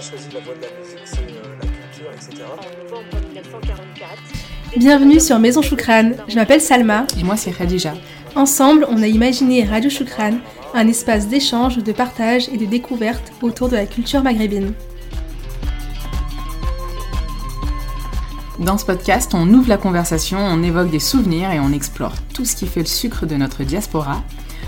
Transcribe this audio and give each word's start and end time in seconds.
a 0.00 0.02
choisi 0.02 0.28
la 0.32 0.40
voie 0.40 0.54
de 0.54 0.62
la 0.62 0.68
musique, 0.80 0.98
c'est 1.04 1.18
euh, 1.18 1.56
la 1.60 1.68
culture, 1.68 2.10
etc. 2.14 2.44
En 2.90 3.26
1944. 3.28 4.78
Bienvenue 4.78 5.20
sur 5.20 5.38
Maison 5.38 5.60
Choukran, 5.60 6.12
je 6.26 6.36
m'appelle 6.36 6.62
Salma. 6.62 7.04
Et 7.18 7.22
moi, 7.22 7.36
c'est 7.36 7.50
Khadija. 7.50 7.92
Ensemble, 8.34 8.86
on 8.88 9.02
a 9.02 9.06
imaginé 9.06 9.62
Radio 9.62 9.90
Choukran, 9.90 10.38
un 10.72 10.88
espace 10.88 11.28
d'échange, 11.28 11.78
de 11.78 11.92
partage 11.92 12.48
et 12.48 12.56
de 12.56 12.64
découverte 12.64 13.30
autour 13.42 13.68
de 13.68 13.76
la 13.76 13.84
culture 13.84 14.22
maghrébine. 14.22 14.72
Dans 18.58 18.78
ce 18.78 18.86
podcast, 18.86 19.32
on 19.34 19.52
ouvre 19.52 19.68
la 19.68 19.76
conversation, 19.76 20.38
on 20.38 20.62
évoque 20.62 20.90
des 20.90 20.98
souvenirs 20.98 21.50
et 21.50 21.60
on 21.60 21.72
explore 21.72 22.14
tout 22.32 22.46
ce 22.46 22.56
qui 22.56 22.66
fait 22.66 22.80
le 22.80 22.86
sucre 22.86 23.26
de 23.26 23.34
notre 23.34 23.64
diaspora. 23.64 24.22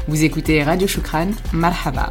Vous 0.09 0.25
écoutez 0.25 0.63
Radio 0.63 0.87
Choukran, 0.87 1.29
marhaba. 1.55 2.11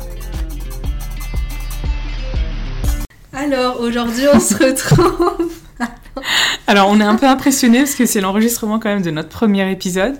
Alors, 3.41 3.81
aujourd'hui, 3.81 4.25
on 4.31 4.39
se 4.39 4.53
retrouve. 4.53 5.51
Alors, 6.67 6.89
on 6.91 6.99
est 6.99 7.03
un 7.03 7.15
peu 7.15 7.25
impressionné 7.25 7.79
parce 7.79 7.95
que 7.95 8.05
c'est 8.05 8.21
l'enregistrement 8.21 8.77
quand 8.77 8.89
même 8.89 9.01
de 9.01 9.09
notre 9.09 9.29
premier 9.29 9.71
épisode. 9.71 10.13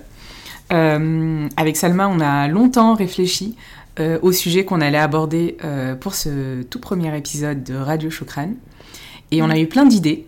Euh, 0.72 1.46
avec 1.56 1.76
Salma, 1.76 2.08
on 2.08 2.18
a 2.18 2.48
longtemps 2.48 2.94
réfléchi 2.94 3.54
euh, 4.00 4.18
au 4.22 4.32
sujet 4.32 4.64
qu'on 4.64 4.80
allait 4.80 4.98
aborder 4.98 5.56
euh, 5.62 5.94
pour 5.94 6.16
ce 6.16 6.62
tout 6.62 6.80
premier 6.80 7.16
épisode 7.16 7.62
de 7.62 7.76
Radio 7.76 8.10
Choukran. 8.10 8.54
Et 9.30 9.40
on 9.40 9.50
a 9.50 9.58
eu 9.58 9.68
plein 9.68 9.86
d'idées 9.86 10.26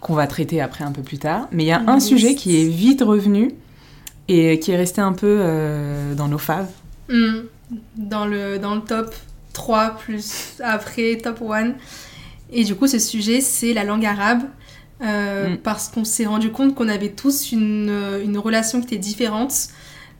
qu'on 0.00 0.14
va 0.14 0.26
traiter 0.26 0.62
après 0.62 0.82
un 0.82 0.92
peu 0.92 1.02
plus 1.02 1.18
tard. 1.18 1.46
Mais 1.52 1.64
il 1.64 1.68
y 1.68 1.72
a 1.72 1.82
un 1.88 2.00
sujet 2.00 2.34
qui 2.34 2.58
est 2.58 2.68
vite 2.68 3.02
revenu 3.02 3.52
et 4.28 4.58
qui 4.60 4.70
est 4.70 4.76
resté 4.78 5.02
un 5.02 5.12
peu 5.12 5.44
dans 6.16 6.28
nos 6.28 6.38
faves. 6.38 6.70
Hmm, 7.10 7.40
dans, 7.98 8.24
le, 8.24 8.58
dans 8.58 8.76
le 8.76 8.80
top 8.80 9.14
3, 9.52 9.98
plus 9.98 10.54
après 10.64 11.18
top 11.18 11.42
1. 11.42 11.74
Et 12.52 12.64
du 12.64 12.74
coup, 12.74 12.86
ce 12.86 12.98
sujet, 12.98 13.40
c'est 13.40 13.72
la 13.72 13.84
langue 13.84 14.04
arabe. 14.06 14.42
euh, 15.02 15.50
Mm. 15.50 15.56
Parce 15.58 15.88
qu'on 15.88 16.04
s'est 16.04 16.26
rendu 16.26 16.50
compte 16.52 16.74
qu'on 16.74 16.88
avait 16.88 17.10
tous 17.10 17.52
une, 17.52 17.90
une 18.22 18.36
relation 18.38 18.80
qui 18.80 18.86
était 18.88 18.96
différente 18.98 19.68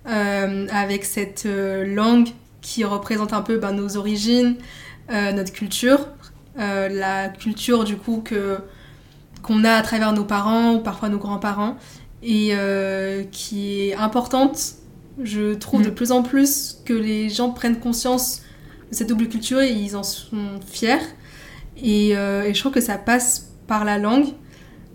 euh, 0.08 0.66
avec 0.72 1.04
cette 1.04 1.44
euh, 1.46 1.84
langue 1.94 2.28
qui 2.62 2.84
représente 2.84 3.32
un 3.34 3.42
peu 3.42 3.58
ben, 3.58 3.72
nos 3.72 3.96
origines, 3.98 4.56
euh, 5.10 5.32
notre 5.32 5.52
culture, 5.52 6.06
euh, 6.58 6.88
la 6.88 7.28
culture 7.28 7.84
du 7.84 7.96
coup 7.96 8.22
que 8.24 8.58
qu'on 9.42 9.64
a 9.64 9.72
à 9.72 9.82
travers 9.82 10.12
nos 10.12 10.24
parents 10.24 10.74
ou 10.74 10.80
parfois 10.80 11.08
nos 11.08 11.18
grands-parents 11.18 11.76
et 12.22 12.50
euh, 12.52 13.22
qui 13.30 13.88
est 13.88 13.94
importante, 13.94 14.74
je 15.22 15.54
trouve 15.54 15.80
Mm. 15.80 15.84
de 15.84 15.90
plus 15.90 16.12
en 16.12 16.22
plus 16.22 16.78
que 16.86 16.92
les 16.94 17.28
gens 17.30 17.50
prennent 17.50 17.78
conscience 17.80 18.42
de 18.90 18.94
cette 18.96 19.08
double 19.08 19.28
culture 19.28 19.60
et 19.60 19.72
ils 19.72 19.94
en 19.96 20.02
sont 20.02 20.58
fiers. 20.66 20.98
Et, 21.82 22.16
euh, 22.16 22.44
et 22.44 22.54
je 22.54 22.60
trouve 22.60 22.72
que 22.72 22.80
ça 22.80 22.98
passe 22.98 23.50
par 23.66 23.84
la 23.84 23.98
langue. 23.98 24.26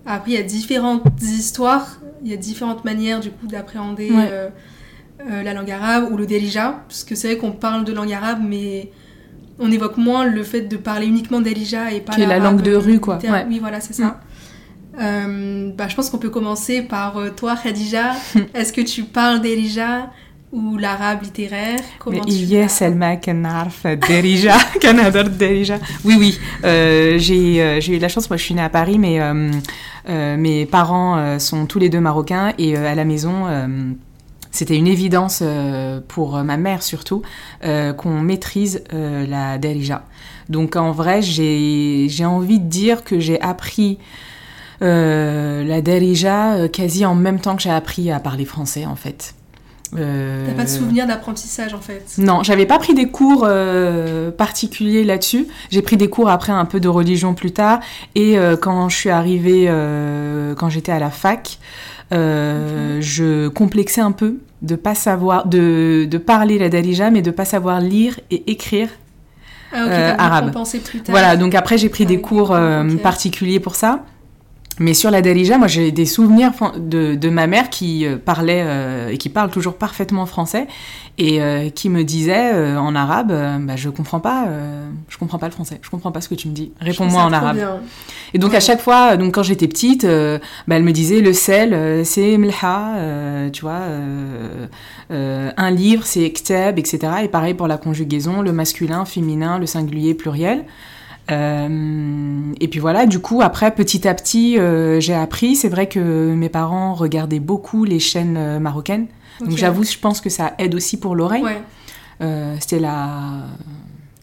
Après, 0.06 0.32
il 0.32 0.34
y 0.36 0.38
a 0.38 0.44
différentes 0.44 1.04
histoires, 1.22 2.00
il 2.24 2.30
y 2.30 2.34
a 2.34 2.38
différentes 2.38 2.86
manières 2.86 3.20
du 3.20 3.32
coup 3.32 3.48
d'appréhender 3.48 4.12
Ouais. 4.12 4.30
euh, 4.32 4.50
euh, 5.30 5.42
la 5.44 5.54
langue 5.54 5.72
arabe 5.72 6.10
ou 6.12 6.18
le 6.18 6.26
delija, 6.26 6.84
parce 6.88 7.04
que 7.04 7.16
c'est 7.16 7.30
vrai 7.30 7.38
qu'on 7.38 7.54
parle 7.54 7.86
de 7.86 7.94
langue 7.94 8.14
arabe, 8.14 8.40
mais 8.46 8.92
on 9.60 9.72
évoque 9.72 9.98
moins 9.98 10.26
le 10.26 10.44
fait 10.44 10.62
de 10.62 10.78
parler 10.78 11.08
uniquement 11.08 11.42
delija 11.42 11.92
et 11.92 12.02
pas 12.02 12.14
Qui 12.14 12.22
est 12.22 12.28
la 12.28 12.40
langue 12.40 12.62
de 12.62 12.76
rue, 12.76 13.00
quoi. 13.00 13.18
Ouais. 13.24 13.46
Oui, 13.48 13.60
voilà, 13.60 13.80
c'est 13.80 13.94
ça. 13.94 14.20
Bah, 14.98 15.88
je 15.88 15.96
pense 15.96 16.10
qu'on 16.10 16.18
peut 16.18 16.30
commencer 16.30 16.82
par 16.82 17.18
toi, 17.36 17.56
Khadija. 17.56 18.14
Est-ce 18.54 18.72
que 18.74 18.82
tu 18.82 19.04
parles 19.04 19.42
delija? 19.42 20.12
Ou 20.56 20.78
l'arabe 20.78 21.24
littéraire 21.24 21.80
Comment 22.00 22.18
Mais 22.18 22.26
tu 22.26 22.32
il 22.32 22.46
y 22.46 22.58
a 22.58 22.62
l'as 22.62 22.70
Selma 22.70 23.16
Derija, 23.18 24.58
Canador 24.82 25.26
Derija. 25.26 25.80
Oui, 26.06 26.16
oui, 26.18 26.40
euh, 26.64 27.18
j'ai 27.18 27.62
euh, 27.62 27.82
j'ai 27.82 27.94
eu 27.94 27.98
de 27.98 28.02
la 28.02 28.08
chance, 28.08 28.30
moi 28.30 28.38
je 28.38 28.44
suis 28.44 28.56
née 28.56 28.62
à 28.62 28.70
Paris, 28.70 28.98
mais 28.98 29.20
euh, 29.20 30.38
mes 30.38 30.66
parents 30.66 31.40
sont 31.40 31.66
tous 31.66 31.80
les 31.80 31.90
deux 31.90 32.00
marocains 32.00 32.54
et 32.58 32.78
à 32.78 32.96
la 32.96 33.06
maison, 33.06 33.46
c'était 34.52 34.78
une 34.78 34.88
évidence 34.88 35.44
pour 36.08 36.38
ma 36.44 36.58
mère 36.58 36.84
surtout 36.84 37.24
qu'on 37.62 38.22
maîtrise 38.22 38.84
la 38.92 39.58
Derija. 39.58 40.04
Donc 40.48 40.76
en 40.76 40.92
vrai, 40.92 41.22
j'ai 41.22 42.26
envie 42.26 42.60
de 42.60 42.70
dire 42.70 43.04
que 43.04 43.20
j'ai 43.20 43.42
appris 43.42 43.98
la 44.80 45.82
Derija 45.82 46.68
quasi 46.70 47.04
en 47.06 47.16
même 47.16 47.40
temps 47.40 47.56
que 47.56 47.64
j'ai 47.64 47.72
appris 47.72 48.12
à 48.12 48.20
parler 48.20 48.46
français 48.46 48.86
en 48.86 48.96
fait. 48.96 49.34
Euh, 49.98 50.46
T'as 50.48 50.54
pas 50.54 50.64
de 50.64 50.70
souvenir 50.70 51.08
d'apprentissage 51.08 51.74
en 51.74 51.80
fait 51.80 52.16
non, 52.18 52.44
j'avais 52.44 52.66
pas 52.66 52.80
pris 52.80 52.94
des 52.94 53.08
cours 53.08 53.46
euh, 53.48 54.32
particuliers 54.32 55.04
là-dessus. 55.04 55.48
J'ai 55.70 55.82
pris 55.82 55.98
des 55.98 56.10
cours 56.10 56.30
après 56.30 56.52
un 56.52 56.66
peu 56.66 56.80
de 56.80 56.88
religion 56.88 57.34
plus 57.34 57.52
tard. 57.52 57.80
Et 58.16 58.38
euh, 58.38 58.58
quand 58.58 58.90
je 58.90 58.96
suis 58.96 59.10
arrivée, 59.10 59.66
quand 60.58 60.70
j'étais 60.70 60.92
à 60.92 61.00
la 61.00 61.10
fac, 61.10 61.60
euh, 62.12 63.00
je 63.02 63.48
complexais 63.50 64.02
un 64.02 64.12
peu 64.12 64.38
de 64.62 64.76
pas 64.76 64.96
savoir, 64.96 65.48
de, 65.48 66.08
de 66.10 66.18
parler 66.18 66.58
la 66.58 66.70
dalija, 66.70 67.10
mais 67.12 67.22
de 67.22 67.32
pas 67.32 67.46
savoir 67.46 67.82
lire 67.82 68.20
et 68.32 68.52
écrire. 68.52 68.90
Ah 69.74 70.16
arabe. 70.18 70.54
plus 70.86 71.02
tard. 71.02 71.10
Voilà, 71.10 71.36
donc 71.36 71.54
après 71.54 71.78
j'ai 71.78 71.90
pris 71.90 72.06
Ah 72.06 72.10
des 72.10 72.22
cours 72.22 72.58
particuliers 73.04 73.60
pour 73.60 73.76
ça. 73.76 74.06
Mais 74.80 74.94
sur 74.94 75.10
la 75.10 75.22
Dalija, 75.22 75.58
moi 75.58 75.68
j'ai 75.68 75.92
des 75.92 76.06
souvenirs 76.06 76.52
de, 76.78 77.16
de 77.16 77.30
ma 77.30 77.48
mère 77.48 77.70
qui 77.70 78.06
euh, 78.06 78.18
parlait 78.18 78.62
euh, 78.66 79.08
et 79.10 79.18
qui 79.18 79.30
parle 79.30 79.50
toujours 79.50 79.76
parfaitement 79.76 80.26
français 80.26 80.68
et 81.18 81.42
euh, 81.42 81.70
qui 81.70 81.90
me 81.90 82.04
disait 82.04 82.52
euh, 82.54 82.78
en 82.78 82.94
arabe, 82.94 83.32
bah, 83.62 83.78
je 83.78 83.88
comprends 83.90 84.20
pas, 84.20 84.48
je 85.08 85.18
comprends 85.18 85.40
pas 85.40 85.46
le 85.48 85.54
français, 85.54 85.80
je 85.82 85.90
comprends 85.90 86.12
pas 86.12 86.20
ce 86.20 86.28
que 86.28 86.36
tu 86.36 86.50
me 86.50 86.54
dis, 86.54 86.74
réponds-moi 86.82 87.22
en 87.24 87.32
arabe. 87.32 87.56
bien. 87.56 87.78
Et 88.34 88.38
donc 88.38 88.52
Ouais. 88.52 88.58
à 88.58 88.60
chaque 88.60 88.82
fois, 88.82 89.16
donc 89.16 89.34
quand 89.36 89.44
j'étais 89.44 89.70
petite, 89.70 90.06
bah, 90.06 90.76
elle 90.76 90.84
me 90.84 90.92
disait 90.92 91.22
le 91.22 91.32
sel 91.32 92.06
c'est 92.06 92.38
mlha, 92.38 92.96
euh, 92.98 93.50
tu 93.50 93.62
vois, 93.62 93.80
un 95.10 95.72
livre 95.72 96.04
c'est 96.06 96.30
ktab, 96.32 96.78
etc. 96.80 97.00
Et 97.24 97.28
pareil 97.30 97.54
pour 97.54 97.68
la 97.68 97.78
conjugaison, 97.78 98.42
le 98.42 98.52
masculin, 98.52 99.06
féminin, 99.06 99.58
le 99.58 99.66
singulier, 99.68 100.14
pluriel. 100.16 100.66
Euh, 101.32 102.54
et 102.60 102.68
puis 102.68 102.80
voilà, 102.80 103.06
du 103.06 103.20
coup, 103.20 103.42
après, 103.42 103.72
petit 103.72 104.08
à 104.08 104.14
petit, 104.14 104.58
euh, 104.60 105.00
j'ai 105.00 105.14
appris. 105.14 105.56
C'est 105.56 105.70
vrai 105.70 105.88
que 105.88 106.34
mes 106.34 106.50
parents 106.50 106.94
regardaient 106.94 107.40
beaucoup 107.40 107.84
les 107.84 108.00
chaînes 108.00 108.38
euh, 108.38 108.60
marocaines. 108.60 109.08
Donc 109.42 109.58
j'avoue, 109.58 109.84
je 109.84 109.98
pense 109.98 110.22
que 110.22 110.30
ça 110.30 110.54
aide 110.60 110.76
aussi 110.76 110.98
pour 110.98 111.16
l'oreille. 111.16 111.44
Ouais. 111.44 111.62
Euh, 112.22 112.56
C'était 112.60 112.80
la 112.80 113.08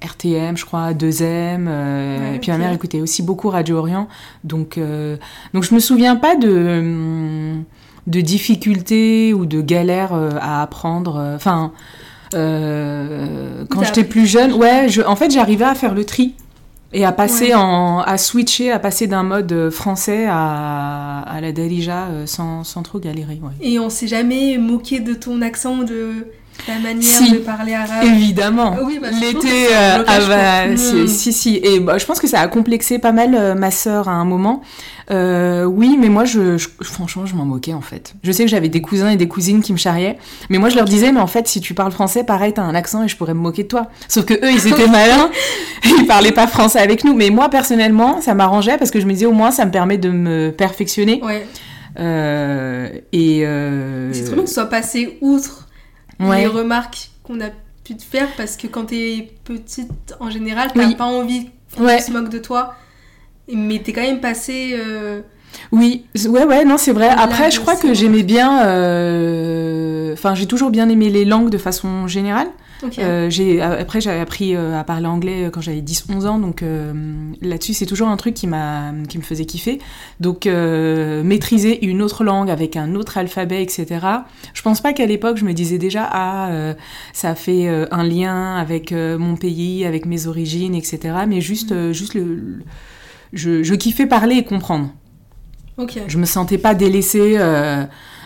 RTM, 0.01 0.57
je 0.57 0.65
crois, 0.65 0.93
2M. 0.95 1.67
euh, 1.69 2.19
Ouais, 2.31 2.37
et 2.37 2.39
puis 2.39 2.51
ma 2.51 2.59
mère 2.59 2.73
écoutait 2.73 3.01
aussi 3.01 3.23
beaucoup 3.23 3.51
Radio 3.51 3.77
Orient. 3.77 4.09
Donc, 4.45 4.79
donc 5.53 5.65
je 5.65 5.75
me 5.75 5.81
souviens 5.81 6.17
pas 6.17 6.35
de, 6.37 7.55
de 8.07 8.21
difficultés 8.21 9.35
ou 9.35 9.45
de 9.45 9.61
galères 9.61 10.15
à 10.41 10.63
apprendre. 10.63 11.33
Enfin, 11.37 11.73
euh, 12.35 13.65
quand 13.69 13.83
j'étais 13.85 14.05
plus 14.05 14.27
jeune, 14.27 14.53
ouais, 14.55 14.89
je, 14.89 15.03
en 15.03 15.17
fait, 15.17 15.31
j'arrivais 15.31 15.65
à 15.65 15.75
faire 15.75 15.95
le 15.95 16.05
tri. 16.05 16.35
Et 16.95 17.05
à 17.05 17.13
passer 17.13 17.47
Ouais. 17.49 17.55
en, 17.55 18.01
à 18.01 18.19
switcher, 18.19 18.71
à 18.71 18.79
passer 18.79 19.07
d'un 19.07 19.23
mode 19.23 19.51
euh, 19.53 19.71
français 19.71 20.27
à, 20.29 21.21
à 21.21 21.41
la 21.41 21.51
Dalija 21.53 22.09
euh, 22.09 22.27
sans, 22.27 22.65
sans 22.65 22.83
trop 22.83 22.99
galérer. 22.99 23.41
Ouais. 23.43 23.53
Et 23.63 23.79
on 23.79 23.89
s'est 23.89 24.09
jamais 24.09 24.59
moqué 24.59 25.01
de 25.01 25.15
ton 25.15 25.41
accent, 25.41 25.79
de 25.79 26.27
ta 26.67 26.79
manière 26.79 27.03
Si. 27.03 27.33
de 27.33 27.39
parler 27.39 27.75
arabe. 27.75 28.05
Évidemment. 28.05 28.77
Ah 28.79 28.83
oui, 28.85 28.99
bah, 29.01 29.09
L'été, 29.11 29.67
euh, 29.75 30.05
ah 30.07 30.19
bah, 30.29 30.77
si, 30.77 31.09
si, 31.09 31.33
si. 31.33 31.57
Et 31.63 31.81
bah, 31.81 31.99
je 31.99 32.05
pense 32.07 32.21
que 32.21 32.27
ça 32.29 32.41
a 32.41 32.49
complexé 32.49 32.99
pas 32.99 33.13
mal 33.13 33.35
euh, 33.35 33.55
ma 33.55 33.71
sœur 33.71 34.09
à 34.09 34.13
un 34.13 34.25
moment. 34.25 34.63
Euh, 35.11 35.65
oui, 35.65 35.97
mais 36.01 36.09
moi, 36.09 36.25
je, 36.25 36.57
je- 36.57 36.69
franchement, 36.83 37.27
je 37.27 37.35
m'en 37.35 37.45
moquais 37.45 37.73
en 37.75 37.81
fait. 37.81 38.15
Je 38.23 38.31
sais 38.33 38.45
que 38.45 38.51
j'avais 38.51 38.69
des 38.69 38.81
cousins 38.81 39.11
et 39.11 39.17
des 39.17 39.29
cousines 39.29 39.61
qui 39.61 39.73
me 39.73 39.79
charriaient, 39.79 40.17
mais 40.49 40.59
moi, 40.59 40.69
je 40.69 40.77
leur 40.77 40.85
disais, 40.85 41.11
mais 41.13 41.21
en 41.21 41.27
fait, 41.27 41.49
si 41.49 41.61
tu 41.61 41.75
parles 41.75 41.93
français, 41.93 42.23
pareil, 42.25 42.53
t'as 42.55 42.63
un 42.63 42.75
accent 42.75 43.03
et 43.03 43.09
je 43.09 43.17
pourrais 43.17 43.35
me 43.35 43.41
moquer 43.41 43.65
de 43.65 43.69
toi. 43.69 43.89
Sauf 44.09 44.25
que 44.25 44.35
eux, 44.35 44.51
ils 44.53 44.67
étaient 44.69 44.87
malins, 44.91 45.29
ils 45.85 46.07
parlaient 46.07 46.33
pas 46.33 46.47
français 46.47 46.79
avec 46.79 47.05
nous. 47.05 47.15
Mais 47.15 47.31
moi, 47.31 47.49
personnellement, 47.51 48.21
ça 48.21 48.35
m'arrangeait 48.35 48.79
parce 48.79 48.91
que 48.91 49.01
je 49.01 49.07
me 49.07 49.13
disais, 49.13 49.27
au 49.27 49.33
moins, 49.33 49.51
ça 49.51 49.67
me 49.67 49.71
permet 49.73 49.99
de 49.99 50.09
me 50.11 50.51
perfectionner. 50.51 51.21
Ouais. 51.25 51.45
Euh, 51.99 52.89
et 53.13 53.45
euh, 53.45 54.13
C'est 54.15 54.25
trop 54.25 54.35
bien 54.35 54.45
que 54.45 54.49
tu 54.49 54.55
sois 54.55 54.65
passé 54.67 55.19
outre 55.21 55.62
ouais. 56.29 56.41
les 56.41 56.47
remarques 56.47 57.11
qu'on 57.23 57.41
a 57.41 57.49
pu 57.85 57.97
te 57.97 58.03
faire 58.03 58.29
parce 58.37 58.57
que 58.57 58.67
quand 58.67 58.87
t'es 58.87 59.33
petite 59.45 60.15
en 60.21 60.31
général, 60.31 60.71
t'as 60.75 60.87
Oui. 60.87 60.95
pas 60.95 61.05
envie 61.05 61.51
qu'on 61.77 61.85
Ouais. 61.85 62.01
se 62.01 62.11
moque 62.13 62.29
de 62.29 62.39
toi. 62.39 62.75
Mais 63.53 63.81
t'es 63.81 63.93
quand 63.93 64.03
même 64.03 64.21
passé. 64.21 64.75
euh, 64.75 65.21
Oui, 65.73 66.07
ouais, 66.29 66.45
ouais, 66.45 66.65
non, 66.65 66.79
c'est 66.79 66.93
vrai. 66.93 67.09
Après, 67.09 67.51
je 67.51 67.61
crois 67.61 67.77
que 67.77 67.93
j'aimais 67.93 68.23
bien. 68.23 68.65
euh, 68.67 70.13
Enfin, 70.13 70.35
j'ai 70.35 70.47
toujours 70.47 70.71
bien 70.71 70.89
aimé 70.89 71.09
les 71.11 71.25
langues 71.25 71.51
de 71.51 71.59
façon 71.59 72.07
générale. 72.07 72.49
Ok. 72.85 72.99
Euh, 72.99 73.31
j'ai, 73.31 73.61
après, 73.61 74.01
j'avais 74.01 74.19
appris 74.19 74.57
euh, 74.57 74.79
à 74.79 74.83
parler 74.83 75.07
anglais 75.07 75.51
quand 75.53 75.61
j'avais 75.61 75.81
10-11 75.81 76.27
ans, 76.27 76.39
donc 76.39 76.63
euh, 76.63 76.93
là-dessus, 77.41 77.75
c'est 77.75 77.87
toujours 77.87 78.09
un 78.09 78.17
truc 78.17 78.35
qui, 78.35 78.47
m'a, 78.49 78.93
qui 79.09 79.19
me 79.19 79.23
faisait 79.23 79.45
kiffer. 79.45 79.79
Donc, 80.19 80.47
euh, 80.47 81.23
maîtriser 81.23 81.87
une 81.87 82.03
autre 82.03 82.25
langue 82.25 82.51
avec 82.51 82.77
un 82.77 82.95
autre 82.97 83.19
alphabet, 83.19 83.63
etc. 83.63 83.87
Je 84.53 84.63
pense 84.63 84.81
pas 84.81 84.93
qu'à 84.93 85.07
l'époque, 85.07 85.37
je 85.37 85.45
me 85.45 85.53
disais 85.53 85.79
déjà, 85.79 86.09
ah, 86.11 86.51
euh, 86.51 86.75
ça 87.13 87.35
fait 87.37 87.69
euh, 87.69 87.87
un 87.93 88.03
lien 88.03 88.57
avec 88.57 88.91
euh, 88.93 89.17
mon 89.17 89.37
pays, 89.37 89.85
avec 89.85 90.05
mes 90.05 90.27
origines, 90.27 90.75
etc. 90.75 91.01
Mais 91.29 91.41
juste, 91.41 91.71
euh, 91.73 91.93
juste 91.93 92.15
le, 92.15 92.25
le- 92.25 92.63
je, 93.33 93.63
je 93.63 93.75
kiffais 93.75 94.07
parler 94.07 94.37
et 94.37 94.45
comprendre. 94.45 94.91
Ok. 95.79 95.99
Je 96.07 96.19
me 96.19 96.27
sentais 96.27 96.59
pas 96.59 96.75
délaissée 96.75 97.37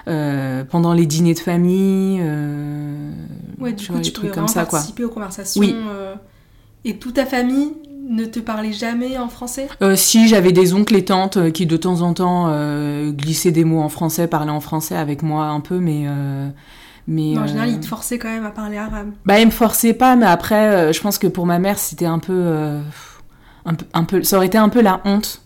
euh, 0.08 0.64
pendant 0.64 0.92
les 0.92 1.06
dîners 1.06 1.34
de 1.34 1.38
famille. 1.40 2.20
euh, 2.22 3.10
Ouais, 3.58 3.72
du 3.72 3.76
tu 3.76 3.86
coup, 3.88 3.92
vois, 3.94 4.02
tu 4.02 4.12
trucs 4.12 4.32
comme 4.32 4.48
ça, 4.48 4.64
quoi. 4.64 4.78
participer 4.78 5.04
aux 5.04 5.08
conversations. 5.10 5.60
Oui. 5.60 5.74
euh, 5.74 6.14
Et 6.84 6.96
toute 6.98 7.14
ta 7.14 7.26
famille 7.26 7.72
ne 8.08 8.24
te 8.24 8.38
parlait 8.38 8.72
jamais 8.72 9.18
en 9.18 9.28
français? 9.28 9.68
Euh, 9.82 9.96
si 9.96 10.28
j'avais 10.28 10.52
des 10.52 10.74
oncles 10.74 10.94
et 10.96 11.04
tantes 11.04 11.50
qui 11.52 11.66
de 11.66 11.76
temps 11.76 12.02
en 12.02 12.14
temps 12.14 12.48
glissaient 13.10 13.50
des 13.50 13.64
mots 13.64 13.80
en 13.80 13.88
français, 13.88 14.28
parlaient 14.28 14.50
en 14.52 14.60
français 14.60 14.96
avec 14.96 15.22
moi 15.22 15.46
un 15.46 15.60
peu, 15.60 15.78
mais 15.80 16.06
mais 17.08 17.38
En 17.38 17.42
euh, 17.42 17.46
général, 17.46 17.68
ils 17.70 17.80
te 17.80 17.86
forçaient 17.86 18.18
quand 18.18 18.28
même 18.28 18.44
à 18.44 18.50
parler 18.50 18.76
arabe. 18.78 19.10
bah 19.24 19.38
ils 19.40 19.46
me 19.46 19.50
forçaient 19.52 19.94
pas, 19.94 20.16
mais 20.16 20.26
après 20.26 20.68
euh, 20.74 20.92
je 20.92 21.00
pense 21.00 21.18
que 21.18 21.26
pour 21.28 21.46
ma 21.46 21.58
mère 21.60 21.78
c'était 21.78 22.04
un 22.06 22.18
peu 22.18 22.32
euh, 22.34 22.80
un 23.64 23.74
peu 23.74 23.86
un 23.94 24.02
peu 24.04 24.22
ça 24.24 24.36
aurait 24.38 24.46
été 24.46 24.58
un 24.58 24.68
peu 24.68 24.80
la 24.82 25.00
honte 25.04 25.40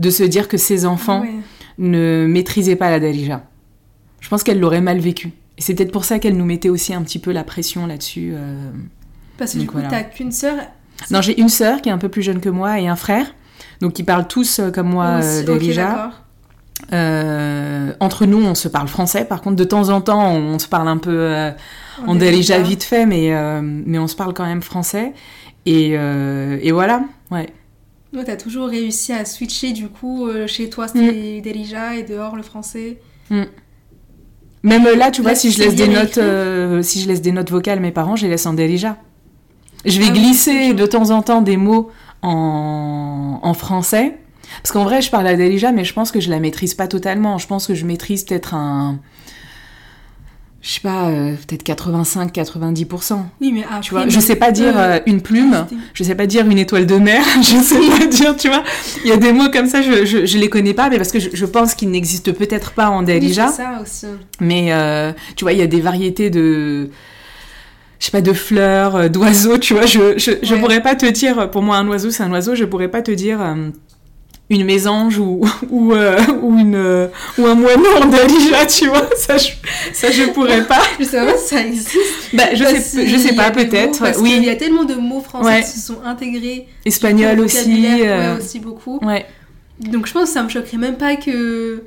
de 0.00 0.10
se 0.10 0.22
dire 0.24 0.48
que 0.48 0.56
ses 0.56 0.86
enfants 0.86 1.20
Ouais. 1.22 1.34
ne 1.78 2.26
maîtrisaient 2.28 2.74
pas 2.76 2.90
la 2.90 2.98
Dalija. 3.00 3.42
Je 4.20 4.28
pense 4.28 4.42
qu'elle 4.42 4.60
l'aurait 4.60 4.80
mal 4.80 4.98
vécu. 4.98 5.28
Et 5.58 5.62
c'est 5.62 5.74
peut-être 5.74 5.92
pour 5.92 6.04
ça 6.04 6.18
qu'elle 6.18 6.36
nous 6.36 6.44
mettait 6.44 6.68
aussi 6.68 6.94
un 6.94 7.02
petit 7.02 7.18
peu 7.18 7.32
la 7.32 7.44
pression 7.44 7.86
là-dessus. 7.86 8.32
euh. 8.34 8.70
Parce 9.38 9.52
que 9.52 9.58
du 9.58 9.64
Donc 9.64 9.72
coup, 9.74 9.80
voilà. 9.80 9.88
t'as 9.90 10.02
qu'une 10.04 10.32
sœur. 10.32 10.56
Non, 11.10 11.22
j'ai 11.22 11.40
une 11.40 11.48
sœur 11.48 11.80
qui 11.82 11.88
est 11.88 11.92
un 11.92 11.98
peu 11.98 12.08
plus 12.10 12.22
jeune 12.22 12.40
que 12.40 12.48
moi 12.50 12.78
et 12.78 12.86
un 12.88 12.96
frère. 12.96 13.26
Donc 13.80 13.98
ils 13.98 14.04
parlent 14.04 14.28
tous 14.28 14.58
euh, 14.58 14.70
comme 14.70 14.88
moi 14.90 15.20
euh, 15.22 15.42
Ok, 15.42 15.66
d'accord. 15.74 16.12
Euh, 16.92 17.92
entre 18.00 18.26
nous, 18.26 18.42
on 18.42 18.54
se 18.54 18.68
parle 18.68 18.88
français. 18.88 19.24
Par 19.24 19.40
contre, 19.42 19.56
de 19.56 19.64
temps 19.64 19.88
en 19.90 20.00
temps, 20.00 20.32
on 20.32 20.58
se 20.58 20.66
parle 20.68 20.88
un 20.88 20.96
peu 20.96 21.10
euh, 21.14 21.50
en. 22.06 22.14
Dalija 22.14 22.58
vite 22.60 22.82
fait, 22.84 23.06
mais, 23.06 23.34
euh, 23.34 23.60
mais 23.62 23.98
on 23.98 24.06
se 24.06 24.16
parle 24.16 24.32
quand 24.34 24.46
même 24.46 24.62
français. 24.62 25.12
Et, 25.66 25.92
euh, 25.94 26.58
et 26.62 26.72
voilà, 26.72 27.04
ouais. 27.30 27.50
T'as 28.24 28.36
toujours 28.36 28.68
réussi 28.68 29.12
à 29.12 29.24
switcher, 29.24 29.72
du 29.72 29.88
coup, 29.88 30.26
euh, 30.26 30.46
chez 30.46 30.68
toi, 30.68 30.86
Mm. 30.86 30.88
c'était 30.94 31.40
Delija 31.42 31.94
et 31.96 32.02
dehors, 32.02 32.34
le 32.34 32.42
français. 32.42 32.98
Même 34.62 34.84
là, 34.96 35.10
tu 35.10 35.22
vois, 35.22 35.30
Là, 35.30 35.36
si 35.36 35.50
je 35.50 35.58
laisse 35.58 35.74
des 35.74 35.88
notes, 35.88 36.18
euh, 36.18 36.82
si 36.82 37.00
je 37.00 37.08
laisse 37.08 37.22
des 37.22 37.32
notes 37.32 37.50
vocales, 37.50 37.80
mes 37.80 37.92
parents, 37.92 38.16
je 38.16 38.24
les 38.24 38.30
laisse 38.30 38.46
en 38.46 38.52
Dalija. 38.52 38.96
Je 39.86 39.98
vais 39.98 40.08
Ah 40.08 40.12
glisser 40.12 40.74
de 40.74 40.86
temps 40.86 41.10
en 41.10 41.22
temps 41.22 41.40
des 41.40 41.56
mots 41.56 41.90
en, 42.22 43.40
en 43.42 43.54
français. 43.54 44.18
Parce 44.62 44.72
qu'en 44.72 44.84
vrai, 44.84 45.00
je 45.00 45.10
parle 45.10 45.26
à 45.26 45.36
Dalija, 45.36 45.72
mais 45.72 45.84
je 45.84 45.94
pense 45.94 46.12
que 46.12 46.20
je 46.20 46.28
la 46.28 46.40
maîtrise 46.40 46.74
pas 46.74 46.88
totalement. 46.88 47.38
Je 47.38 47.46
pense 47.46 47.66
que 47.66 47.74
je 47.74 47.86
maîtrise 47.86 48.24
peut-être 48.24 48.54
un. 48.54 48.98
Je 50.62 50.72
sais 50.72 50.80
pas, 50.80 51.08
euh, 51.08 51.34
peut-être 51.48 51.64
85-90%. 51.64 53.24
Oui, 53.40 53.50
mais 53.52 53.64
après. 53.64 53.80
Tu 53.80 53.90
vois, 53.92 54.04
mais- 54.04 54.10
je 54.10 54.20
sais 54.20 54.36
pas 54.36 54.50
dire 54.50 54.78
euh, 54.78 54.96
euh, 54.96 55.00
une 55.06 55.22
plume, 55.22 55.66
je 55.94 56.04
sais 56.04 56.14
pas 56.14 56.26
dire 56.26 56.46
une 56.46 56.58
étoile 56.58 56.84
de 56.86 56.96
mer, 56.96 57.22
je 57.42 57.56
sais 57.62 57.78
pas 57.98 58.04
dire, 58.06 58.36
tu 58.36 58.48
vois. 58.48 58.62
Il 59.04 59.08
y 59.08 59.12
a 59.12 59.16
des 59.16 59.32
mots 59.32 59.50
comme 59.50 59.66
ça, 59.66 59.80
je, 59.80 60.04
je, 60.04 60.26
je 60.26 60.38
les 60.38 60.50
connais 60.50 60.74
pas, 60.74 60.90
mais 60.90 60.98
parce 60.98 61.12
que 61.12 61.18
je, 61.18 61.30
je 61.32 61.46
pense 61.46 61.74
qu'ils 61.74 61.90
n'existent 61.90 62.32
peut-être 62.32 62.72
pas 62.72 62.90
en 62.90 63.00
oui, 63.00 63.06
Dalija. 63.06 63.48
c'est 63.48 63.62
ça 63.62 63.78
aussi. 63.82 64.06
Mais 64.40 64.72
euh, 64.74 65.12
tu 65.34 65.44
vois, 65.46 65.52
il 65.54 65.58
y 65.58 65.62
a 65.62 65.66
des 65.66 65.80
variétés 65.80 66.28
de. 66.28 66.90
Je 67.98 68.04
sais 68.06 68.12
pas, 68.12 68.20
de 68.22 68.32
fleurs, 68.32 69.08
d'oiseaux, 69.10 69.58
tu 69.58 69.74
vois. 69.74 69.84
Je, 69.86 70.14
je, 70.18 70.30
je 70.42 70.54
Ouais. 70.54 70.60
pourrais 70.60 70.82
pas 70.82 70.94
te 70.94 71.04
dire, 71.06 71.50
pour 71.50 71.62
moi, 71.62 71.76
un 71.76 71.86
oiseau, 71.88 72.10
c'est 72.10 72.22
un 72.22 72.30
oiseau, 72.32 72.54
je 72.54 72.64
pourrais 72.64 72.88
pas 72.88 73.00
te 73.02 73.10
dire. 73.10 73.38
Une 74.50 74.64
mésange 74.64 75.18
ou, 75.18 75.40
ou, 75.70 75.92
euh, 75.94 76.18
ou, 76.42 76.58
une, 76.58 77.08
ou 77.38 77.46
un 77.46 77.54
moineau 77.54 77.88
en 78.02 78.06
Dalija, 78.06 78.66
tu 78.66 78.88
vois, 78.88 79.08
ça 79.16 79.36
je, 79.38 79.48
ça 79.92 80.10
je 80.10 80.24
pourrais 80.32 80.64
pas. 80.66 80.82
Je 80.98 81.04
sais 81.04 81.24
pas 81.24 81.36
si 81.38 81.48
ça 81.54 81.60
existe. 81.64 81.96
Bah, 82.34 82.44
je, 82.54 82.64
sais, 82.64 83.06
je 83.06 83.16
sais 83.16 83.34
pas, 83.34 83.50
peut-être. 83.50 83.98
parce 84.00 84.18
qu'il 84.18 84.36
y 84.36 84.40
Oui, 84.40 84.48
a 84.50 84.56
tellement 84.56 84.84
de 84.84 84.94
mots 84.94 85.20
français 85.20 85.46
Ouais. 85.48 85.60
qui 85.62 85.68
se 85.78 85.86
sont 85.86 86.02
intégrés. 86.04 86.66
espagnol 86.84 87.40
au 87.40 87.44
aussi. 87.44 87.86
euh, 87.86 88.34
Ouais, 88.34 88.40
aussi 88.42 88.58
beaucoup. 88.60 88.98
ouais. 89.02 89.24
Donc 89.80 90.06
je 90.06 90.12
pense 90.12 90.24
que 90.24 90.30
ça 90.34 90.42
me 90.42 90.48
choquerait 90.50 90.76
même 90.76 90.96
pas 90.98 91.16
que. 91.16 91.84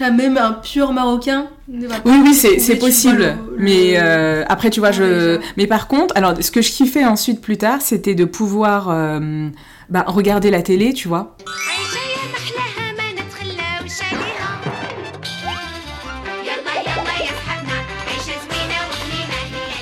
même 0.00 0.36
un 0.38 0.52
pur 0.52 0.92
marocain 0.92 1.46
ne 1.68 1.86
va 1.88 1.96
pas. 1.98 2.08
Oui, 2.10 2.20
oui, 2.22 2.34
c'est 2.34 2.76
possible. 2.76 3.16
le- 3.18 3.56
le- 3.56 3.64
Mais 3.64 3.94
euh, 3.96 4.44
après, 4.48 4.70
tu 4.70 4.78
vois, 4.80 4.90
Ah, 4.90 4.92
je. 4.92 5.40
Mais 5.56 5.66
par 5.66 5.88
contre, 5.88 6.16
alors, 6.16 6.34
ce 6.40 6.50
que 6.52 6.62
je 6.62 6.70
kiffais 6.70 7.04
ensuite 7.04 7.40
plus 7.40 7.56
tard, 7.56 7.80
c'était 7.82 8.14
de 8.14 8.24
pouvoir 8.24 8.90
euh, 8.90 9.48
bah, 9.90 10.04
regarder 10.06 10.50
la 10.52 10.62
télé, 10.62 10.92
tu 10.92 11.08
vois. 11.08 11.36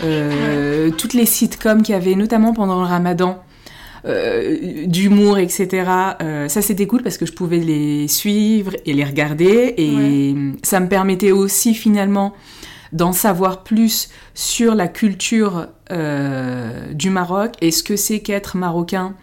Euh, 0.02 0.90
toutes 0.90 1.14
les 1.14 1.26
sitcoms 1.26 1.82
qu'il 1.82 1.94
y 1.94 1.96
avait, 1.96 2.14
notamment 2.14 2.52
pendant 2.52 2.80
le 2.80 2.86
ramadan. 2.86 3.42
euh, 4.06 4.86
d'humour, 4.86 5.38
etc. 5.38 5.90
Euh, 6.22 6.48
ça, 6.48 6.62
c'était 6.62 6.86
cool 6.86 7.02
parce 7.02 7.18
que 7.18 7.26
je 7.26 7.32
pouvais 7.32 7.58
les 7.58 8.08
suivre 8.08 8.72
et 8.86 8.92
les 8.92 9.04
regarder. 9.04 9.74
Et 9.76 10.34
ça 10.62 10.80
me 10.80 10.88
permettait 10.88 11.32
aussi, 11.32 11.74
finalement, 11.74 12.32
d'en 12.92 13.12
savoir 13.12 13.62
plus 13.62 14.08
sur 14.34 14.74
la 14.74 14.88
culture 14.88 15.66
euh, 15.92 16.92
du 16.92 17.10
Maroc 17.10 17.52
et 17.60 17.70
ce 17.70 17.82
que 17.82 17.96
c'est 17.96 18.20
qu'être 18.20 18.56
marocain 18.56 19.14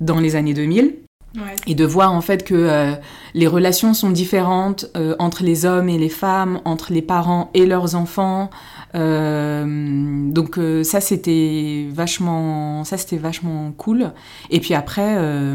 dans 0.00 0.20
les 0.20 0.36
années 0.36 0.54
2000. 0.54 0.96
Ouais. 1.34 1.54
et 1.66 1.74
de 1.74 1.84
voir 1.84 2.14
en 2.14 2.22
fait 2.22 2.44
que 2.44 2.94
les 3.34 3.46
relations 3.46 3.92
sont 3.92 4.08
différentes 4.08 4.86
entre 5.18 5.42
les 5.42 5.66
hommes 5.66 5.90
et 5.90 5.98
les 5.98 6.08
femmes, 6.08 6.62
entre 6.64 6.94
les 6.94 7.02
parents 7.02 7.50
et 7.52 7.66
leurs 7.66 7.94
enfants. 7.94 8.48
Euh, 8.94 9.64
donc 10.30 10.58
euh, 10.58 10.82
ça 10.84 11.00
c'était 11.00 11.86
vachement, 11.92 12.84
ça 12.84 12.96
c'était 12.96 13.16
vachement 13.18 13.72
cool. 13.76 14.12
Et 14.50 14.60
puis 14.60 14.74
après, 14.74 15.16
euh, 15.18 15.54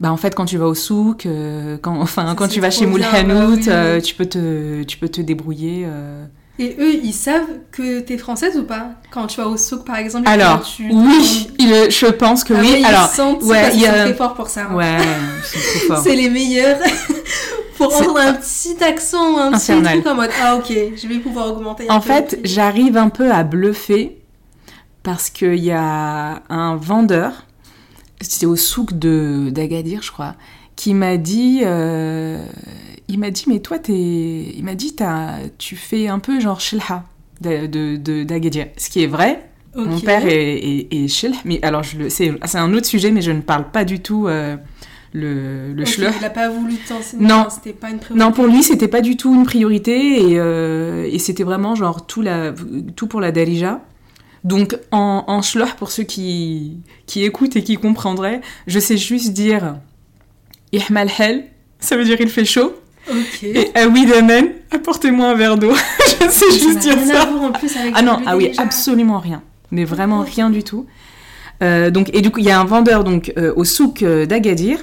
bah 0.00 0.12
en 0.12 0.16
fait 0.16 0.34
quand 0.34 0.44
tu 0.44 0.58
vas 0.58 0.66
au 0.66 0.74
souk, 0.74 1.26
quand 1.82 2.00
enfin 2.00 2.26
Ça, 2.28 2.34
quand 2.34 2.48
tu 2.48 2.60
vas 2.60 2.70
chez 2.70 2.86
Moulhanout, 2.86 3.56
oui. 3.56 3.64
euh, 3.68 4.00
tu 4.00 4.14
peux 4.14 4.26
te, 4.26 4.82
tu 4.82 4.98
peux 4.98 5.08
te 5.08 5.20
débrouiller. 5.20 5.86
Et 6.60 6.76
eux, 6.78 6.94
ils 7.02 7.12
savent 7.12 7.48
que 7.72 7.98
t'es 7.98 8.16
française 8.16 8.56
ou 8.56 8.62
pas? 8.62 8.90
Quand 9.10 9.26
tu 9.26 9.40
vas 9.40 9.48
au 9.48 9.56
souk, 9.56 9.84
par 9.84 9.96
exemple. 9.96 10.28
Alors 10.28 10.62
tu 10.62 10.88
oui, 10.92 11.48
je 11.58 12.06
pense 12.12 12.44
que 12.44 12.54
Ah 12.54 12.60
oui. 12.60 12.70
ouais, 12.74 12.80
ils 12.80 12.84
Alors 12.86 13.08
sentent, 13.08 13.42
ouais, 13.42 13.60
parce 13.60 13.72
qu'ils 13.72 13.80
il 13.80 13.84
y 13.84 13.86
a- 13.88 13.96
sont 14.04 14.04
très 14.10 14.14
forts 14.14 14.34
pour 14.34 14.48
ça. 14.48 14.68
hein. 14.70 14.74
ouais, 14.76 14.98
trop. 15.88 15.96
C'est 16.04 16.14
les 16.14 16.30
meilleurs. 16.30 16.78
Pour 17.76 17.94
entendre 17.94 18.18
un 18.18 18.34
petit 18.34 18.82
accent, 18.82 19.38
un 19.38 19.52
petit 19.52 19.82
truc 20.02 20.06
en 20.06 20.14
mode 20.14 20.30
Ah, 20.42 20.56
ok, 20.56 20.72
je 20.96 21.06
vais 21.08 21.18
pouvoir 21.18 21.52
augmenter. 21.52 21.90
En 21.90 22.00
fait, 22.00 22.38
j'arrive 22.44 22.96
un 22.96 23.08
peu 23.08 23.30
à 23.30 23.42
bluffer 23.44 24.18
parce 25.02 25.30
qu'il 25.30 25.56
y 25.62 25.70
a 25.72 26.42
un 26.48 26.76
vendeur, 26.76 27.44
c'était 28.20 28.46
au 28.46 28.56
souk 28.56 28.94
de 28.98 29.50
d'Agadir, 29.50 30.02
je 30.02 30.10
crois, 30.12 30.34
qui 30.76 30.94
m'a 30.94 31.16
dit, 31.18 31.60
euh, 31.62 32.44
il 33.08 33.18
m'a 33.18 33.30
dit, 33.30 33.44
mais 33.48 33.60
toi, 33.60 33.78
t'es, 33.78 33.92
il 33.92 34.62
m'a 34.64 34.74
dit, 34.74 34.94
t'as- 34.94 35.38
tu 35.58 35.76
fais 35.76 36.08
un 36.08 36.18
peu 36.18 36.40
genre 36.40 36.60
shilha 36.60 37.04
de, 37.40 37.96
d'Agadir, 38.24 38.68
ce 38.78 38.88
qui 38.88 39.02
est 39.02 39.06
vrai. 39.06 39.48
Mon 39.76 39.98
père 39.98 40.24
est, 40.24 40.54
est, 40.54 40.88
est 40.92 41.08
shilh, 41.08 41.34
mais 41.44 41.58
alors 41.62 41.82
je 41.82 41.98
le, 41.98 42.08
c'est, 42.08 42.32
c'est 42.44 42.58
un 42.58 42.72
autre 42.74 42.86
sujet, 42.86 43.10
mais 43.10 43.20
je 43.22 43.32
ne 43.32 43.40
parle 43.40 43.70
pas 43.72 43.84
du 43.84 44.00
tout 44.00 44.28
euh, 44.28 44.56
le, 45.14 45.72
le. 45.72 45.84
Il 45.96 46.24
a 46.24 46.30
pas 46.30 46.48
voulu 46.48 46.74
t'enseigner. 46.76 47.24
Non. 47.24 47.46
C'était 47.48 47.72
pas 47.72 47.88
une 47.88 47.98
priorité. 47.98 48.24
Non, 48.24 48.32
pour 48.32 48.46
lui, 48.46 48.64
c'était 48.64 48.88
pas 48.88 49.00
du 49.00 49.16
tout 49.16 49.32
une 49.32 49.44
priorité 49.44 50.20
et, 50.30 50.40
euh, 50.40 51.08
et 51.10 51.20
c'était 51.20 51.44
vraiment 51.44 51.76
genre 51.76 52.04
tout, 52.04 52.20
la, 52.20 52.52
tout 52.96 53.06
pour 53.06 53.20
la 53.20 53.30
Darija. 53.30 53.80
Donc, 54.42 54.76
en, 54.90 55.24
en 55.28 55.40
pour 55.78 55.92
ceux 55.92 56.02
qui, 56.02 56.78
qui 57.06 57.24
écoutent 57.24 57.54
et 57.56 57.62
qui 57.62 57.76
comprendraient, 57.76 58.40
je 58.66 58.78
sais 58.80 58.96
juste 58.96 59.32
dire 59.32 59.76
Ihmal 60.72 61.08
hel, 61.18 61.44
ça 61.78 61.96
veut 61.96 62.04
dire 62.04 62.16
il 62.20 62.28
fait 62.28 62.44
chaud. 62.44 62.74
Et 63.42 63.70
Awi 63.76 64.06
damen, 64.06 64.48
apportez-moi 64.72 65.28
un 65.28 65.34
verre 65.34 65.56
d'eau. 65.56 65.72
je 66.20 66.28
sais 66.28 66.50
Ça 66.50 66.50
juste 66.50 66.74
n'a 66.74 66.80
dire 66.80 66.98
ça. 67.06 67.24
voir 67.26 67.42
en 67.44 67.52
plus 67.52 67.74
avec 67.76 67.92
Ah 67.96 68.02
non, 68.02 68.18
ah 68.26 68.36
oui, 68.36 68.52
absolument 68.58 69.20
rien. 69.20 69.42
Mais 69.70 69.84
vraiment 69.84 70.22
rien 70.22 70.50
du 70.50 70.64
tout. 70.64 70.86
Euh, 71.62 71.90
donc, 71.90 72.10
et 72.12 72.20
du 72.20 72.30
coup, 72.30 72.40
il 72.40 72.46
y 72.46 72.50
a 72.50 72.58
un 72.60 72.64
vendeur 72.64 73.04
donc, 73.04 73.32
euh, 73.38 73.52
au 73.56 73.64
souk 73.64 74.02
d'Agadir, 74.02 74.78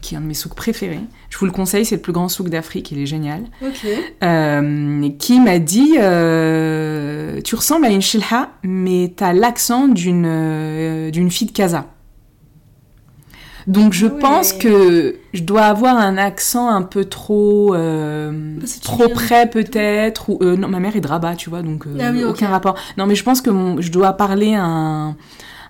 qui 0.00 0.14
est 0.14 0.18
un 0.18 0.20
de 0.22 0.26
mes 0.26 0.34
souks 0.34 0.54
préférés. 0.54 1.00
Je 1.28 1.38
vous 1.38 1.46
le 1.46 1.52
conseille, 1.52 1.84
c'est 1.84 1.96
le 1.96 2.00
plus 2.02 2.12
grand 2.12 2.28
souk 2.28 2.48
d'Afrique, 2.48 2.90
il 2.90 2.98
est 3.00 3.06
génial. 3.06 3.42
Ok. 3.62 3.86
Euh, 4.22 5.08
qui 5.18 5.40
m'a 5.40 5.58
dit 5.58 5.96
euh, 6.00 7.40
Tu 7.42 7.54
ressembles 7.54 7.84
à 7.86 7.90
une 7.90 8.00
shilha, 8.02 8.50
mais 8.62 9.12
t'as 9.16 9.32
l'accent 9.32 9.88
d'une 9.88 10.24
euh, 10.26 11.10
d'une 11.10 11.30
fille 11.30 11.48
de 11.48 11.52
Casa. 11.52 11.86
Donc 13.66 13.92
je 13.92 14.06
Ah 14.06 14.10
pense 14.20 14.52
que 14.54 15.16
je 15.34 15.42
dois 15.42 15.62
avoir 15.64 15.96
un 15.96 16.16
accent 16.16 16.68
un 16.68 16.82
peu 16.82 17.04
trop 17.04 17.76
tu 17.76 18.80
trop 18.80 19.08
près 19.10 19.48
peut-être 19.50 20.30
ou 20.30 20.38
non 20.42 20.66
ma 20.68 20.80
mère 20.80 20.96
est 20.96 21.00
de 21.02 21.06
Rabat 21.06 21.36
tu 21.36 21.50
vois 21.50 21.60
donc 21.62 21.84
Ah 22.00 22.10
oui, 22.10 22.24
aucun 22.24 22.48
rapport. 22.48 22.74
Non 22.96 23.06
mais 23.06 23.14
je 23.14 23.22
pense 23.22 23.42
que 23.42 23.50
mon- 23.50 23.80
je 23.80 23.92
dois 23.92 24.14
parler 24.14 24.54
un 24.54 25.14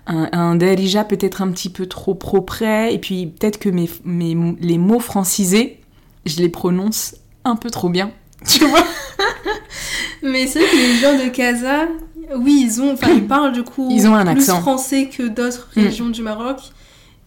un, 0.07 0.29
un 0.33 0.57
Darija 0.57 1.05
peut-être 1.05 1.43
un 1.43 1.51
petit 1.51 1.69
peu 1.69 1.87
trop 1.87 2.15
pro 2.15 2.41
près 2.41 2.95
et 2.95 2.99
puis 2.99 3.27
peut-être 3.27 3.59
que 3.59 3.69
mes, 3.69 3.89
mes 4.05 4.37
les 4.61 4.79
mots 4.79 5.01
francisés 5.01 5.81
je 6.27 6.39
les 6.39 6.49
prononce 6.49 7.15
un 7.45 7.57
peu 7.57 7.71
trop 7.71 7.89
bien. 7.89 8.11
Tu 8.47 8.65
vois? 8.67 8.85
Mais 10.23 10.47
c'est 10.47 10.61
vrai 10.61 10.69
que 10.71 10.77
les 10.77 10.97
gens 10.97 11.25
de 11.25 11.29
Casa, 11.31 11.89
oui, 12.37 12.63
ils 12.67 12.81
ont, 12.83 12.93
enfin, 12.93 13.09
ils 13.15 13.27
parlent 13.27 13.53
du 13.53 13.63
coup 13.63 13.89
Ils 13.91 14.07
ont 14.07 14.15
un 14.15 14.23
plus 14.25 14.33
accent. 14.43 14.61
français 14.61 15.09
que 15.09 15.25
d'autres 15.29 15.69
Mm. 15.77 15.81
régions 15.83 16.09
du 16.09 16.23
Maroc. 16.23 16.59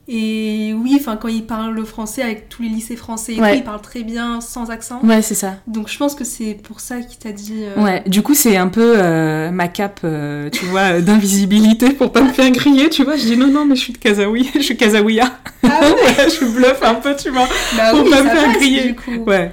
Et 0.09 0.73
oui, 0.77 0.97
enfin, 0.99 1.15
quand 1.15 1.29
ils 1.29 1.45
parlent 1.45 1.73
le 1.73 1.85
français 1.85 2.21
avec 2.23 2.49
tous 2.49 2.61
les 2.61 2.67
lycées 2.67 2.97
français, 2.97 3.35
et 3.35 3.39
Ouais. 3.41 3.51
tout, 3.53 3.57
ils 3.59 3.63
parlent 3.63 3.81
très 3.81 4.03
bien 4.03 4.41
sans 4.41 4.69
accent. 4.69 4.99
Ouais 5.01 5.21
c'est 5.21 5.33
ça. 5.33 5.55
Donc 5.65 5.87
je 5.87 5.97
pense 5.97 6.13
que 6.13 6.25
c'est 6.25 6.55
pour 6.61 6.81
ça 6.81 6.99
qu'il 6.99 7.17
t'a 7.19 7.31
dit. 7.31 7.63
euh, 7.63 7.81
Ouais, 7.81 8.03
du 8.07 8.21
coup, 8.21 8.33
c'est 8.33 8.57
un 8.57 8.67
peu 8.67 8.95
euh, 8.97 9.49
ma 9.51 9.69
cape, 9.69 10.01
euh, 10.03 10.49
tu 10.49 10.65
vois, 10.65 10.95
euh, 10.97 11.01
d'invisibilité 11.01 11.91
pour 11.91 12.11
pas 12.11 12.21
me 12.21 12.33
faire 12.33 12.51
griller, 12.51 12.89
tu 12.89 13.05
vois. 13.05 13.15
Je 13.15 13.23
dis 13.23 13.37
non, 13.37 13.47
non, 13.47 13.63
mais 13.65 13.75
je 13.77 13.81
suis 13.81 13.93
de 13.93 13.97
Kazaoui, 13.97 14.51
je 14.55 14.59
suis 14.59 14.75
Kazaouia. 14.75 15.31
Ah 15.63 15.67
ouais, 15.81 15.93
Ouais, 16.17 16.29
je 16.29 16.45
bluffe 16.53 16.83
un 16.83 16.95
peu, 16.95 17.15
tu 17.15 17.29
vois. 17.29 17.47
bah 17.77 17.91
Pour 17.91 18.03
oui, 18.03 18.09
pas 18.09 18.23
me 18.23 18.29
faire 18.29 18.43
passe, 18.45 18.57
griller. 18.57 18.83
du 18.89 18.95
coup. 18.95 19.23
Ouais. 19.25 19.51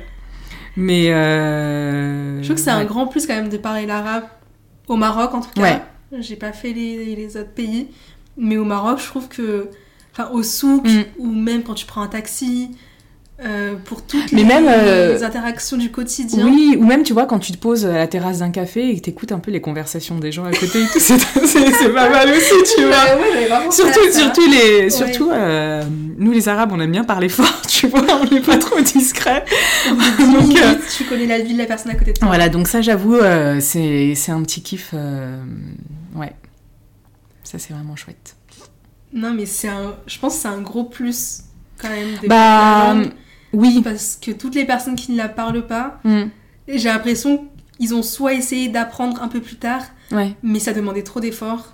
Mais. 0.76 1.06
Je 2.40 2.42
trouve 2.44 2.56
que 2.56 2.60
c'est 2.62 2.70
un 2.70 2.84
grand 2.84 3.06
plus 3.06 3.26
quand 3.26 3.34
même 3.36 3.48
de 3.50 3.56
parler 3.56 3.86
l'arabe 3.86 4.24
au 4.88 4.96
Maroc 4.96 5.32
en 5.34 5.40
tout 5.42 5.50
cas. 5.54 5.62
Ouais. 5.62 5.82
J'ai 6.18 6.34
pas 6.36 6.52
fait 6.52 6.72
les, 6.72 7.14
les 7.14 7.36
autres 7.36 7.52
pays, 7.54 7.86
mais 8.36 8.56
au 8.56 8.64
Maroc, 8.64 8.98
je 9.00 9.06
trouve 9.06 9.28
que, 9.28 9.68
enfin, 10.12 10.30
au 10.32 10.42
souk 10.42 10.84
Mm. 10.86 11.02
ou 11.18 11.26
même 11.32 11.62
quand 11.62 11.74
tu 11.74 11.86
prends 11.86 12.02
un 12.02 12.08
taxi, 12.08 12.70
euh, 13.42 13.74
pour 13.86 14.02
toutes 14.04 14.32
Mais 14.32 14.42
les, 14.42 14.44
même, 14.44 14.66
euh, 14.68 15.14
les 15.14 15.22
interactions 15.24 15.78
du 15.78 15.90
quotidien. 15.90 16.44
Oui, 16.44 16.76
ou 16.78 16.84
même, 16.84 17.02
tu 17.04 17.14
vois, 17.14 17.24
quand 17.24 17.38
tu 17.38 17.52
te 17.52 17.56
poses 17.56 17.86
à 17.86 17.92
la 17.94 18.06
terrasse 18.06 18.40
d'un 18.40 18.50
café 18.50 18.90
et 18.90 18.96
que 18.96 19.00
t'écoutes 19.00 19.32
un 19.32 19.38
peu 19.38 19.50
les 19.50 19.62
conversations 19.62 20.18
des 20.18 20.30
gens 20.30 20.44
à 20.44 20.50
côté 20.50 20.82
et 20.82 20.86
tout, 20.92 20.98
c'est 21.00 21.94
pas 21.94 22.10
mal 22.10 22.28
aussi, 22.28 22.74
tu 22.76 22.84
vois. 22.84 23.16
Ouais, 23.16 23.48
ouais, 23.48 23.70
Surtout, 23.70 24.12
surtout, 24.12 24.42
les, 24.50 24.90
surtout 24.90 25.30
euh, 25.30 25.82
nous 26.18 26.32
les 26.32 26.50
Arabes, 26.50 26.72
on 26.74 26.80
aime 26.80 26.92
bien 26.92 27.04
parler 27.04 27.30
fort, 27.30 27.62
tu 27.66 27.86
vois, 27.86 28.04
on 28.20 28.26
n'est 28.26 28.42
pas 28.42 28.58
trop 28.58 28.78
discret. 28.78 29.42
Donc, 30.18 30.58
euh, 30.58 30.74
tu 30.94 31.04
connais 31.04 31.26
la 31.26 31.38
vie 31.40 31.54
de 31.54 31.58
la 31.58 31.64
personne 31.66 31.92
à 31.92 31.94
côté 31.94 32.12
de 32.12 32.18
toi. 32.18 32.28
Voilà, 32.28 32.50
donc 32.50 32.68
ça, 32.68 32.82
j'avoue, 32.82 33.16
c'est 33.60 34.12
c'est 34.16 34.32
un 34.32 34.42
petit 34.42 34.60
kiff. 34.62 34.92
ouais. 36.14 36.32
Ça, 37.42 37.58
c'est 37.58 37.72
vraiment 37.72 37.96
chouette. 37.96 38.36
Non, 39.12 39.32
mais 39.34 39.46
c'est 39.46 39.68
un, 39.68 39.94
je 40.06 40.18
pense 40.18 40.34
que 40.36 40.42
c'est 40.42 40.48
un 40.48 40.60
gros 40.60 40.84
plus 40.84 41.42
quand 41.80 41.88
même 41.90 42.16
de 42.22 42.28
Bah, 42.28 42.94
langue, 42.94 43.10
oui. 43.52 43.80
parce 43.82 44.16
que 44.20 44.30
toutes 44.30 44.54
les 44.54 44.64
personnes 44.64 44.94
qui 44.96 45.12
ne 45.12 45.16
la 45.16 45.28
parlent 45.28 45.66
pas, 45.66 45.98
Mm, 46.04 46.24
j'ai 46.68 46.88
l'impression 46.88 47.46
qu'ils 47.78 47.94
ont 47.94 48.02
soit 48.02 48.34
essayé 48.34 48.68
d'apprendre 48.68 49.20
un 49.22 49.28
peu 49.28 49.40
plus 49.40 49.56
tard, 49.56 49.82
ouais. 50.12 50.34
mais 50.42 50.58
ça 50.60 50.72
demandait 50.72 51.02
trop 51.02 51.18
d'efforts. 51.20 51.66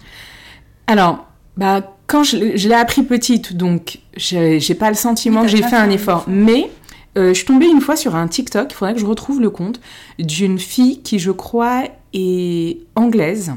Alors, 0.87 1.26
bah, 1.57 1.95
quand 2.07 2.23
je, 2.23 2.37
l'ai- 2.37 2.57
je 2.59 2.69
l'ai 2.69 2.75
appris 2.75 3.02
petite, 3.02 3.55
donc 3.57 3.99
j'ai 4.16 4.61
pas 4.78 4.88
le 4.88 4.95
sentiment 4.97 5.43
que 5.43 5.49
j'ai 5.49 5.59
fait 5.62 5.71
fait 5.71 5.76
un 5.76 5.83
un 5.83 5.90
effort. 5.90 6.21
effort. 6.23 6.25
Mais 6.28 6.71
euh, 7.19 7.28
je 7.31 7.35
suis 7.35 7.45
tombée 7.47 7.66
une 7.66 7.81
fois 7.81 7.97
sur 7.97 8.14
un 8.14 8.28
TikTok, 8.28 8.69
il 8.71 8.75
faudrait 8.75 8.95
que 8.95 9.00
je 9.00 9.07
retrouve 9.07 9.40
le 9.40 9.50
compte, 9.50 9.81
d'une 10.19 10.59
fille 10.59 11.02
qui, 11.02 11.19
je 11.19 11.33
crois, 11.33 11.83
est 12.14 12.78
anglaise 12.95 13.52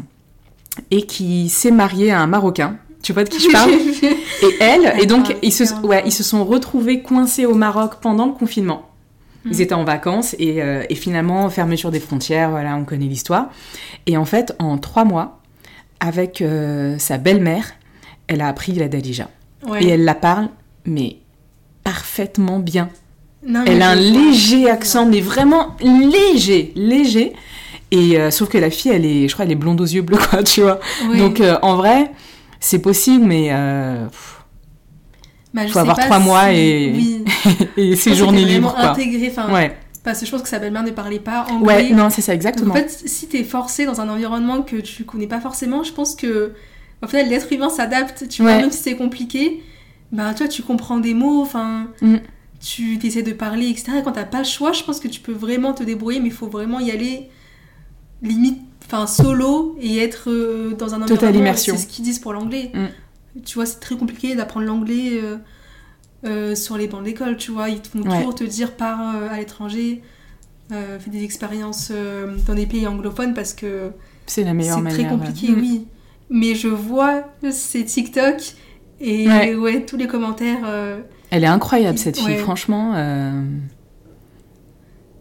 et 0.91 1.03
qui 1.05 1.49
s'est 1.49 1.71
mariée 1.71 2.11
à 2.11 2.19
un 2.21 2.27
Marocain. 2.27 2.77
Tu 3.01 3.13
vois 3.13 3.23
de 3.23 3.29
qui 3.29 3.39
je 3.39 3.49
parle 3.51 3.71
Et 4.43 4.55
elle, 4.59 4.93
et 5.01 5.05
donc 5.05 5.27
parle 5.27 5.37
ils 5.41 5.51
se, 5.53 5.63
ouais, 5.85 6.03
ils 6.05 6.11
se 6.11 6.23
sont 6.23 6.43
retrouvés 6.45 7.01
coincés 7.01 7.45
au 7.45 7.55
Maroc 7.55 7.95
pendant 8.01 8.25
le 8.25 8.33
confinement. 8.33 8.89
Ils 9.45 9.51
Mhm. 9.55 9.61
étaient 9.61 9.73
en 9.73 9.85
vacances 9.85 10.35
et, 10.37 10.61
euh, 10.61 10.83
et 10.89 10.95
finalement, 10.95 11.49
fermeture 11.49 11.91
des 11.91 12.01
frontières, 12.01 12.49
voilà, 12.49 12.75
on 12.75 12.83
connaît 12.83 13.05
l'histoire. 13.05 13.49
Et 14.05 14.17
en 14.17 14.25
fait, 14.25 14.53
en 14.59 14.77
trois 14.77 15.05
mois, 15.05 15.39
avec 16.01 16.41
euh, 16.41 16.97
sa 16.99 17.17
belle-mère, 17.17 17.71
elle 18.27 18.41
a 18.41 18.47
appris 18.49 18.73
la 18.73 18.89
Dalija. 18.89 19.29
Ouais. 19.67 19.81
Et 19.83 19.87
elle 19.89 20.03
la 20.03 20.13
parle, 20.15 20.49
mais 20.85 21.17
parfaitement 21.83 22.59
bien. 22.59 22.89
Non, 23.45 23.63
Elle 23.65 23.81
a 23.81 23.91
un 23.91 23.95
léger 23.95 24.69
accent, 24.69 25.05
mais 25.05 25.21
vraiment 25.21 25.75
léger, 25.81 26.73
léger. 26.75 27.33
Et 27.91 28.19
euh, 28.19 28.31
sauf 28.31 28.49
que 28.49 28.57
la 28.57 28.69
fille, 28.69 28.91
elle 28.91 29.05
est, 29.05 29.27
je 29.27 29.33
crois, 29.33 29.45
elle 29.45 29.51
est 29.51 29.55
blonde 29.55 29.79
aux 29.81 29.85
yeux 29.85 30.01
bleus, 30.01 30.17
quoi, 30.29 30.43
tu 30.43 30.61
vois. 30.61 30.79
Donc 31.17 31.39
euh, 31.39 31.57
en 31.61 31.75
vrai, 31.77 32.11
c'est 32.59 32.79
possible, 32.79 33.25
mais 33.25 33.49
euh, 33.51 34.05
pff, 34.07 34.43
Bah, 35.53 35.61
je 35.63 35.67
faut 35.67 35.73
sais 35.73 35.79
avoir 35.79 35.95
pas 35.97 36.03
trois 36.05 36.19
mois 36.19 36.51
et- 36.53 36.91
Oui. 36.95 37.23
et 37.77 37.95
quoi. 38.73 38.89
intégré, 38.91 39.29
enfin, 39.31 39.51
Ouais, 39.53 39.77
parce 40.03 40.19
que 40.19 40.25
je 40.25 40.31
pense 40.31 40.41
que 40.41 40.49
sa 40.49 40.59
belle-mère 40.59 40.83
ne 40.83 40.91
parlait 40.91 41.19
pas 41.19 41.45
anglais. 41.49 41.67
ouais, 41.67 41.89
non, 41.91 42.09
c'est 42.09 42.21
ça, 42.21 42.33
Donc, 42.33 42.37
exactement. 42.37 42.73
en 42.73 42.77
fait, 42.77 42.89
si 43.05 43.27
t'es 43.27 43.43
forcé 43.43 43.85
dans 43.85 44.01
un 44.01 44.09
environnement 44.09 44.61
que 44.61 44.75
tu 44.77 45.03
connais 45.05 45.27
pas 45.27 45.39
forcément, 45.41 45.83
je 45.83 45.91
pense 45.93 46.15
que 46.15 46.53
au 47.01 47.07
final 47.07 47.29
l'être 47.29 47.51
humain 47.51 47.69
s'adapte. 47.69 48.27
Tu 48.27 48.41
vois, 48.41 48.57
même 48.57 48.71
si 48.71 48.83
c'est 48.83 48.95
compliqué, 48.95 49.63
bah 50.11 50.33
toi 50.33 50.47
tu 50.47 50.61
comprends 50.63 50.97
des 50.99 51.13
mots, 51.13 51.41
enfin, 51.41 51.87
Mm. 52.01 52.17
tu 52.59 52.99
essaies 53.03 53.23
de 53.23 53.31
parler, 53.31 53.69
etc. 53.69 53.91
Et 53.99 54.03
quand 54.03 54.11
t'as 54.11 54.25
pas 54.25 54.39
le 54.39 54.43
choix, 54.43 54.73
je 54.73 54.83
pense 54.83 54.99
que 54.99 55.07
tu 55.07 55.21
peux 55.21 55.31
vraiment 55.31 55.73
te 55.73 55.83
débrouiller, 55.83 56.19
mais 56.19 56.27
il 56.27 56.33
faut 56.33 56.47
vraiment 56.49 56.79
y 56.81 56.91
aller 56.91 57.29
limite, 58.21 58.59
enfin 58.85 59.07
solo 59.07 59.77
et 59.79 59.97
être 59.99 60.29
euh, 60.29 60.73
dans 60.75 60.93
un 60.93 61.01
environnement. 61.01 61.39
immersion. 61.39 61.75
C'est 61.77 61.83
ce 61.83 61.87
qu'ils 61.87 62.03
disent 62.05 62.19
pour 62.19 62.33
l'anglais. 62.33 62.71
Mm. 62.73 63.41
Tu 63.45 63.55
vois, 63.55 63.65
c'est 63.65 63.79
très 63.79 63.95
compliqué 63.95 64.35
d'apprendre 64.35 64.65
l'anglais. 64.65 65.19
euh, 65.23 65.37
euh, 66.25 66.53
sur 66.53 66.77
les 66.77 66.87
bancs 66.89 67.01
d'école, 67.03 67.37
tu 67.37 67.51
vois, 67.51 67.69
ils 67.69 67.79
te 67.81 67.87
font 67.87 68.01
Ouais. 68.01 68.17
toujours 68.17 68.35
te 68.35 68.43
dire 68.43 68.75
pars 68.75 68.99
à 69.31 69.37
l'étranger, 69.37 70.01
fais 70.69 71.09
des 71.09 71.23
expériences 71.23 71.93
dans 72.45 72.53
des 72.55 72.65
pays 72.65 72.85
anglophones 72.87 73.33
parce 73.33 73.53
que 73.53 73.91
C'est 74.27 74.43
la 74.43 74.53
meilleure 74.53 74.79
c'est 74.83 74.89
très 74.89 75.07
compliqué. 75.07 75.49
Mm. 75.51 75.59
oui. 75.61 75.87
Mais 76.29 76.55
je 76.55 76.67
vois 76.67 77.23
ces 77.51 77.85
TikTok 77.85 78.35
et 78.99 79.29
Ouais. 79.29 79.55
ouais, 79.55 79.85
tous 79.85 79.95
les 79.95 80.07
commentaires. 80.07 80.59
Elle 81.31 81.43
est 81.45 81.47
incroyable 81.47 81.97
cette 81.97 82.17
fille, 82.17 82.25
Ouais. 82.27 82.37
franchement. 82.37 82.93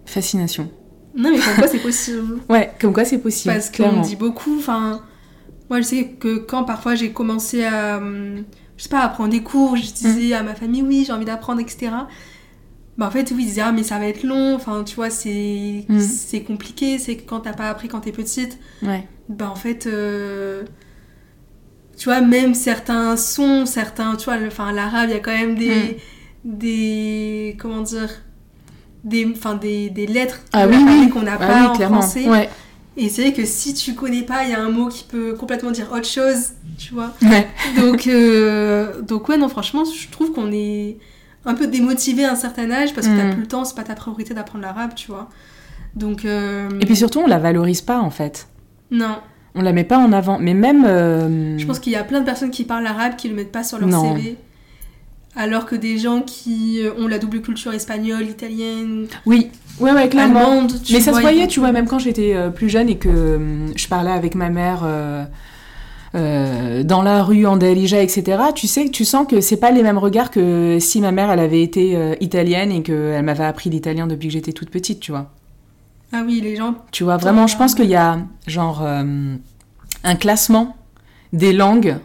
Fascination. 0.04 0.70
Non, 1.16 1.30
mais 1.30 1.38
comme 1.38 1.54
quoi 1.56 1.66
c'est 1.68 1.78
possible. 1.82 2.38
Ouais, 2.48 2.70
comme 2.80 2.92
quoi 2.92 3.04
c'est 3.04 3.18
possible. 3.18 3.54
Parce 3.54 3.70
qu'on 3.70 4.00
dit 4.02 4.16
beaucoup. 4.16 4.56
Enfin, 4.58 5.02
moi 5.70 5.80
je 5.80 5.86
sais 5.86 6.04
que 6.18 6.38
quand 6.38 6.64
parfois 6.64 6.94
j'ai 6.94 7.12
commencé 7.12 7.64
à, 7.64 7.98
je 8.00 8.82
sais 8.82 8.88
pas, 8.88 9.00
à 9.00 9.08
prendre 9.08 9.30
des 9.30 9.42
cours, 9.42 9.76
je 9.76 9.92
disais 9.92 10.32
à 10.34 10.42
ma 10.42 10.54
famille 10.54 10.82
oui, 10.82 11.04
j'ai 11.06 11.12
envie 11.12 11.24
d'apprendre, 11.24 11.60
etc. 11.60 11.90
Bah 12.96 13.06
en 13.06 13.10
fait, 13.10 13.30
oui, 13.34 13.42
ils 13.44 13.46
disaient 13.46 13.60
ah 13.62 13.72
mais 13.72 13.82
ça 13.84 13.98
va 13.98 14.06
être 14.06 14.22
long. 14.24 14.54
Enfin, 14.54 14.82
tu 14.84 14.96
vois, 14.96 15.10
c'est 15.10 15.84
Mm. 15.88 15.98
c'est 16.00 16.42
compliqué. 16.42 16.98
C'est 16.98 17.16
que 17.16 17.22
quand 17.28 17.40
t'as 17.40 17.52
pas 17.52 17.68
appris 17.70 17.88
quand 17.88 18.00
t'es 18.00 18.12
petite, 18.12 18.58
Ouais. 18.82 19.06
bah 19.28 19.48
en 19.50 19.54
fait, 19.56 19.86
euh, 19.86 20.64
tu 21.96 22.04
vois, 22.04 22.20
même 22.20 22.54
certains 22.54 23.16
sons, 23.16 23.66
certains, 23.66 24.16
tu 24.16 24.24
vois, 24.26 24.36
enfin 24.46 24.72
l'arabe, 24.72 25.08
il 25.10 25.12
y 25.14 25.16
a 25.16 25.20
quand 25.20 25.36
même 25.36 25.54
des, 25.56 25.98
Mm. 26.44 26.58
des, 26.58 27.56
comment 27.60 27.82
dire, 27.82 28.10
des, 29.08 29.26
enfin 29.34 29.54
des, 29.56 29.90
des 29.90 30.06
lettres 30.06 30.40
Ah 30.52 30.66
de 30.66 30.70
oui, 30.72 30.76
l'alphabet 30.78 31.00
oui. 31.04 31.08
qu'on 31.10 31.22
n'a 31.22 31.34
Ah 31.40 31.46
pas 31.46 31.60
oui, 31.60 31.66
en 31.68 31.72
clairement. 31.74 32.00
français. 32.02 32.28
Ouais. 32.28 32.48
Et 32.96 33.08
c'est 33.08 33.22
vrai 33.22 33.32
que 33.32 33.44
si 33.44 33.74
tu 33.74 33.94
connais 33.94 34.22
pas, 34.22 34.44
il 34.44 34.50
y 34.50 34.54
a 34.54 34.60
un 34.60 34.70
mot 34.70 34.88
qui 34.88 35.04
peut 35.04 35.34
complètement 35.34 35.70
dire 35.70 35.86
autre 35.92 36.06
chose, 36.08 36.50
tu 36.78 36.94
vois. 36.94 37.12
Ouais. 37.22 37.46
Donc, 37.80 38.06
euh, 38.08 39.02
donc 39.02 39.28
ouais, 39.28 39.36
non, 39.38 39.48
franchement, 39.48 39.84
je 39.84 40.08
trouve 40.10 40.32
qu'on 40.32 40.50
est 40.52 40.96
un 41.44 41.54
peu 41.54 41.68
démotivé 41.68 42.24
à 42.24 42.32
un 42.32 42.36
certain 42.36 42.70
âge 42.70 42.94
parce 42.94 43.06
que 43.06 43.16
t'as 43.16 43.24
Mm. 43.26 43.32
plus 43.34 43.40
le 43.42 43.46
temps, 43.48 43.64
c'est 43.64 43.76
pas 43.76 43.84
ta 43.84 43.94
priorité 43.94 44.34
d'apprendre 44.34 44.62
l'arabe, 44.64 44.94
tu 44.96 45.08
vois. 45.12 45.28
Donc, 45.94 46.24
euh, 46.24 46.68
Et 46.80 46.86
puis 46.86 46.96
surtout, 46.96 47.20
on 47.20 47.26
la 47.26 47.38
valorise 47.38 47.80
pas 47.82 48.00
en 48.00 48.10
fait. 48.10 48.48
non, 48.90 49.18
On 49.54 49.62
la 49.62 49.72
met 49.72 49.84
pas 49.84 49.98
en 49.98 50.12
avant. 50.12 50.38
Mais 50.40 50.54
même. 50.54 50.84
euh, 50.84 51.56
je 51.58 51.66
pense 51.66 51.78
qu'il 51.78 51.92
y 51.92 51.96
a 51.96 52.04
plein 52.04 52.20
de 52.20 52.24
personnes 52.24 52.50
qui 52.50 52.64
parlent 52.64 52.86
arabe 52.86 53.14
qui 53.16 53.28
le 53.28 53.34
mettent 53.36 53.52
pas 53.52 53.62
sur 53.64 53.78
leur 53.78 53.88
Non. 53.88 54.16
CV. 54.16 54.36
Alors 55.40 55.64
que 55.66 55.76
des 55.76 55.96
gens 55.98 56.20
qui 56.20 56.80
euh, 56.82 56.90
ont 56.98 57.06
la 57.06 57.18
double 57.18 57.40
culture 57.40 57.72
espagnole, 57.72 58.26
italienne, 58.26 59.06
Oui, 59.24 59.50
ouais, 59.80 59.92
ouais, 59.92 60.08
clairement. 60.08 60.50
allemande, 60.50 60.72
tu 60.82 60.92
Mais 60.92 61.00
ça 61.00 61.12
se 61.14 61.20
voyait, 61.20 61.46
tu 61.46 61.60
vois, 61.60 61.72
même 61.72 61.86
quand 61.86 62.00
j'étais 62.00 62.34
euh, 62.34 62.50
plus 62.50 62.68
jeune 62.68 62.88
et 62.88 62.96
que 62.98 63.36
hum, 63.36 63.72
je 63.76 63.86
parlais 63.88 64.10
avec 64.10 64.34
ma 64.34 64.50
mère 64.50 64.80
euh, 64.84 65.24
euh, 66.14 66.82
dans 66.82 67.02
la 67.02 67.22
rue, 67.22 67.46
en 67.46 67.56
Dalija, 67.56 68.00
etc. 68.02 68.38
Tu 68.54 68.66
sais, 68.66 68.88
tu 68.88 69.04
sens 69.04 69.26
que 69.28 69.40
c'est 69.40 69.58
pas 69.58 69.70
les 69.70 69.82
mêmes 69.82 69.98
regards 69.98 70.30
que 70.30 70.78
si 70.80 71.00
ma 71.00 71.12
mère, 71.12 71.30
elle 71.30 71.40
avait 71.40 71.62
été 71.62 71.96
euh, 71.96 72.14
italienne 72.20 72.72
et 72.72 72.82
qu'elle 72.82 73.22
m'avait 73.22 73.44
appris 73.44 73.70
l'italien 73.70 74.06
depuis 74.06 74.28
que 74.28 74.32
j'étais 74.32 74.52
toute 74.52 74.70
petite, 74.70 75.00
tu 75.00 75.12
vois. 75.12 75.30
Ah 76.12 76.22
oui, 76.26 76.40
les 76.40 76.56
gens. 76.56 76.74
Tu 76.90 77.04
vois, 77.04 77.18
vraiment, 77.18 77.46
je 77.46 77.56
pense 77.56 77.74
qu'il 77.74 77.90
y 77.90 77.94
a 77.94 78.18
genre 78.46 78.82
euh, 78.82 79.34
un 80.04 80.16
classement 80.16 80.76
des 81.34 81.52
langues 81.52 81.96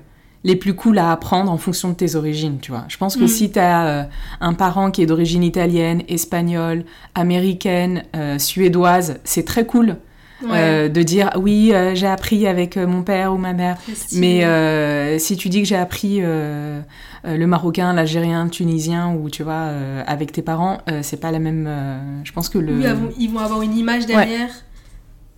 les 0.44 0.56
plus 0.56 0.74
cool 0.74 0.98
à 0.98 1.12
apprendre 1.12 1.52
en 1.52 1.58
fonction 1.58 1.90
de 1.90 1.94
tes 1.96 2.16
origines, 2.16 2.58
tu 2.62 2.72
vois. 2.72 2.84
Je 2.90 2.98
pense 2.98 3.16
que 3.16 3.24
Mm. 3.24 3.28
si 3.30 3.52
tu 3.52 3.60
as 3.60 4.10
un 4.42 4.54
parent 4.54 4.92
qui 4.92 5.02
est 5.02 5.06
d'origine 5.06 5.44
italienne, 5.44 6.02
espagnole, 6.10 6.84
américaine, 7.16 8.04
euh, 8.16 8.38
suédoise, 8.40 9.20
c'est 9.24 9.46
très 9.46 9.66
cool 9.66 9.98
Ouais. 10.42 10.50
Euh, 10.60 10.90
de 10.90 11.04
dire 11.04 11.30
oui, 11.38 11.72
euh, 11.74 11.96
j'ai 11.96 12.08
appris 12.08 12.48
avec 12.48 12.76
euh, 12.76 12.86
mon 12.86 13.02
père 13.02 13.32
ou 13.34 13.38
ma 13.38 13.54
mère. 13.54 13.78
Mais 14.12 14.44
euh, 14.44 15.18
si 15.18 15.38
tu 15.38 15.48
dis 15.48 15.62
que 15.62 15.68
j'ai 15.70 15.78
appris 15.78 16.18
euh, 16.22 16.82
euh, 17.26 17.38
le 17.38 17.48
marocain, 17.48 17.94
l'algérien, 17.94 18.44
le 18.44 18.50
tunisien 18.50 19.14
ou 19.16 19.30
tu 19.30 19.42
vois 19.44 19.54
euh, 19.54 20.04
avec 20.06 20.34
tes 20.34 20.42
parents, 20.42 20.80
euh, 20.90 21.00
c'est 21.02 21.16
pas 21.22 21.32
la 21.32 21.40
même. 21.40 21.64
euh, 21.66 21.98
je 22.26 22.34
pense 22.34 22.50
que 22.50 22.58
le. 22.58 22.74
Oui, 22.78 22.86
ils 23.20 23.30
vont 23.30 23.40
avoir 23.40 23.62
une 23.62 23.78
image 23.78 24.06
derrière 24.06 24.50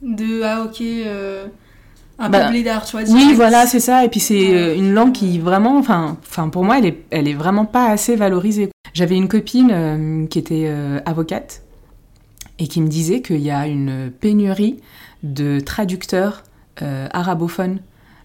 de 0.02 0.42
ah 0.44 0.64
ok 0.66 0.82
euh, 0.82 1.46
un 2.18 2.30
Bah, 2.30 2.46
peu 2.46 2.52
blédard, 2.52 2.86
tu 2.86 2.98
vois. 2.98 3.06
Oui, 3.10 3.34
voilà, 3.36 3.66
c'est 3.68 3.80
ça. 3.80 4.06
Et 4.06 4.10
puis 4.10 4.20
c'est 4.20 4.56
euh, 4.56 4.76
une 4.76 4.94
langue 4.94 5.12
qui 5.12 5.40
vraiment, 5.40 5.78
enfin, 5.78 6.18
enfin 6.26 6.50
pour 6.50 6.64
moi, 6.64 6.78
elle 6.80 6.86
est, 6.86 7.04
elle 7.12 7.28
est 7.28 7.34
vraiment 7.34 7.66
pas 7.66 7.88
assez 7.90 8.16
valorisée. 8.16 8.70
J'avais 8.94 9.16
une 9.18 9.28
copine 9.28 9.72
euh, 9.74 10.26
qui 10.28 10.40
était 10.40 10.66
euh, 10.68 11.00
avocate 11.06 11.64
et 12.60 12.68
qui 12.68 12.82
me 12.82 12.88
disait 12.88 13.22
qu'il 13.22 13.42
y 13.42 13.52
a 13.52 13.68
une 13.68 14.10
pénurie 14.10 14.80
de 15.24 15.60
traducteurs 15.60 16.44
euh, 16.82 17.08
arabophones 17.12 17.80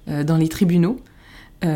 dans 0.07 0.37
les 0.37 0.49
tribunaux. 0.49 0.97
Et 1.63 1.67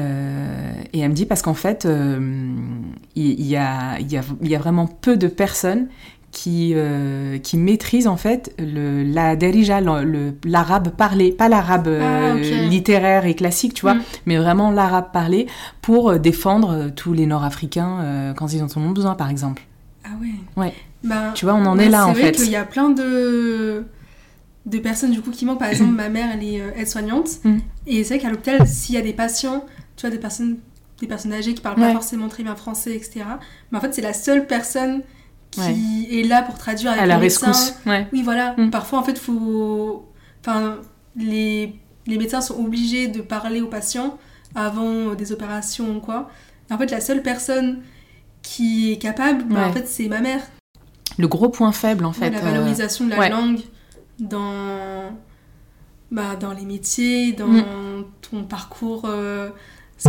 elle 1.01 1.09
me 1.09 1.15
dit 1.15 1.27
parce 1.27 1.43
qu'en 1.43 1.55
fait, 1.55 1.87
il 1.87 3.43
y, 3.43 3.57
a, 3.57 4.01
y, 4.01 4.17
a, 4.17 4.23
il 4.41 4.49
y 4.49 4.57
a 4.57 4.59
vraiment 4.59 4.87
peu 4.87 5.17
de 5.17 5.27
personnes 5.29 5.89
qui, 6.35 6.73
euh, 6.75 7.39
qui 7.39 7.57
maîtrisent 7.57 8.09
en 8.09 8.17
fait 8.17 8.53
le, 8.59 9.05
la 9.05 9.37
derija, 9.37 9.81
l'arabe 9.81 10.89
parlé, 10.91 11.31
pas 11.31 11.49
l'arabe 11.49 11.87
euh, 11.87 12.33
Ah, 12.33 12.37
ok. 12.37 12.71
littéraire 12.71 13.25
et 13.25 13.35
classique, 13.35 13.73
tu 13.73 13.83
vois, 13.83 13.95
Mm. 13.95 14.03
mais 14.27 14.37
vraiment 14.37 14.71
l'arabe 14.73 15.13
parlé 15.13 15.47
pour 15.81 16.11
euh, 16.11 16.19
défendre 16.19 16.71
euh, 16.73 16.89
tous 16.95 17.13
les 17.13 17.27
Nord-Africains 17.27 18.01
euh, 18.01 18.33
quand 18.35 18.53
ils 18.53 18.63
en 18.63 18.67
ont 18.77 18.91
besoin, 18.91 19.15
par 19.15 19.31
exemple. 19.31 19.63
Ah 20.05 20.09
ouais. 20.21 20.29
Ouais. 20.63 20.75
Ben, 21.05 21.31
Tu 21.35 21.45
vois, 21.45 21.55
on 21.55 21.65
en 21.67 21.79
est 21.79 21.89
là, 21.89 21.99
c'est 22.05 22.11
en 22.11 22.13
vrai 22.13 22.23
fait. 22.25 22.33
qu'il 22.33 22.51
y 22.51 22.57
a 22.57 22.65
plein 22.65 22.91
de 22.91 23.85
de 24.67 24.79
personnes 24.79 25.11
du 25.13 25.21
coup 25.21 25.31
qui 25.31 25.45
manquent. 25.45 25.59
Par 25.61 25.69
exemple, 25.69 25.93
ma 25.93 26.09
mère, 26.09 26.31
elle 26.35 26.43
est 26.43 26.61
euh, 26.61 26.71
aide-soignante 26.77 27.29
Mm. 27.45 27.59
et 27.87 28.03
c'est 28.03 28.15
vrai 28.15 28.23
qu'à 28.23 28.31
l'hôpital, 28.31 28.67
s'il 28.67 28.95
y 28.97 28.99
a 28.99 29.03
des 29.03 29.13
patients, 29.13 29.65
tu 29.97 30.01
vois, 30.07 30.11
des 30.11 30.19
personnes 30.21 30.57
des 31.01 31.07
personnes 31.09 31.33
âgées 31.33 31.55
qui 31.55 31.61
parlent 31.61 31.77
pas 31.77 31.93
forcément 31.93 32.29
très 32.29 32.43
bien 32.45 32.55
français, 32.57 32.95
etc. 32.97 33.25
Mais 33.71 33.79
en 33.79 33.81
fait, 33.81 33.93
c'est 33.95 34.01
la 34.03 34.13
seule 34.15 34.47
personne 34.47 35.03
qui 35.55 35.61
Ouais. 35.61 36.19
est 36.21 36.23
là 36.25 36.43
pour 36.43 36.57
traduire 36.59 36.91
avec 36.93 37.03
à 37.03 37.07
la 37.07 37.15
le 37.17 37.21
médecin. 37.23 37.49
rescousse. 37.49 37.75
Ouais. 37.87 38.07
Oui, 38.13 38.23
voilà. 38.23 38.55
Mm. 38.57 38.71
Parfois, 38.71 38.99
en 38.99 39.03
fait, 39.03 39.19
faut. 39.19 40.09
Enfin, 40.41 40.77
les, 41.17 41.75
les 42.07 42.19
médecins 42.19 42.41
sont 42.41 42.59
obligés 42.63 43.09
de 43.09 43.21
parler 43.21 43.61
aux 43.61 43.69
patients 43.69 44.19
avant 44.55 45.15
des 45.15 45.33
opérations 45.33 45.97
ou 45.97 46.01
quoi. 46.01 46.29
Et 46.71 46.73
en 46.75 46.79
fait, 46.79 46.91
la 46.91 47.01
seule 47.01 47.23
personne 47.23 47.81
qui 48.43 48.93
est 48.93 48.97
capable, 48.99 49.45
bah, 49.45 49.55
Ouais. 49.61 49.65
en 49.65 49.73
fait, 49.73 49.89
c'est 49.89 50.09
ma 50.09 50.21
mère. 50.21 50.43
Le 51.19 51.29
gros 51.29 51.49
point 51.49 51.73
faible, 51.73 52.05
en 52.05 52.13
fait. 52.13 52.31
la 52.31 52.39
euh, 52.39 52.43
valorisation 52.43 53.07
de 53.07 53.11
la 53.11 53.29
langue 53.29 53.61
dans, 54.19 55.11
bah, 56.11 56.37
dans 56.39 56.53
les 56.53 56.65
métiers, 56.65 57.33
dans 57.33 57.47
Mm. 57.49 58.05
ton 58.31 58.45
parcours 58.45 59.03
euh, 59.07 59.51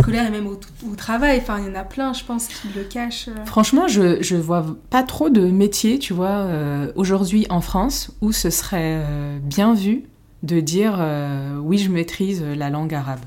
scolaire 0.00 0.26
et 0.26 0.30
même 0.30 0.46
au, 0.46 0.58
au 0.90 0.94
travail. 0.96 1.38
Enfin, 1.40 1.58
il 1.60 1.66
y 1.66 1.70
en 1.70 1.74
a 1.74 1.84
plein, 1.84 2.12
je 2.12 2.24
pense, 2.24 2.48
qui 2.48 2.68
le 2.74 2.82
cachent. 2.84 3.28
euh. 3.28 3.44
Franchement, 3.44 3.88
je, 3.88 4.22
je 4.22 4.36
vois 4.36 4.64
pas 4.90 5.02
trop 5.02 5.30
de 5.30 5.46
métiers, 5.50 5.98
tu 5.98 6.12
vois, 6.12 6.28
euh, 6.28 6.92
aujourd'hui 6.96 7.46
en 7.50 7.60
France, 7.60 8.10
où 8.20 8.32
ce 8.32 8.50
serait 8.50 9.02
euh, 9.04 9.38
bien 9.40 9.74
vu 9.74 10.04
de 10.42 10.60
dire 10.60 10.96
euh, 10.98 11.56
oui, 11.58 11.78
je 11.78 11.90
maîtrise 11.90 12.42
la 12.42 12.70
langue 12.70 12.94
arabe. 12.94 13.20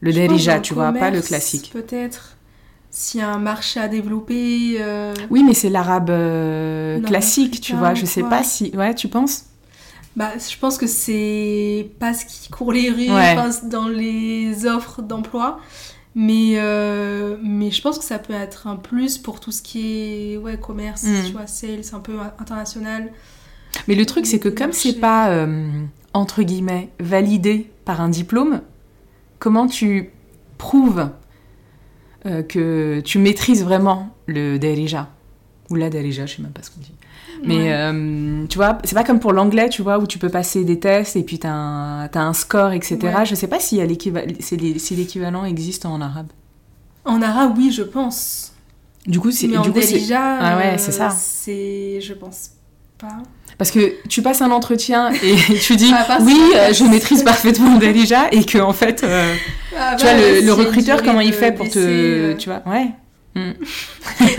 Le 0.00 0.12
derija, 0.12 0.60
tu 0.60 0.72
vois, 0.74 0.92
pas 0.92 1.10
le 1.10 1.20
classique. 1.20 1.70
Peut-être. 1.72 2.36
S'il 2.92 3.20
y 3.20 3.22
a 3.22 3.30
un 3.30 3.38
marché 3.38 3.78
à 3.78 3.86
développer. 3.86 4.82
Oui, 5.30 5.44
mais 5.44 5.54
c'est 5.54 5.68
l'arabe 5.70 6.10
classique, 7.04 7.60
tu 7.60 7.74
vois. 7.76 7.94
Je 7.94 8.06
sais 8.06 8.22
quoi. 8.22 8.30
pas 8.30 8.42
si. 8.42 8.72
Ouais, 8.74 8.94
tu 8.94 9.08
penses? 9.08 9.44
Bah, 10.16 10.32
je 10.38 10.56
pense 10.58 10.76
que 10.76 10.86
c'est 10.86 11.88
pas 11.98 12.12
ce 12.14 12.24
qui 12.26 12.50
court 12.50 12.72
les 12.72 12.90
rues 12.90 13.10
Ouais. 13.10 13.36
dans 13.64 13.88
les 13.88 14.66
offres 14.66 15.02
d'emploi. 15.02 15.60
Mais, 16.16 16.54
euh, 16.56 17.36
mais 17.42 17.70
je 17.70 17.80
pense 17.80 17.96
que 17.98 18.04
ça 18.04 18.18
peut 18.18 18.32
être 18.32 18.66
un 18.66 18.74
plus 18.74 19.16
pour 19.18 19.38
tout 19.38 19.52
ce 19.52 19.62
qui 19.62 20.32
est 20.32 20.36
ouais, 20.36 20.58
commerce, 20.58 21.04
Mm. 21.04 21.24
tu 21.26 21.32
vois, 21.32 21.46
sales, 21.46 21.82
un 21.92 22.00
peu 22.00 22.18
international. 22.40 23.12
Mais 23.86 23.94
le 23.94 24.04
truc, 24.04 24.26
c'est 24.26 24.40
que 24.40 24.48
comme 24.48 24.72
c'est 24.72 24.94
pas, 24.98 25.30
euh, 25.30 25.68
entre 26.12 26.42
guillemets, 26.42 26.90
validé 26.98 27.70
par 27.84 28.00
un 28.00 28.08
diplôme, 28.08 28.62
comment 29.38 29.68
tu 29.68 30.10
prouves 30.58 31.08
euh, 32.26 32.42
que 32.42 33.00
tu 33.04 33.18
maîtrises 33.20 33.62
vraiment 33.64 34.12
le 34.26 34.58
derija 34.58 35.08
Ou 35.70 35.76
la 35.76 35.88
derija, 35.90 36.26
je 36.26 36.36
sais 36.36 36.42
même 36.42 36.50
pas 36.50 36.62
ce 36.64 36.70
qu'on 36.72 36.80
dit. 36.80 36.92
Mais 37.44 37.72
euh, 37.72 38.44
tu 38.48 38.56
vois, 38.58 38.78
c'est 38.84 38.94
pas 38.94 39.04
comme 39.04 39.18
pour 39.20 39.32
l'anglais, 39.32 39.68
tu 39.68 39.82
vois, 39.82 39.98
où 39.98 40.06
tu 40.06 40.18
peux 40.18 40.28
passer 40.28 40.64
des 40.64 40.78
tests 40.78 41.16
et 41.16 41.22
puis 41.22 41.38
t'as 41.38 41.50
un, 41.50 42.08
t'as 42.08 42.20
un 42.20 42.32
score, 42.34 42.72
etc. 42.72 42.98
Je 43.24 43.34
sais 43.34 43.46
pas 43.48 43.60
si, 43.60 43.80
l'équivalent, 43.80 45.44
existe 45.44 45.86
en 45.86 46.00
arabe. 46.00 46.28
En 47.04 47.22
arabe, 47.22 47.54
oui, 47.56 47.70
je 47.72 47.82
pense. 47.82 48.52
Du 49.06 49.18
coup, 49.20 49.30
c'est, 49.30 49.46
Mais 49.48 49.56
en 49.56 49.62
du 49.62 49.72
coup, 49.72 49.80
c'est- 49.80 49.98
déjà, 49.98 50.38
Ah 50.38 50.56
ouais, 50.58 50.76
c'est 50.78 50.92
ça. 50.92 51.08
C'est, 51.10 52.00
je 52.02 52.12
pense 52.12 52.50
pas. 52.98 53.16
Parce 53.56 53.70
que 53.70 53.94
tu 54.08 54.20
passes 54.22 54.42
un 54.42 54.50
entretien 54.50 55.10
et 55.12 55.34
tu 55.62 55.76
dis 55.76 55.90
Ah, 55.94 56.18
oui, 56.20 56.38
euh, 56.56 56.72
je 56.72 56.84
maîtrise 56.90 57.22
parfaitement 57.22 57.74
le 57.74 57.80
derija 57.80 58.28
et 58.32 58.44
que 58.44 58.58
en 58.58 58.72
fait. 58.74 59.02
euh, 59.02 59.34
Ah, 59.78 59.96
Tu 59.98 60.04
vois, 60.04 60.14
bah, 60.14 60.20
le, 60.20 60.40
le 60.46 60.52
recruteur, 60.52 61.02
comment 61.02 61.20
il 61.20 61.32
fait 61.32 61.52
pour 61.52 61.68
te... 61.68 61.78
euh, 61.78 62.34
Tu 62.36 62.48
vois, 62.50 62.62
ouais. 62.66 62.90
Mm. 63.34 63.50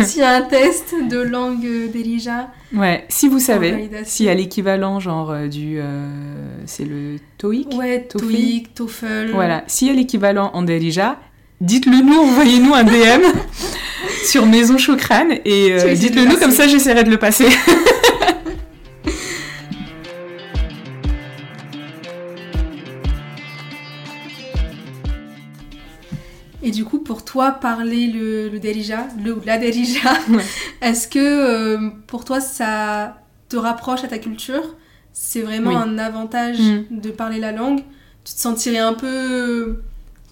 S'il 0.03 0.21
y 0.21 0.23
a 0.23 0.35
un 0.35 0.41
test 0.41 0.93
de 1.09 1.19
langue 1.19 1.91
d'Elija, 1.91 2.49
Ouais, 2.73 3.05
si 3.09 3.27
vous 3.27 3.39
savez, 3.39 3.89
s'il 4.05 4.27
y 4.27 4.29
a 4.29 4.33
l'équivalent 4.33 4.99
genre 4.99 5.31
euh, 5.31 5.47
du... 5.47 5.77
euh, 5.79 6.07
c'est 6.65 6.85
le 6.85 7.17
TOEIC 7.37 7.73
ouais. 7.75 8.07
TOEIC, 8.07 8.73
TOEFL. 8.73 9.31
Voilà, 9.33 9.63
s'il 9.67 9.89
y 9.89 9.91
a 9.91 9.93
l'équivalent 9.93 10.51
en 10.53 10.61
Derija, 10.61 11.17
dites-le 11.59 12.01
nous, 12.01 12.17
envoyez-nous 12.17 12.73
un 12.73 12.83
DM 12.85 13.23
sur 14.25 14.45
Maison 14.45 14.77
Chokran 14.77 15.29
et 15.43 15.73
euh, 15.73 15.93
dites-le 15.93 16.23
le 16.23 16.29
nous, 16.29 16.37
comme 16.37 16.51
ça 16.51 16.67
j'essaierai 16.67 17.03
de 17.03 17.09
le 17.09 17.17
passer. 17.17 17.47
Et 26.71 26.73
du 26.73 26.85
coup, 26.85 26.99
pour 26.99 27.25
toi, 27.25 27.51
parler 27.51 28.07
le, 28.07 28.47
le 28.49 28.59
Derija, 28.59 29.07
le 29.23 29.33
ou 29.35 29.41
la 29.45 29.57
Derija, 29.57 30.13
Ouais. 30.29 30.43
est-ce 30.81 31.07
que 31.07 31.19
euh, 31.19 31.89
pour 32.07 32.23
toi, 32.23 32.39
ça 32.39 33.17
te 33.49 33.57
rapproche 33.57 34.03
à 34.03 34.07
ta 34.07 34.17
culture? 34.19 34.75
C'est 35.13 35.41
vraiment 35.41 35.71
Oui. 35.71 35.75
un 35.75 35.97
avantage 35.97 36.59
Mm. 36.59 36.99
de 37.01 37.09
parler 37.11 37.39
la 37.39 37.51
langue? 37.51 37.81
Tu 38.23 38.33
te 38.33 38.39
sentirais 38.39 38.77
un 38.77 38.93
peu... 38.93 39.81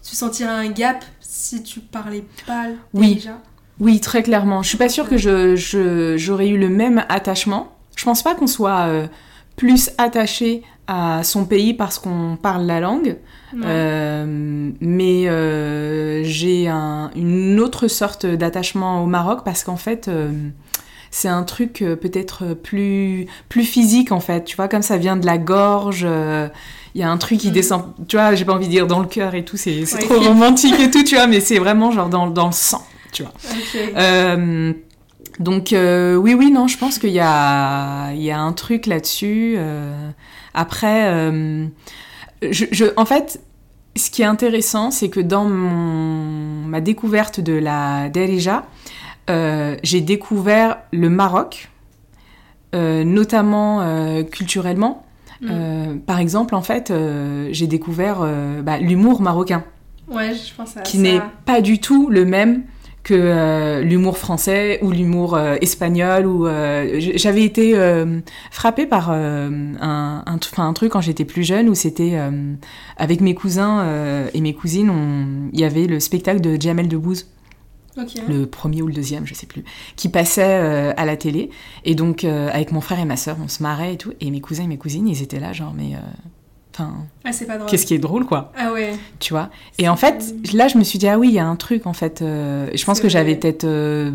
Tu 0.07 0.15
sentirais 0.15 0.51
un 0.51 0.69
gap 0.69 1.03
si 1.19 1.61
tu 1.63 1.79
parlais 1.81 2.23
pas 2.47 2.67
le 2.69 2.75
Oui. 2.93 3.09
Derija? 3.15 3.41
Oui, 3.81 3.99
très 3.99 4.23
clairement. 4.23 4.61
Je 4.63 4.69
suis 4.69 4.77
pas 4.77 4.89
sûre 4.89 5.07
que 5.09 5.17
je, 5.17 5.55
je- 5.55 6.15
j'aurais 6.17 6.47
eu 6.49 6.57
le 6.57 6.69
même 6.69 7.05
attachement. 7.09 7.75
Je 7.95 8.05
pense 8.05 8.23
pas 8.23 8.35
qu'on 8.35 8.47
soit 8.47 8.87
euh, 8.87 9.07
plus 9.57 9.91
attaché 9.97 10.63
à 10.91 11.23
son 11.23 11.45
pays 11.45 11.75
parce 11.75 11.99
qu'on 11.99 12.35
parle 12.41 12.65
la 12.65 12.79
langue. 12.79 13.17
Ouais. 13.53 13.59
Euh, 13.63 14.71
mais 14.81 15.27
euh, 15.29 16.23
j'ai 16.23 16.67
un- 16.67 17.11
une 17.15 17.59
autre 17.59 17.87
sorte 17.87 18.25
d'attachement 18.25 19.03
au 19.03 19.05
Maroc 19.05 19.41
parce 19.45 19.63
qu'en 19.63 19.75
fait, 19.77 20.07
euh, 20.07 20.31
c'est 21.11 21.27
un 21.27 21.43
truc 21.43 21.83
peut-être 22.01 22.53
plus, 22.55 23.27
plus 23.49 23.63
physique 23.65 24.11
en 24.11 24.19
fait. 24.19 24.43
Tu 24.45 24.55
vois, 24.55 24.67
comme 24.67 24.81
ça 24.81 24.97
vient 24.97 25.15
de 25.15 25.25
la 25.27 25.37
gorge, 25.37 26.07
il 26.95 27.01
y 27.01 27.03
a 27.03 27.09
un 27.11 27.17
truc 27.17 27.37
qui 27.39 27.47
Mhm. 27.49 27.53
descend. 27.53 27.83
Tu 28.07 28.15
vois, 28.15 28.33
j'ai 28.33 28.45
pas 28.45 28.53
envie 28.53 28.65
de 28.65 28.71
dire 28.71 28.87
dans 28.87 28.99
le 28.99 29.07
cœur 29.07 29.35
et 29.35 29.45
tout, 29.45 29.57
c'est 29.57 29.81
Ouais. 29.93 30.01
trop 30.01 30.19
romantique 30.19 30.79
et 30.79 30.89
tout, 30.89 31.03
tu 31.03 31.15
vois, 31.15 31.27
mais 31.27 31.39
c'est 31.39 31.59
vraiment 31.59 31.91
genre 31.91 32.09
dans, 32.09 32.27
dans 32.27 32.47
le 32.47 32.51
sang, 32.51 32.83
tu 33.11 33.23
vois. 33.23 33.33
Donc 35.39 35.69
oui, 35.71 36.33
oui, 36.33 36.51
non, 36.51 36.67
je 36.67 36.77
pense 36.77 36.99
qu'il 36.99 37.11
y 37.11 37.19
a, 37.21 38.11
il 38.13 38.21
y 38.21 38.31
a 38.31 38.39
un 38.39 38.53
truc 38.53 38.85
là-dessus. 38.87 39.57
Après, 40.53 41.07
euh, 41.11 41.65
je, 42.41 42.65
je- 42.71 42.85
en 42.97 43.05
fait, 43.05 43.41
ce 43.95 44.09
qui 44.09 44.21
est 44.21 44.25
intéressant, 44.25 44.91
c'est 44.91 45.09
que 45.09 45.19
dans 45.19 45.45
mon, 45.45 46.65
ma 46.67 46.81
découverte 46.81 47.39
de 47.39 47.53
la 47.53 48.09
Derija, 48.09 48.65
euh, 49.29 49.75
j'ai 49.83 50.01
découvert 50.01 50.77
le 50.91 51.09
Maroc, 51.09 51.69
euh, 52.75 53.03
notamment 53.03 54.23
culturellement. 54.31 55.05
Mm. 55.41 55.99
Par 56.05 56.19
exemple, 56.19 56.53
en 56.55 56.61
fait, 56.61 56.91
j'ai 57.51 57.67
découvert 57.67 58.19
bah, 58.63 58.77
l'humour 58.77 59.21
marocain 59.21 59.63
Ouais, 60.11 60.33
je 60.33 60.53
pense 60.55 60.75
à 60.75 60.81
qui 60.81 60.97
n'est 60.97 61.21
pas 61.45 61.61
du 61.61 61.79
tout 61.79 62.09
le 62.09 62.25
même 62.25 62.63
que 63.09 63.15
euh, 63.15 63.81
l'humour 63.81 64.19
français 64.19 64.77
ou 64.83 64.91
l'humour 64.91 65.33
euh, 65.33 65.55
espagnol. 65.61 66.27
Ou 66.27 66.45
euh, 66.45 66.99
j'avais 67.15 67.43
été 67.43 67.75
frappée 68.51 68.85
par 68.85 69.09
un, 69.11 69.75
un, 69.81 70.23
un 70.57 70.73
truc 70.73 70.91
quand 70.91 71.01
j'étais 71.01 71.25
plus 71.25 71.43
jeune 71.43 71.69
où 71.69 71.75
c'était 71.75 72.19
avec 72.97 73.21
mes 73.21 73.33
cousins 73.33 73.85
et 74.33 74.41
mes 74.41 74.53
cousines, 74.53 75.49
il 75.53 75.59
y 75.59 75.63
avait 75.63 75.87
le 75.87 75.99
spectacle 75.99 76.41
de 76.41 76.59
Jamel 76.59 76.87
Debbouze. 76.87 77.27
Ok. 77.97 78.21
le 78.29 78.45
premier 78.45 78.81
ou 78.81 78.87
le 78.87 78.93
deuxième, 78.93 79.25
je 79.25 79.33
sais 79.33 79.47
plus, 79.47 79.63
qui 79.97 80.07
passait 80.07 80.93
à 80.95 81.05
la 81.05 81.17
télé. 81.17 81.49
Et 81.83 81.95
donc, 81.95 82.23
avec 82.23 82.71
mon 82.71 82.81
frère 82.81 82.99
et 82.99 83.05
ma 83.05 83.17
sœur, 83.17 83.37
on 83.43 83.47
se 83.47 83.63
marrait 83.63 83.95
et 83.95 83.97
tout. 83.97 84.13
Et 84.21 84.29
mes 84.31 84.41
cousins 84.41 84.63
et 84.63 84.67
mes 84.67 84.77
cousines, 84.77 85.07
ils 85.07 85.21
étaient 85.21 85.39
là, 85.39 85.53
genre, 85.53 85.73
mais. 85.75 85.95
Enfin, 86.79 86.93
Ah, 87.25 87.31
qu'est-ce 87.67 87.85
qui 87.85 87.93
est 87.93 87.99
drôle, 87.99 88.25
quoi, 88.25 88.51
Ah 88.57 88.71
ouais. 88.71 88.91
tu 89.19 89.33
vois. 89.33 89.49
Et 89.79 89.89
en 89.89 89.95
fait, 89.97 90.33
là, 90.53 90.67
je 90.69 90.77
me 90.77 90.83
suis 90.83 90.97
dit, 90.97 91.07
ah 91.09 91.19
oui, 91.19 91.27
il 91.27 91.33
y 91.33 91.39
a 91.39 91.45
un 91.45 91.55
truc, 91.57 91.85
en 91.87 91.93
fait. 91.93 92.21
euh, 92.21 92.69
je 92.73 92.85
pense 92.85 93.01
que 93.01 93.09
j'avais 93.09 93.35
peut-être 93.35 93.65
euh, 93.65 94.11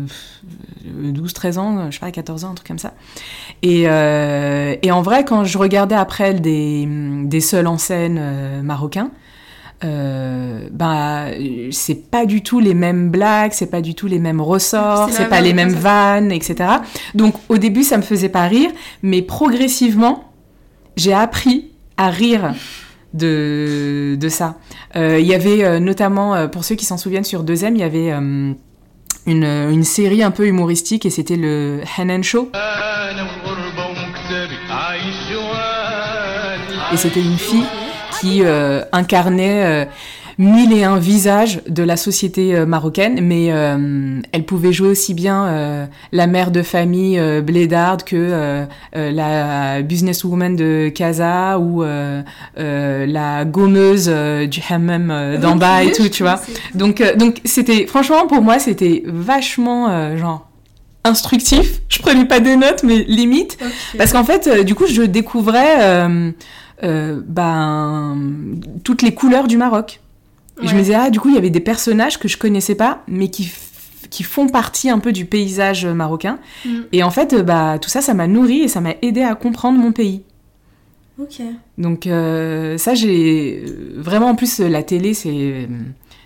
12, 0.85 1.33
13 1.33 1.57
ans, 1.59 1.91
je 1.91 1.95
sais 1.95 1.99
pas, 1.99 2.11
14 2.11 2.43
ans, 2.45 2.51
un 2.51 2.55
truc 2.55 2.67
comme 2.67 2.79
ça. 2.79 2.93
Et, 3.61 3.83
euh, 3.87 4.75
et 4.81 4.91
en 4.91 5.01
vrai, 5.01 5.25
quand 5.25 5.43
je 5.43 5.57
regardais 5.57 5.95
après 5.95 6.33
des, 6.33 6.87
des 7.25 7.39
seuls 7.39 7.67
en 7.67 7.77
scène 7.77 8.17
euh, 8.19 8.61
marocains, 8.63 9.11
euh, 9.83 10.67
bah, 10.71 11.25
c'est 11.71 12.09
pas 12.09 12.25
du 12.25 12.41
tout 12.41 12.59
les 12.59 12.73
mêmes 12.73 13.09
blagues, 13.11 13.51
c'est 13.53 13.69
pas 13.69 13.81
du 13.81 13.93
tout 13.93 14.07
les 14.07 14.19
mêmes 14.19 14.41
ressorts, 14.41 15.09
C'est 15.11 15.29
pas 15.29 15.41
les 15.41 15.53
mêmes 15.53 15.73
vannes, 15.73 16.31
etc. 16.31 16.69
Donc 17.13 17.35
au 17.49 17.57
début, 17.57 17.83
ça 17.83 17.97
me 17.97 18.01
faisait 18.01 18.29
pas 18.29 18.47
rire, 18.47 18.71
mais 19.03 19.21
progressivement, 19.21 20.23
j'ai 20.95 21.13
appris 21.13 21.71
à 21.97 22.09
rire 22.09 22.53
de, 23.13 24.17
de 24.19 24.29
ça. 24.29 24.55
Euh, 24.95 25.19
Il 25.19 25.25
y 25.25 25.33
avait 25.33 25.63
euh, 25.63 25.79
notamment, 25.79 26.35
euh, 26.35 26.47
pour 26.47 26.63
ceux 26.63 26.75
qui 26.75 26.85
s'en 26.85 26.97
souviennent, 26.97 27.23
sur 27.23 27.43
2M, 27.43 27.71
il 27.73 27.79
y 27.79 27.83
avait 27.83 28.11
une, 28.11 28.55
une 29.25 29.83
série 29.83 30.21
un 30.21 30.31
peu 30.31 30.47
humoristique 30.47 31.05
et 31.05 31.09
c'était 31.09 31.37
le 31.37 31.81
Hanan 31.97 32.23
Show. 32.23 32.51
Et 36.93 36.97
c'était 36.97 37.21
une 37.21 37.37
fille 37.37 37.65
qui 38.19 38.43
incarnait 38.91 39.87
mille 40.37 40.73
et 40.73 40.83
un 40.83 40.97
visages 40.97 41.61
de 41.67 41.83
la 41.83 41.97
société 41.97 42.55
euh, 42.55 42.65
marocaine, 42.65 43.21
mais 43.21 43.51
euh, 43.51 44.19
elle 44.31 44.43
pouvait 44.43 44.73
jouer 44.73 44.89
aussi 44.89 45.13
bien 45.13 45.45
euh, 45.45 45.85
la 46.11 46.27
mère 46.27 46.51
de 46.51 46.61
famille 46.61 47.17
euh, 47.17 47.41
blédarde 47.41 48.03
que 48.03 48.15
euh, 48.15 48.65
euh, 48.95 49.11
la 49.11 49.81
businesswoman 49.81 50.55
de 50.55 50.89
Casa 50.93 51.57
ou 51.59 51.83
euh, 51.83 52.21
euh, 52.57 53.05
la 53.05 53.45
gommeuse 53.45 54.07
du 54.07 54.61
hammam 54.69 55.37
d'en 55.41 55.55
bas 55.55 55.83
et 55.83 55.91
tout, 55.91 56.09
tu 56.09 56.23
vois. 56.23 56.41
Donc, 56.73 57.01
euh, 57.01 57.15
donc 57.15 57.41
c'était, 57.45 57.87
franchement, 57.87 58.27
pour 58.27 58.41
moi, 58.41 58.59
c'était 58.59 59.03
vachement, 59.05 59.89
euh, 59.89 60.17
genre, 60.17 60.47
instructif. 61.03 61.81
Je 61.87 61.99
prenais 61.99 62.25
pas 62.25 62.39
des 62.39 62.55
notes, 62.55 62.83
mais 62.83 63.03
limite. 63.07 63.57
Parce 63.97 64.11
qu'en 64.11 64.23
fait, 64.23 64.47
euh, 64.47 64.63
du 64.63 64.75
coup, 64.75 64.87
je 64.87 65.03
découvrais 65.03 66.07
ben, 66.81 68.17
toutes 68.83 69.01
les 69.01 69.13
couleurs 69.13 69.47
du 69.47 69.57
Maroc. 69.57 70.01
Et 70.61 70.67
je 70.67 70.73
me 70.73 70.79
disais, 70.79 70.95
ah, 70.95 71.09
du 71.09 71.19
coup, 71.19 71.29
il 71.29 71.35
y 71.35 71.37
avait 71.37 71.49
des 71.49 71.59
personnages 71.59 72.17
que 72.17 72.27
je 72.27 72.37
connaissais 72.37 72.75
pas, 72.75 73.03
mais 73.07 73.29
qui, 73.29 73.51
qui 74.09 74.23
font 74.23 74.47
partie 74.47 74.89
un 74.89 74.99
peu 74.99 75.11
du 75.11 75.25
paysage 75.25 75.85
marocain. 75.85 76.39
Mm. 76.65 76.69
Et 76.93 77.03
en 77.03 77.11
fait, 77.11 77.33
euh, 77.33 77.43
bah, 77.43 77.77
tout 77.79 77.89
ça, 77.89 78.01
ça 78.01 78.13
m'a 78.13 78.27
nourri 78.27 78.61
et 78.61 78.67
ça 78.67 78.79
m'a 78.79 78.93
aidé 79.01 79.21
à 79.21 79.35
comprendre 79.35 79.77
mon 79.77 79.91
pays. 79.91 80.23
Ok. 81.19 81.41
Donc 81.77 82.07
euh, 82.07 82.77
ça, 82.77 82.93
j'ai 82.93 83.63
euh, 83.65 83.93
vraiment 83.97 84.27
en 84.27 84.35
plus 84.35 84.59
la 84.59 84.83
télé, 84.83 85.13
c'est 85.13 85.67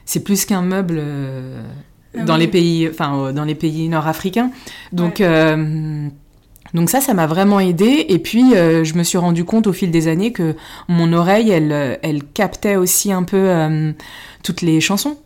c'est 0.06 0.24
plus 0.24 0.46
qu'un 0.46 0.64
meuble 0.64 0.98
euh, 1.00 1.62
Ah 2.18 2.24
dans 2.24 2.34
oui. 2.34 2.40
les 2.40 2.48
pays, 2.48 2.90
enfin 2.90 3.16
euh, 3.16 3.32
dans 3.32 3.46
les 3.46 3.54
pays 3.54 3.88
nord-africains. 3.88 4.50
Donc 4.92 5.22
euh, 5.22 6.08
donc 6.74 6.90
ça, 6.90 7.02
ça 7.02 7.14
m'a 7.14 7.28
vraiment 7.28 7.60
aidé. 7.60 8.06
Et 8.10 8.20
puis 8.20 8.56
euh, 8.56 8.84
je 8.84 8.94
me 8.96 9.04
suis 9.04 9.18
rendu 9.18 9.44
compte 9.46 9.68
au 9.68 9.74
fil 9.74 9.92
des 9.92 10.08
années 10.08 10.32
que 10.32 10.56
mon 10.88 11.14
oreille, 11.14 11.50
elle 11.52 11.72
euh, 11.72 11.96
elle 12.04 12.24
captait 12.24 12.76
aussi 12.76 13.12
un 13.12 13.24
peu 13.24 13.38
euh, 13.38 13.92
toutes 14.44 14.62
les 14.62 14.82
chansons. 14.82 15.18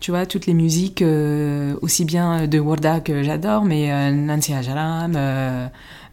Tu 0.00 0.12
vois, 0.12 0.24
toutes 0.24 0.46
les 0.46 0.54
musiques, 0.54 1.04
aussi 1.82 2.06
bien 2.06 2.46
de 2.46 2.58
Warda 2.58 3.00
que 3.00 3.22
j'adore, 3.22 3.66
mais 3.66 4.10
Nancy 4.10 4.54
Ajaram, 4.54 5.12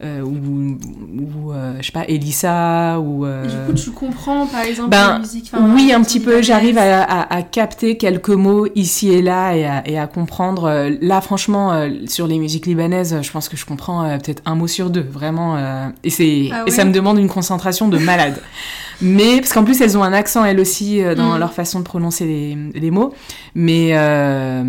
euh, 0.04 0.22
ou, 0.22 0.78
ou 1.48 1.52
euh, 1.52 1.74
je 1.80 1.86
sais 1.88 1.92
pas, 1.92 2.06
Elissa, 2.08 3.00
ou... 3.00 3.26
Et 3.26 3.30
euh, 3.30 3.46
du 3.48 3.72
coup, 3.72 3.74
tu 3.74 3.92
comprends 3.92 4.46
par 4.46 4.62
exemple 4.62 4.90
ben, 4.90 5.14
la 5.14 5.20
musique. 5.20 5.50
enfin, 5.54 5.74
oui, 5.74 5.92
un 5.92 6.02
petit 6.04 6.20
peu. 6.20 6.42
J'arrive 6.42 6.78
à, 6.78 7.02
à- 7.04 7.36
à 7.36 7.42
capter 7.42 7.98
quelques 7.98 8.30
mots 8.30 8.68
ici 8.76 9.10
et 9.12 9.22
là 9.22 9.56
et 9.56 9.66
à, 9.66 9.88
et 9.88 9.98
à 9.98 10.08
comprendre. 10.08 10.66
Euh, 10.66 10.92
Là, 11.02 11.22
franchement, 11.22 11.74
euh, 11.74 11.90
sur 12.08 12.28
les 12.28 12.38
musiques 12.40 12.66
libanaises, 12.66 13.18
je 13.22 13.32
pense 13.32 13.50
que 13.50 13.58
je 13.58 13.66
comprends 13.66 14.04
euh, 14.04 14.18
peut-être 14.18 14.42
un 14.46 14.56
mot 14.56 14.68
sur 14.68 14.90
deux, 14.90 15.02
vraiment. 15.10 15.56
euh, 15.58 15.88
et, 16.04 16.10
c'est, 16.10 16.50
Ah 16.54 16.64
et 16.68 16.72
ça 16.72 16.86
me 16.86 16.92
demande 16.92 17.18
une 17.18 17.30
concentration 17.30 17.88
de 17.88 17.98
malade. 17.98 18.42
Mais 19.02 19.38
parce 19.40 19.54
qu'en 19.54 19.64
plus, 19.64 19.80
elles 19.82 19.98
ont 19.98 20.04
un 20.04 20.14
accent, 20.14 20.44
elles 20.46 20.60
aussi, 20.60 21.04
euh, 21.04 21.14
dans 21.16 21.36
Mm. 21.36 21.40
leur 21.40 21.54
façon 21.54 21.80
de 21.80 21.84
prononcer 21.84 22.26
les, 22.26 22.58
les 22.74 22.92
mots. 22.92 23.14
Mais, 23.56 23.90
euh, 23.94 24.64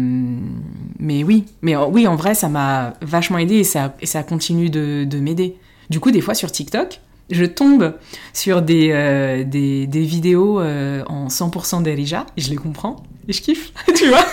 mais 0.98 1.24
oui, 1.24 1.44
mais 1.62 1.76
oui, 1.76 2.06
en 2.06 2.16
vrai, 2.16 2.34
ça 2.34 2.48
m'a 2.48 2.92
vachement 3.02 3.38
aidé 3.38 3.56
et 3.56 3.64
ça, 3.64 3.94
et 4.00 4.06
ça 4.06 4.22
continue 4.22 4.68
de, 4.70 5.04
de 5.04 5.18
m'aider. 5.18 5.56
Du 5.90 6.00
coup, 6.00 6.10
des 6.10 6.20
fois 6.20 6.34
sur 6.34 6.52
TikTok, 6.52 7.00
je 7.30 7.44
tombe 7.44 7.94
sur 8.32 8.62
des, 8.62 8.90
euh, 8.92 9.44
des, 9.44 9.86
des 9.86 10.02
vidéos 10.02 10.60
euh, 10.60 11.02
en 11.08 11.28
100% 11.28 11.82
d'Erija, 11.82 12.26
et 12.36 12.40
je 12.40 12.50
les 12.50 12.56
comprends, 12.56 12.96
et 13.28 13.32
je 13.32 13.40
kiffe, 13.42 13.72
tu 13.94 14.08
vois. 14.08 14.24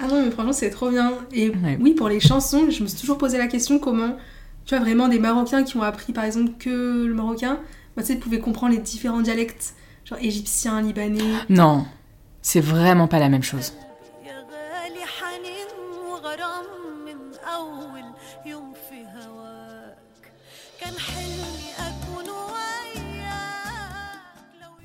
Ah 0.00 0.06
non, 0.08 0.24
mais 0.24 0.30
franchement, 0.30 0.52
c'est 0.52 0.70
trop 0.70 0.90
bien. 0.90 1.12
Et 1.32 1.50
Ouais. 1.50 1.78
oui, 1.80 1.94
pour 1.94 2.08
les 2.08 2.18
chansons, 2.20 2.66
je 2.70 2.82
me 2.82 2.88
suis 2.88 3.00
toujours 3.00 3.18
posé 3.18 3.38
la 3.38 3.46
question 3.46 3.78
comment, 3.78 4.16
tu 4.66 4.74
vois, 4.74 4.82
vraiment 4.84 5.08
des 5.08 5.18
Marocains 5.20 5.62
qui 5.62 5.76
ont 5.76 5.82
appris 5.82 6.12
par 6.12 6.24
exemple 6.24 6.50
que 6.58 7.04
le 7.04 7.14
marocain, 7.14 7.58
bah, 7.96 8.02
tu 8.02 8.08
sais, 8.08 8.16
pouvaient 8.16 8.38
comprendre 8.38 8.74
les 8.74 8.80
différents 8.80 9.20
dialectes, 9.20 9.74
genre 10.04 10.18
égyptien, 10.20 10.80
libanais. 10.82 11.20
Non, 11.48 11.84
c'est 12.40 12.60
vraiment 12.60 13.08
pas 13.08 13.18
la 13.18 13.28
même 13.28 13.42
chose. 13.42 13.72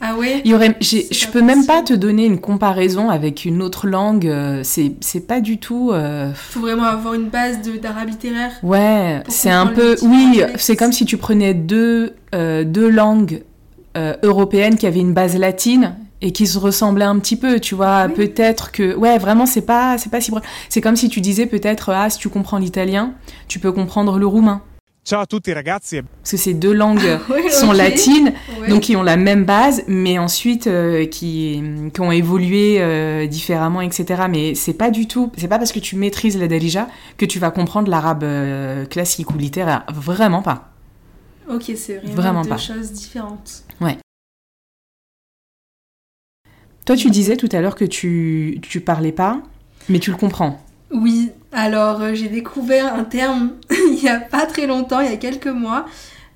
Ah 0.10 0.15
ouais 0.15 0.41
Il 0.46 0.52
y 0.52 0.54
aurait, 0.54 0.76
je 0.80 1.28
peux 1.28 1.41
même 1.41 1.65
pas 1.65 1.82
te 1.82 1.93
donner 1.93 2.26
une 2.26 2.39
comparaison 2.39 3.10
avec 3.10 3.43
une 3.43 3.62
autre 3.62 3.88
langue. 3.88 4.26
euh, 4.28 4.62
C'est, 4.63 4.93
c'est 5.02 5.28
pas 5.28 5.41
du 5.41 5.58
tout. 5.58 5.91
euh, 5.91 6.32
Faut 6.34 6.62
vraiment 6.62 6.86
avoir 6.86 7.13
une 7.13 7.28
base 7.30 7.60
d'arabe 7.82 8.10
littéraire. 8.10 8.52
Ouais, 8.63 9.22
c'est 9.28 9.50
un 9.50 9.67
peu. 9.67 9.96
Oui, 10.04 10.41
c'est 10.58 10.76
comme 10.78 10.93
si 10.93 11.06
tu 11.06 11.17
prenais 11.17 11.54
deux, 11.54 12.13
euh, 12.34 12.63
deux 12.63 12.89
langues 12.89 13.43
euh, 13.98 14.13
européennes 14.24 14.78
qui 14.78 14.88
avaient 14.88 15.00
une 15.02 15.13
base 15.13 15.36
latine 15.38 15.96
et 16.22 16.32
qui 16.32 16.48
se 16.48 16.58
ressemblaient 16.58 17.06
un 17.06 17.20
petit 17.20 17.36
peu, 17.36 17.60
tu 17.60 17.76
vois. 17.76 18.06
Oui. 18.08 18.13
Peut-être 18.13 18.72
que. 18.72 18.96
Ouais, 18.96 19.17
vraiment, 19.17 19.46
c'est 19.46 19.62
pas, 19.62 19.98
c'est 19.98 20.10
pas 20.12 20.22
si. 20.22 20.32
C'est 20.70 20.82
comme 20.82 20.96
si 20.96 21.10
tu 21.10 21.20
disais 21.22 21.48
peut-être, 21.48 21.91
ah, 21.93 22.10
si 22.10 22.17
tu 22.17 22.30
comprends 22.30 22.60
l'italien, 22.60 23.13
tu 23.48 23.60
peux 23.60 23.72
comprendre 23.72 24.17
le 24.17 24.26
roumain. 24.28 24.62
Ciao 25.08 25.22
a 25.22 25.26
tutti 25.26 25.54
ragazzi 25.54 26.02
Parce 26.02 26.32
que 26.32 26.36
ces 26.38 26.54
deux 26.54 26.74
langues 26.74 27.00
Ouais, 27.30 27.50
sont 27.50 27.72
latines, 27.72 28.34
Ouais. 28.60 28.67
donc 28.67 28.82
qui 28.82 28.98
ont 28.98 29.04
la 29.04 29.15
même 29.15 29.46
base, 29.46 29.84
mais 29.88 30.20
ensuite 30.20 30.67
euh, 30.67 31.06
qui, 31.06 31.63
qui 31.93 32.02
ont 32.02 32.12
évolué 32.12 32.80
euh, 32.82 33.26
différemment, 33.26 33.80
etc. 33.80 34.24
Mais 34.30 34.54
c'est 34.54 34.74
pas 34.74 34.91
du 34.91 35.08
tout, 35.08 35.32
c'est 35.38 35.48
pas 35.48 35.60
parce 35.60 35.72
que 35.72 35.80
tu 35.80 35.96
maîtrises 35.96 36.38
la 36.38 36.50
Darija 36.50 36.89
que 37.17 37.26
tu 37.26 37.39
vas 37.39 37.52
comprendre 37.52 37.89
l'arabe 37.89 38.24
euh, 38.24 38.86
classique 38.86 39.32
ou 39.32 39.38
littéraire. 39.38 39.86
Vraiment 39.93 40.41
pas. 40.41 40.72
Ok, 41.50 41.72
c'est 41.78 42.00
vraiment, 42.00 42.13
Vraiment 42.15 42.41
deux 42.41 42.50
pas. 42.50 42.58
choses 42.58 42.91
différentes. 42.91 43.63
Toi, 46.86 46.96
tu 46.98 47.10
disais 47.10 47.38
tout 47.38 47.50
à 47.54 47.62
l'heure 47.62 47.76
que 47.76 47.86
tu, 47.86 48.60
tu 48.62 48.82
parlais 48.82 49.12
pas, 49.13 49.41
mais 49.88 50.00
tu 50.00 50.12
le 50.12 50.17
comprends. 50.17 50.62
Oui, 50.91 51.32
alors 51.52 52.02
euh, 52.02 52.13
j'ai 52.13 52.30
découvert 52.30 52.93
un 52.93 53.04
terme 53.04 53.52
il 53.91 54.04
y 54.04 54.08
a 54.10 54.19
pas 54.19 54.45
très 54.45 54.67
longtemps, 54.67 55.00
il 55.02 55.10
y 55.10 55.13
a 55.13 55.17
quelques 55.17 55.47
mois. 55.47 55.86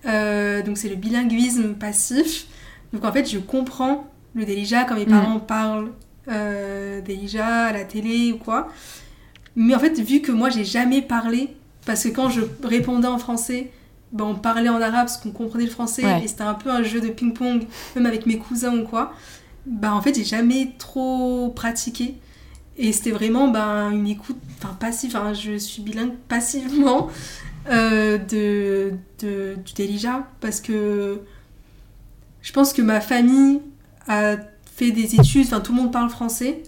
Euh, 0.05 0.61
donc 0.63 0.77
c'est 0.77 0.89
le 0.89 0.95
bilinguisme 0.95 1.73
passif. 1.75 2.47
Donc 2.93 3.05
en 3.05 3.11
fait, 3.11 3.29
je 3.29 3.37
comprends 3.39 4.07
le 4.33 4.45
Delija 4.45 4.83
quand 4.85 4.95
mes 4.95 5.05
Mm. 5.05 5.09
parents 5.09 5.39
parlent 5.39 5.91
euh, 6.27 7.01
Delija 7.01 7.65
à 7.65 7.73
la 7.73 7.83
télé 7.83 8.31
ou 8.33 8.37
quoi. 8.37 8.69
Mais 9.55 9.75
en 9.75 9.79
fait, 9.79 9.99
vu 9.99 10.21
que 10.21 10.31
moi 10.31 10.49
j'ai 10.49 10.63
jamais 10.65 11.01
parlé, 11.01 11.55
parce 11.85 12.03
que 12.03 12.09
quand 12.09 12.29
je 12.29 12.41
répondais 12.63 13.07
en 13.07 13.17
français, 13.17 13.71
ben, 14.11 14.25
on 14.25 14.35
parlait 14.35 14.69
en 14.69 14.81
arabe 14.81 15.05
parce 15.07 15.17
qu'on 15.17 15.31
comprenait 15.31 15.65
le 15.65 15.69
français 15.71 16.05
Ouais. 16.05 16.21
et 16.23 16.27
c'était 16.27 16.43
un 16.43 16.53
peu 16.53 16.69
un 16.69 16.83
jeu 16.83 16.99
de 17.01 17.07
ping-pong, 17.09 17.63
même 17.95 18.05
avec 18.05 18.25
mes 18.25 18.37
cousins 18.37 18.75
ou 18.77 18.83
quoi. 18.83 19.13
Bah 19.65 19.93
en 19.93 20.01
fait, 20.01 20.15
j'ai 20.15 20.23
jamais 20.23 20.71
trop 20.77 21.49
pratiqué. 21.55 22.15
Et 22.83 22.91
c'était 22.93 23.11
vraiment 23.11 23.47
ben, 23.49 23.91
une 23.91 24.07
écoute 24.07 24.37
enfin, 24.57 24.73
passive, 24.79 25.15
enfin, 25.15 25.33
je 25.33 25.55
suis 25.57 25.83
bilingue 25.83 26.13
passivement 26.27 27.09
euh, 27.69 28.17
de, 28.17 28.93
de, 29.21 29.55
du 29.63 29.73
Delija 29.77 30.27
parce 30.39 30.59
que 30.61 31.19
je 32.41 32.51
pense 32.51 32.73
que 32.73 32.81
ma 32.81 32.99
famille 32.99 33.59
a 34.07 34.37
fait 34.75 34.89
des 34.89 35.13
études, 35.15 35.45
enfin 35.45 35.59
tout 35.59 35.73
le 35.73 35.81
monde 35.81 35.91
parle 35.91 36.09
français 36.09 36.63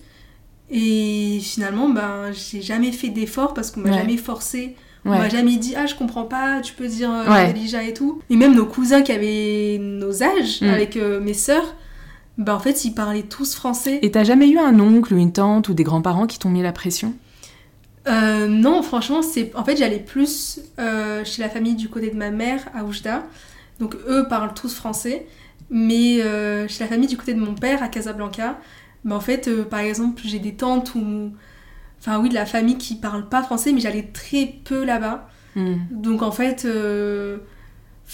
et 0.70 1.40
finalement 1.42 1.90
ben, 1.90 2.32
j'ai 2.32 2.62
jamais 2.62 2.92
fait 2.92 3.10
d'effort 3.10 3.54
parce 3.56 3.72
qu'on 3.72 3.82
m'a 3.82 3.90
Ouais. 3.90 3.98
jamais 3.98 4.18
forcé, 4.18 4.76
on 5.06 5.10
m'a 5.10 5.22
Ouais. 5.22 5.30
jamais 5.32 5.56
dit 5.58 5.74
ah 5.76 5.88
je 5.88 5.96
comprends 5.96 6.26
pas, 6.26 6.62
tu 6.62 6.74
peux 6.74 6.88
dire 6.88 7.12
euh, 7.12 7.28
Ouais. 7.28 7.52
Delija 7.54 7.82
et 7.84 7.94
tout. 7.96 8.22
Et 8.30 8.36
même 8.36 8.54
nos 8.54 8.66
cousins 8.68 9.02
qui 9.02 9.12
avaient 9.12 9.80
nos 9.82 10.22
âges 10.22 10.62
Mm. 10.62 10.66
avec 10.70 10.96
euh, 10.98 11.20
mes 11.20 11.34
sœurs, 11.34 11.76
bah 12.38 12.56
en 12.56 12.60
fait, 12.60 12.86
ils 12.86 12.94
parlaient 12.94 13.24
tous 13.24 13.56
français. 13.56 14.00
Et 14.02 14.12
t'as 14.12 14.24
jamais 14.24 14.50
eu 14.50 14.58
un 14.58 14.80
oncle 14.80 15.14
ou 15.14 15.18
une 15.18 15.32
tante 15.32 15.70
ou 15.70 15.74
des 15.74 15.84
grands-parents 15.84 16.28
qui 16.28 16.40
t'ont 16.40 16.50
mis 16.50 16.64
la 16.64 16.72
pression? 16.72 17.14
Euh, 18.08 18.48
non, 18.48 18.82
franchement, 18.82 19.22
c'est 19.22 19.56
en 19.56 19.64
fait 19.64 19.78
j'allais 19.78 20.00
plus 20.00 20.60
euh, 20.80 21.24
chez 21.24 21.42
la 21.42 21.50
famille 21.50 21.76
du 21.76 21.90
côté 21.90 22.10
de 22.10 22.18
ma 22.18 22.32
mère 22.32 22.66
à 22.76 22.84
Oujda. 22.84 23.24
Donc 23.80 23.96
eux 24.08 24.28
parlent 24.28 24.54
tous 24.54 24.74
français, 24.74 25.26
mais 25.70 26.22
euh, 26.22 26.68
chez 26.68 26.84
la 26.84 26.90
famille 26.90 27.08
du 27.08 27.18
côté 27.18 27.34
de 27.34 27.40
mon 27.40 27.54
père 27.54 27.82
à 27.82 27.88
Casablanca, 27.88 28.60
bah 29.06 29.16
en 29.16 29.22
fait 29.22 29.48
euh, 29.48 29.64
par 29.64 29.80
exemple 29.80 30.22
j'ai 30.26 30.40
des 30.40 30.54
tantes 30.54 30.96
ou 30.96 31.32
enfin 32.00 32.20
oui 32.20 32.30
de 32.30 32.34
la 32.34 32.46
famille 32.46 32.78
qui 32.78 32.96
parlent 32.96 33.30
pas 33.30 33.42
français, 33.42 33.72
mais 33.72 33.80
j'allais 33.80 34.10
très 34.14 34.54
peu 34.64 34.84
là-bas. 34.84 35.30
Hmm. 35.56 35.76
Donc 35.92 36.24
en 36.24 36.32
fait, 36.32 36.68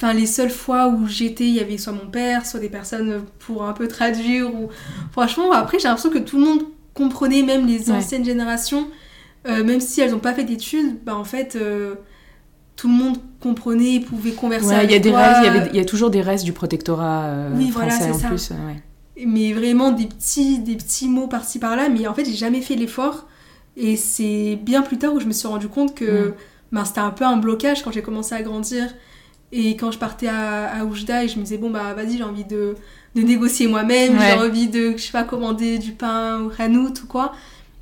enfin 0.02 0.14
les 0.14 0.26
seules 0.26 0.50
fois 0.50 0.88
où 0.88 1.08
j'étais, 1.08 1.44
il 1.46 1.54
y 1.56 1.60
avait 1.60 1.78
soit 1.78 1.92
mon 1.94 2.10
père, 2.10 2.46
soit 2.46 2.60
des 2.62 2.70
personnes 2.70 3.24
pour 3.40 3.64
un 3.66 3.74
peu 3.74 3.88
traduire. 3.88 4.54
Ou 4.56 4.70
franchement, 5.12 5.52
après 5.52 5.78
j'ai 5.80 5.88
l'impression 5.90 6.10
que 6.10 6.20
tout 6.20 6.38
le 6.38 6.46
monde 6.46 6.64
comprenait, 6.94 7.44
même 7.44 7.68
les 7.68 7.90
Ouais. 7.90 7.98
anciennes 7.98 8.24
générations, 8.26 8.88
euh, 9.48 9.64
même 9.64 9.82
si 9.82 10.00
elles 10.02 10.12
n'ont 10.12 10.20
pas 10.20 10.34
fait 10.34 10.44
d'études, 10.46 10.98
bah 11.06 11.16
en 11.18 11.24
fait 11.26 11.56
euh, 11.56 11.96
tout 12.78 12.88
le 12.88 12.94
monde 12.94 13.18
comprenait, 13.42 14.00
pouvait 14.00 14.32
converser. 14.32 14.68
Ouais, 14.68 14.86
il 14.86 14.92
y 14.92 14.94
a 14.94 14.98
avec 14.98 15.02
des 15.02 15.10
toi. 15.10 15.20
restes, 15.20 15.40
il 15.42 15.46
y 15.46 15.50
avait- 15.50 15.70
il 15.72 15.76
y 15.76 15.80
a 15.82 15.86
toujours 15.86 16.10
des 16.10 16.22
restes 16.22 16.46
du 16.46 16.54
protectorat 16.54 17.26
euh, 17.26 17.50
Oui, 17.56 17.70
français 17.72 18.12
en 18.12 18.18
ça. 18.18 18.28
plus. 18.30 18.52
ouais. 18.52 18.82
mais 19.26 19.52
vraiment 19.52 19.92
des 19.92 20.06
petits, 20.06 20.60
des 20.60 20.76
petits 20.78 21.10
mots 21.10 21.28
par-ci 21.28 21.60
par-là. 21.60 21.90
Mais 21.90 22.08
en 22.08 22.14
fait, 22.14 22.24
j'ai 22.24 22.36
jamais 22.38 22.62
fait 22.62 22.76
l'effort. 22.76 23.28
Et 23.76 23.98
c'est 23.98 24.58
bien 24.64 24.82
plus 24.82 24.98
tard 24.98 25.14
où 25.14 25.20
je 25.20 25.26
me 25.26 25.34
suis 25.34 25.46
rendu 25.48 25.68
compte 25.68 25.94
que 25.94 26.30
Mm. 26.30 26.34
ben, 26.72 26.86
c'était 26.86 27.00
un 27.02 27.10
peu 27.12 27.26
un 27.26 27.36
blocage 27.36 27.84
quand 27.84 27.92
j'ai 27.92 28.02
commencé 28.02 28.34
à 28.34 28.42
grandir. 28.42 28.86
Et 29.52 29.76
quand 29.76 29.92
je 29.92 29.98
partais 29.98 30.28
à, 30.28 30.68
à 30.80 30.84
Oujda 30.86 31.24
et 31.24 31.28
je 31.28 31.38
me 31.38 31.44
disais, 31.44 31.58
bon, 31.58 31.70
bah 31.72 31.94
vas-y, 31.96 32.18
j'ai 32.18 32.24
envie 32.24 32.44
de, 32.46 32.76
de 33.16 33.22
négocier 33.22 33.68
moi-même, 33.68 34.14
Ouais. 34.18 34.26
j'ai 34.34 34.40
envie 34.48 34.68
de, 34.68 34.94
je 34.96 35.02
sais 35.02 35.12
pas, 35.12 35.24
commander 35.24 35.78
du 35.80 35.92
pain 35.94 36.42
ou 36.42 36.52
hanout 36.62 36.94
ou 37.04 37.08
quoi. 37.08 37.34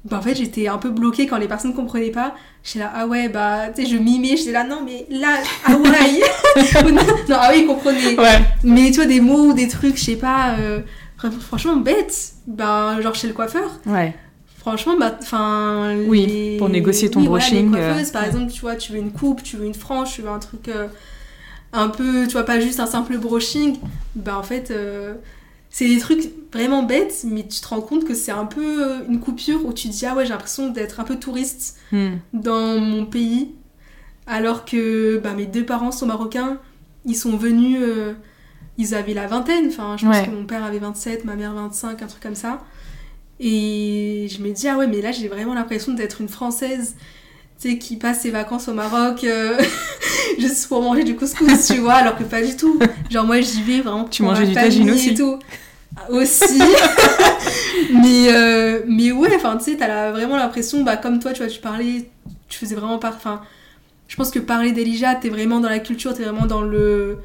Bah, 0.05 0.17
en 0.19 0.21
fait, 0.21 0.35
j'étais 0.35 0.69
un 0.69 0.77
peu 0.77 0.89
bloquée 0.89 1.27
quand 1.27 1.37
les 1.37 1.49
personnes 1.49 1.73
comprenaient 1.73 2.11
pas. 2.11 2.33
J'étais 2.63 2.79
là, 2.79 2.91
ah 2.95 3.07
ouais, 3.07 3.27
bah, 3.27 3.67
tu 3.75 3.83
sais, 3.83 3.89
je 3.89 3.97
mimais, 3.97 4.37
j'étais 4.37 4.53
là, 4.53 4.63
non, 4.63 4.79
mais 4.85 5.05
là, 5.09 5.39
Hawaï 5.65 6.21
non, 6.85 6.91
non, 6.93 7.35
ah 7.37 7.49
oui, 7.51 7.59
ils 7.61 7.67
comprenaient. 7.67 8.17
Ouais. 8.17 8.39
Mais 8.63 8.85
tu 8.91 8.97
vois, 8.97 9.05
des 9.05 9.19
mots 9.19 9.47
ou 9.47 9.53
des 9.53 9.67
trucs, 9.67 9.97
je 9.97 10.03
sais 10.05 10.15
pas, 10.15 10.55
euh, 10.59 10.79
fr- 11.21 11.31
franchement 11.39 11.75
bêtes. 11.75 12.31
Ben, 12.47 13.01
genre 13.01 13.15
chez 13.15 13.27
le 13.27 13.33
coiffeur. 13.33 13.69
Ouais. 13.85 14.15
Franchement, 14.59 14.95
bah, 14.97 15.17
enfin. 15.21 15.95
Oui, 16.07 16.25
les- 16.25 16.57
pour 16.57 16.69
négocier 16.69 17.09
ton 17.09 17.19
oui, 17.21 17.27
voilà, 17.27 17.43
brushing, 17.45 17.65
les 17.73 17.77
coiffeuses, 17.79 18.09
euh, 18.09 18.13
par 18.13 18.23
exemple, 18.23 18.51
tu 18.53 18.61
vois, 18.61 18.75
tu 18.77 18.93
veux 18.93 18.99
une 18.99 19.11
coupe, 19.11 19.43
tu 19.43 19.57
veux 19.57 19.65
une 19.65 19.73
frange, 19.73 20.13
tu 20.13 20.21
veux 20.21 20.29
un 20.29 20.39
truc 20.39 20.69
euh, 20.69 20.87
un 21.73 21.89
peu, 21.89 22.25
tu 22.27 22.33
vois, 22.33 22.43
pas 22.43 22.59
juste 22.59 22.79
un 22.79 22.85
simple 22.87 23.17
brushing. 23.17 23.77
Bah, 24.15 24.37
en 24.37 24.43
fait, 24.43 24.71
euh, 24.71 25.13
c'est 25.69 25.87
des 25.87 25.99
trucs 25.99 26.31
vraiment 26.53 26.83
bêtes, 26.83 27.23
mais 27.25 27.43
tu 27.47 27.59
te 27.61 27.67
rends 27.67 27.81
compte 27.81 28.05
que 28.05 28.13
c'est 28.13 28.31
un 28.31 28.45
peu 28.45 28.83
euh, 28.85 28.99
une 29.09 29.19
coupure 29.19 29.65
où 29.65 29.73
tu 29.73 29.89
te 29.89 29.93
dis, 29.93 30.05
ah 30.05 30.15
ouais, 30.15 30.25
j'ai 30.25 30.31
l'impression 30.31 30.69
d'être 30.69 30.99
un 30.99 31.03
peu 31.03 31.17
touriste 31.17 31.77
Hmm. 31.91 32.15
dans 32.33 32.79
mon 32.79 33.05
pays, 33.05 33.51
alors 34.25 34.65
que 34.65 35.17
bah, 35.23 35.33
mes 35.33 35.45
deux 35.45 35.65
parents 35.65 35.91
sont 35.91 36.05
marocains, 36.05 36.57
ils 37.05 37.15
sont 37.15 37.37
venus, 37.37 37.77
euh, 37.81 38.13
ils 38.77 38.93
avaient 38.95 39.13
la 39.13 39.27
vingtaine, 39.27 39.67
enfin 39.67 39.95
je 39.97 40.05
pense 40.05 40.17
Ouais. 40.17 40.25
que 40.25 40.31
mon 40.31 40.45
père 40.45 40.63
avait 40.65 40.79
27, 40.79 41.23
ma 41.25 41.35
mère 41.35 41.53
25, 41.53 42.01
un 42.01 42.07
truc 42.07 42.21
comme 42.21 42.35
ça. 42.35 42.61
Et 43.39 44.27
je 44.31 44.41
me 44.41 44.51
dis, 44.51 44.67
ah 44.67 44.77
ouais, 44.77 44.87
mais 44.87 45.01
là 45.01 45.11
j'ai 45.11 45.27
vraiment 45.27 45.53
l'impression 45.53 45.93
d'être 45.93 46.21
une 46.21 46.27
Française, 46.29 46.95
tu 47.59 47.71
sais, 47.71 47.77
qui 47.77 47.97
passe 47.97 48.21
ses 48.21 48.31
vacances 48.31 48.67
au 48.67 48.73
Maroc 48.73 49.23
euh, 49.23 49.57
juste 50.39 50.67
pour 50.67 50.81
manger 50.81 51.03
du 51.03 51.15
couscous, 51.15 51.67
tu 51.67 51.77
vois, 51.77 51.95
alors 51.95 52.17
que 52.17 52.23
pas 52.23 52.41
du 52.41 52.55
tout. 52.55 52.79
Genre 53.09 53.25
moi 53.25 53.41
j'y 53.41 53.61
vais 53.63 53.81
vraiment 53.81 54.05
Tu 54.05 54.21
pour 54.21 54.31
mangeais 54.31 54.43
ma 54.43 54.47
du 54.49 54.53
tagine 54.53 54.91
aussi. 54.91 55.09
et 55.09 55.13
tout. 55.15 55.39
Ah, 55.95 56.11
Aussi. 56.11 56.61
mais, 57.91 58.27
euh, 58.31 58.81
mais 58.87 59.11
ouais, 59.11 59.29
enfin, 59.35 59.57
tu 59.57 59.71
sais, 59.71 59.77
t'as 59.77 60.11
vraiment 60.11 60.35
l'impression, 60.37 60.83
bah, 60.83 60.95
comme 60.97 61.19
toi, 61.19 61.31
tu 61.33 61.39
vois, 61.41 61.47
tu 61.51 61.59
parlais, 61.59 62.09
tu 62.49 62.59
faisais 62.59 62.75
vraiment 62.75 62.99
part. 62.99 63.13
Enfin, 63.15 63.41
je 64.07 64.15
pense 64.15 64.29
que 64.29 64.37
parler 64.37 64.71
d'Elijah, 64.73 65.15
t'es 65.15 65.29
vraiment 65.29 65.59
dans 65.59 65.69
la 65.69 65.79
culture, 65.79 66.13
t'es 66.13 66.23
vraiment 66.23 66.45
dans 66.45 66.61
le. 66.61 67.17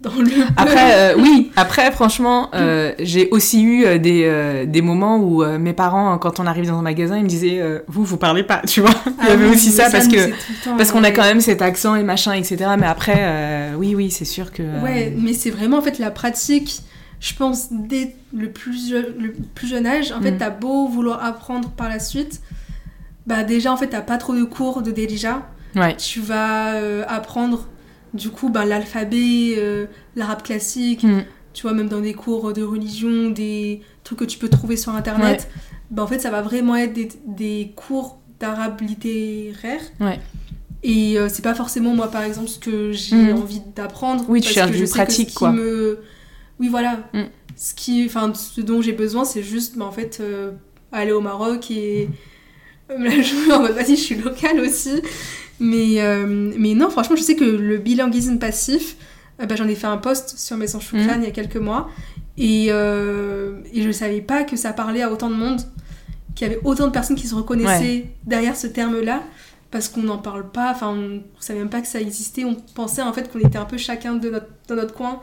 Dans 0.00 0.10
le. 0.16 0.30
Après, 0.56 0.94
euh, 1.12 1.14
oui, 1.18 1.52
après, 1.56 1.90
franchement, 1.92 2.48
euh, 2.54 2.92
j'ai 2.98 3.28
aussi 3.30 3.62
eu 3.62 3.84
euh, 3.84 3.98
des, 3.98 4.22
euh, 4.24 4.64
des 4.64 4.80
moments 4.80 5.18
où 5.18 5.44
mes 5.58 5.74
parents, 5.74 6.16
quand 6.16 6.40
on 6.40 6.46
arrive 6.46 6.66
dans 6.66 6.78
un 6.78 6.82
magasin, 6.82 7.18
ils 7.18 7.24
me 7.24 7.28
disaient 7.28 7.62
Vous, 7.86 8.04
vous 8.04 8.16
parlez 8.16 8.42
pas, 8.42 8.62
tu 8.66 8.80
vois. 8.80 8.94
Il 9.06 9.26
y 9.26 9.28
Ah 9.28 9.32
avait 9.32 9.46
oui, 9.46 9.54
aussi 9.54 9.70
ça, 9.70 9.90
parce 9.90 10.08
que. 10.08 10.30
temps, 10.64 10.76
Parce 10.78 10.90
qu'on 10.92 11.04
a 11.04 11.10
quand 11.10 11.22
même 11.24 11.40
cet 11.42 11.60
accent 11.60 11.96
et 11.96 12.02
machin, 12.02 12.32
etc. 12.32 12.56
Mais 12.78 12.86
après, 12.86 13.72
oui, 13.76 13.94
oui, 13.94 14.10
c'est 14.10 14.24
sûr 14.24 14.52
que. 14.52 14.62
Ouais, 14.82 15.12
mais 15.18 15.34
c'est 15.34 15.50
vraiment 15.50 15.78
en 15.78 15.82
fait 15.82 15.98
la 15.98 16.10
pratique. 16.10 16.80
Je 17.20 17.34
pense 17.34 17.66
dès 17.70 18.16
le 18.34 18.50
plus, 18.50 18.88
je- 18.88 19.22
le 19.22 19.32
plus 19.54 19.68
jeune 19.68 19.86
âge, 19.86 20.10
en 20.12 20.22
fait, 20.22 20.30
Mm. 20.32 20.38
t'as 20.38 20.48
beau 20.48 20.88
vouloir 20.88 21.22
apprendre 21.22 21.68
par 21.68 21.90
la 21.90 21.98
suite, 21.98 22.40
bah 23.26 23.44
déjà 23.44 23.70
en 23.70 23.76
fait 23.76 23.88
t'as 23.88 24.00
pas 24.00 24.16
trop 24.16 24.34
de 24.34 24.44
cours 24.44 24.80
de 24.80 24.90
Delija. 24.90 25.42
Ouais. 25.76 25.94
Tu 25.98 26.20
vas 26.20 26.72
apprendre 27.06 27.68
du 28.14 28.30
coup 28.30 28.48
bah, 28.50 28.64
l'alphabet, 28.64 29.54
euh, 29.58 29.86
l'arabe 30.16 30.42
classique, 30.42 31.02
Hmm. 31.04 31.22
tu 31.52 31.62
vois 31.62 31.72
même 31.72 31.88
dans 31.88 32.00
des 32.00 32.14
cours 32.14 32.52
de 32.52 32.62
religion, 32.62 33.30
des 33.30 33.80
trucs 34.04 34.18
que 34.20 34.24
tu 34.24 34.38
peux 34.38 34.48
trouver 34.48 34.76
sur 34.76 34.92
internet. 34.94 35.48
Bah 35.90 36.02
en 36.02 36.06
fait 36.06 36.18
ça 36.20 36.30
va 36.30 36.42
vraiment 36.42 36.76
être 36.76 36.92
des, 36.92 37.08
des 37.26 37.72
cours 37.76 38.18
d'arabe 38.38 38.80
littéraire. 38.80 39.80
Ouais. 40.00 40.18
Et 40.82 41.18
euh, 41.18 41.28
c'est 41.28 41.42
pas 41.42 41.54
forcément 41.54 41.94
moi 41.94 42.10
par 42.10 42.22
exemple 42.22 42.48
ce 42.48 42.58
que 42.58 42.92
j'ai 42.92 43.16
Mhm. 43.16 43.36
envie 43.38 43.60
d'apprendre. 43.76 44.24
Oui, 44.28 44.40
tu 44.40 44.52
cherches 44.52 44.70
que 44.70 44.76
du 44.76 44.80
je 44.80 44.84
sais 44.86 44.92
que 44.92 44.96
pratique, 44.98 45.34
quoi. 45.34 45.52
Me... 45.52 45.98
Oui 46.58 46.68
voilà. 46.68 47.00
Mhm. 47.12 47.28
Ce 47.56 47.74
qui, 47.74 48.04
enfin 48.06 48.32
ce 48.34 48.60
dont 48.62 48.80
j'ai 48.80 48.92
besoin 48.92 49.24
c'est 49.24 49.42
juste 49.42 49.76
bah, 49.76 49.84
en 49.84 49.92
fait 49.92 50.18
euh, 50.20 50.52
aller 50.92 51.12
au 51.12 51.20
Maroc 51.20 51.70
et 51.70 52.08
me 52.96 53.04
la 53.04 53.20
jouer 53.22 53.52
en 53.52 53.60
mode 53.60 53.72
vas-y 53.72 53.96
je 53.96 54.00
suis 54.02 54.14
locale 54.14 54.60
aussi. 54.60 55.02
Mais, 55.60 56.00
euh, 56.00 56.52
mais 56.58 56.74
non 56.74 56.88
franchement 56.90 57.16
je 57.16 57.22
sais 57.22 57.36
que 57.36 57.44
le 57.44 57.76
bilinguisme 57.78 58.38
passif, 58.38 58.96
euh, 59.40 59.46
bah, 59.46 59.56
j'en 59.56 59.68
ai 59.68 59.74
fait 59.74 59.86
un 59.86 59.98
post 59.98 60.38
sur 60.38 60.56
Maison 60.56 60.80
Choukran 60.80 61.16
Mhm. 61.16 61.22
il 61.22 61.24
y 61.24 61.28
a 61.28 61.30
quelques 61.32 61.56
mois. 61.56 61.88
Et, 62.38 62.68
euh, 62.70 63.60
et 63.74 63.82
je 63.82 63.90
savais 63.90 64.22
pas 64.22 64.44
que 64.44 64.56
ça 64.56 64.72
parlait 64.72 65.02
à 65.02 65.12
autant 65.12 65.28
de 65.28 65.34
monde, 65.34 65.60
qu'il 66.34 66.46
y 66.48 66.50
avait 66.50 66.60
autant 66.64 66.86
de 66.86 66.92
personnes 66.92 67.16
qui 67.16 67.26
se 67.26 67.34
reconnaissaient 67.34 68.06
derrière 68.26 68.56
ce 68.56 68.66
terme-là 68.66 69.22
parce 69.70 69.88
qu'on 69.88 70.02
n'en 70.02 70.18
parle 70.18 70.50
pas, 70.50 70.70
enfin 70.72 70.88
on 70.96 71.20
savait 71.40 71.58
même 71.60 71.68
pas 71.68 71.80
que 71.82 71.86
ça 71.86 72.00
existait, 72.00 72.44
on 72.44 72.54
pensait 72.74 73.02
en 73.02 73.12
fait 73.12 73.30
qu'on 73.30 73.38
était 73.40 73.58
un 73.58 73.64
peu 73.66 73.76
chacun 73.76 74.14
de 74.14 74.30
notre, 74.30 74.46
dans 74.68 74.74
notre 74.76 74.94
coin 74.94 75.20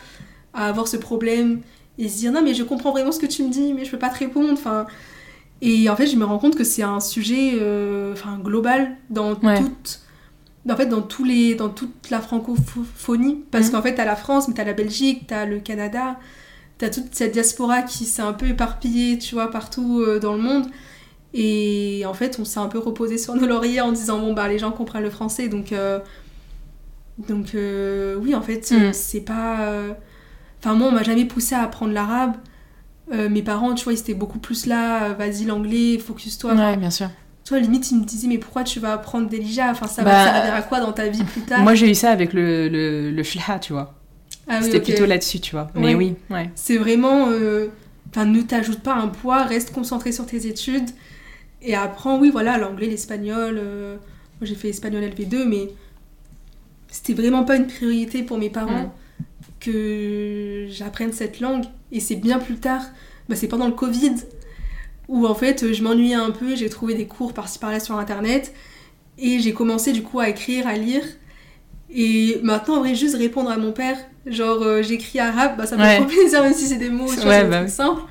à 0.53 0.67
avoir 0.67 0.87
ce 0.87 0.95
problème 0.97 1.61
et 1.97 2.07
se 2.07 2.17
dire 2.19 2.31
non 2.31 2.41
mais 2.43 2.53
je 2.53 2.63
comprends 2.63 2.91
vraiment 2.91 3.11
ce 3.11 3.19
que 3.19 3.25
tu 3.25 3.43
me 3.43 3.49
dis 3.49 3.73
mais 3.73 3.83
je 3.83 3.91
peux 3.91 3.97
pas 3.99 4.09
te 4.09 4.19
répondre, 4.19 4.51
enfin 4.53 4.85
et 5.61 5.89
en 5.89 5.95
fait 5.95 6.05
je 6.07 6.15
me 6.15 6.23
rends 6.23 6.37
compte 6.37 6.55
que 6.55 6.63
c'est 6.63 6.83
un 6.83 6.99
sujet 6.99 7.53
euh, 7.59 8.13
enfin 8.13 8.37
global 8.41 8.95
dans 9.09 9.33
Ouais. 9.39 9.57
toute 9.59 9.99
en 10.69 10.75
fait 10.75 10.87
dans 10.87 11.01
tous 11.01 11.23
les 11.23 11.55
dans 11.55 11.69
toute 11.69 12.09
la 12.09 12.19
francophonie 12.21 13.43
parce 13.51 13.67
Mhm. 13.67 13.71
qu'en 13.71 13.81
fait 13.81 13.95
t'as 13.95 14.05
la 14.05 14.15
France 14.15 14.47
mais 14.47 14.53
t'as 14.53 14.63
la 14.65 14.73
Belgique 14.73 15.25
t'as 15.27 15.45
le 15.45 15.59
Canada 15.59 16.17
t'as 16.77 16.89
toute 16.89 17.13
cette 17.15 17.31
diaspora 17.33 17.81
qui 17.83 18.05
s'est 18.05 18.21
un 18.21 18.33
peu 18.33 18.47
éparpillée 18.47 19.17
tu 19.17 19.35
vois 19.35 19.49
partout 19.49 20.01
euh, 20.01 20.19
dans 20.19 20.33
le 20.33 20.41
monde 20.41 20.65
et 21.33 22.03
en 22.05 22.13
fait 22.13 22.37
on 22.39 22.45
s'est 22.45 22.59
un 22.59 22.67
peu 22.67 22.79
reposé 22.79 23.17
sur 23.17 23.35
nos 23.35 23.45
lauriers 23.47 23.81
en 23.81 23.91
disant 23.91 24.19
bon 24.19 24.33
bah 24.33 24.47
les 24.47 24.59
gens 24.59 24.71
comprennent 24.71 25.03
le 25.03 25.09
français 25.09 25.47
donc 25.49 25.71
euh, 25.71 25.99
donc 27.27 27.55
euh, 27.55 28.15
oui 28.21 28.35
en 28.35 28.41
fait 28.41 28.69
Mhm. 28.71 28.93
c'est 28.93 29.21
pas 29.21 29.71
enfin 30.59 30.73
moi 30.75 30.87
on 30.87 30.91
m'a 30.91 31.03
jamais 31.03 31.25
poussé 31.25 31.55
à 31.55 31.61
apprendre 31.63 31.93
l'arabe 31.93 32.35
mes 33.11 33.41
parents 33.41 33.73
tu 33.73 33.85
vois 33.85 33.93
ils 33.93 33.99
étaient 33.99 34.13
beaucoup 34.13 34.39
plus 34.39 34.65
là 34.65 35.13
vas-y 35.13 35.45
l'anglais 35.45 35.97
focus-toi 35.97 36.53
Ouais, 36.55 36.75
bien 36.77 36.89
sûr. 36.89 37.09
Toi 37.47 37.59
limite 37.59 37.89
ils 37.91 37.99
me 37.99 38.03
disaient 38.05 38.27
mais 38.27 38.37
pourquoi 38.37 38.63
tu 38.63 38.79
vas 38.79 38.93
apprendre 38.93 39.29
Delija 39.29 39.71
enfin 39.71 39.87
ça 39.87 40.03
Bah, 40.03 40.11
va 40.11 40.33
servir 40.33 40.53
à 40.53 40.61
quoi 40.61 40.79
dans 40.79 40.91
ta 40.91 41.07
vie 41.07 41.23
plus 41.23 41.41
tard? 41.41 41.61
Moi, 41.61 41.75
j'ai 41.75 41.89
eu 41.89 41.95
ça 41.95 42.11
avec 42.11 42.33
le, 42.33 42.67
le, 42.67 43.11
le 43.11 43.23
tu 43.59 43.73
vois. 43.73 43.93
Ah 44.49 44.59
oui, 44.59 44.65
C'était 44.65 44.81
plutôt 44.81 45.05
là-dessus, 45.05 45.39
tu 45.39 45.51
vois. 45.51 45.69
Mais 45.75 45.87
Ouais. 45.87 45.95
oui, 45.95 46.15
ouais. 46.29 46.49
c'est 46.55 46.77
vraiment 46.77 47.27
euh, 47.29 47.67
enfin 48.09 48.25
ne 48.25 48.41
t'ajoute 48.41 48.79
pas 48.81 48.95
un 48.95 49.07
poids 49.07 49.43
reste 49.43 49.73
concentré 49.73 50.11
sur 50.11 50.25
tes 50.25 50.47
études 50.47 50.89
et 51.61 51.75
apprends 51.75 52.19
oui 52.19 52.29
voilà 52.31 52.57
l'anglais 52.57 52.87
l'espagnol 52.87 53.57
euh, 53.61 53.95
moi 54.39 54.43
j'ai 54.47 54.55
fait 54.55 54.69
espagnol 54.69 55.03
LV2 55.03 55.43
mais 55.45 55.69
c'était 56.89 57.13
vraiment 57.13 57.43
pas 57.43 57.55
une 57.55 57.67
priorité 57.67 58.23
pour 58.23 58.37
mes 58.37 58.49
parents 58.49 58.93
Mm. 59.19 59.45
que 59.59 60.67
j'apprenne 60.69 61.11
cette 61.13 61.39
langue 61.39 61.65
et 61.91 61.99
c'est 61.99 62.15
bien 62.15 62.39
plus 62.39 62.55
tard 62.55 62.83
bah, 63.27 63.35
c'est 63.35 63.47
pendant 63.47 63.67
le 63.67 63.73
Covid 63.73 64.13
où 65.07 65.25
en 65.25 65.35
fait 65.35 65.73
je 65.73 65.83
m'ennuyais 65.83 66.15
un 66.15 66.31
peu 66.31 66.55
j'ai 66.55 66.69
trouvé 66.69 66.93
des 66.93 67.05
cours 67.07 67.33
par-ci 67.33 67.59
par-là 67.59 67.79
sur 67.79 67.95
internet 67.97 68.53
et 69.17 69.39
j'ai 69.39 69.53
commencé 69.53 69.91
du 69.93 70.03
coup 70.03 70.19
à 70.19 70.29
écrire 70.29 70.67
à 70.67 70.73
lire 70.73 71.03
et 71.89 72.39
maintenant 72.43 72.75
en 72.75 72.79
vrai 72.79 72.95
juste 72.95 73.15
répondre 73.15 73.49
à 73.49 73.57
mon 73.57 73.71
père 73.71 73.97
genre 74.25 74.61
euh, 74.61 74.81
j'écris 74.83 75.19
arabe 75.19 75.53
bah 75.57 75.65
ça 75.65 75.77
me 75.77 75.81
Ouais. 75.81 75.95
fait 75.97 76.01
trop 76.01 76.05
plaisir 76.09 76.43
même 76.43 76.53
si 76.53 76.65
c'est 76.67 76.75
des 76.77 76.89
mots 76.89 77.07
Ouais, 77.25 77.45
bah 77.45 77.61
oui. 77.63 77.69
simples 77.69 78.01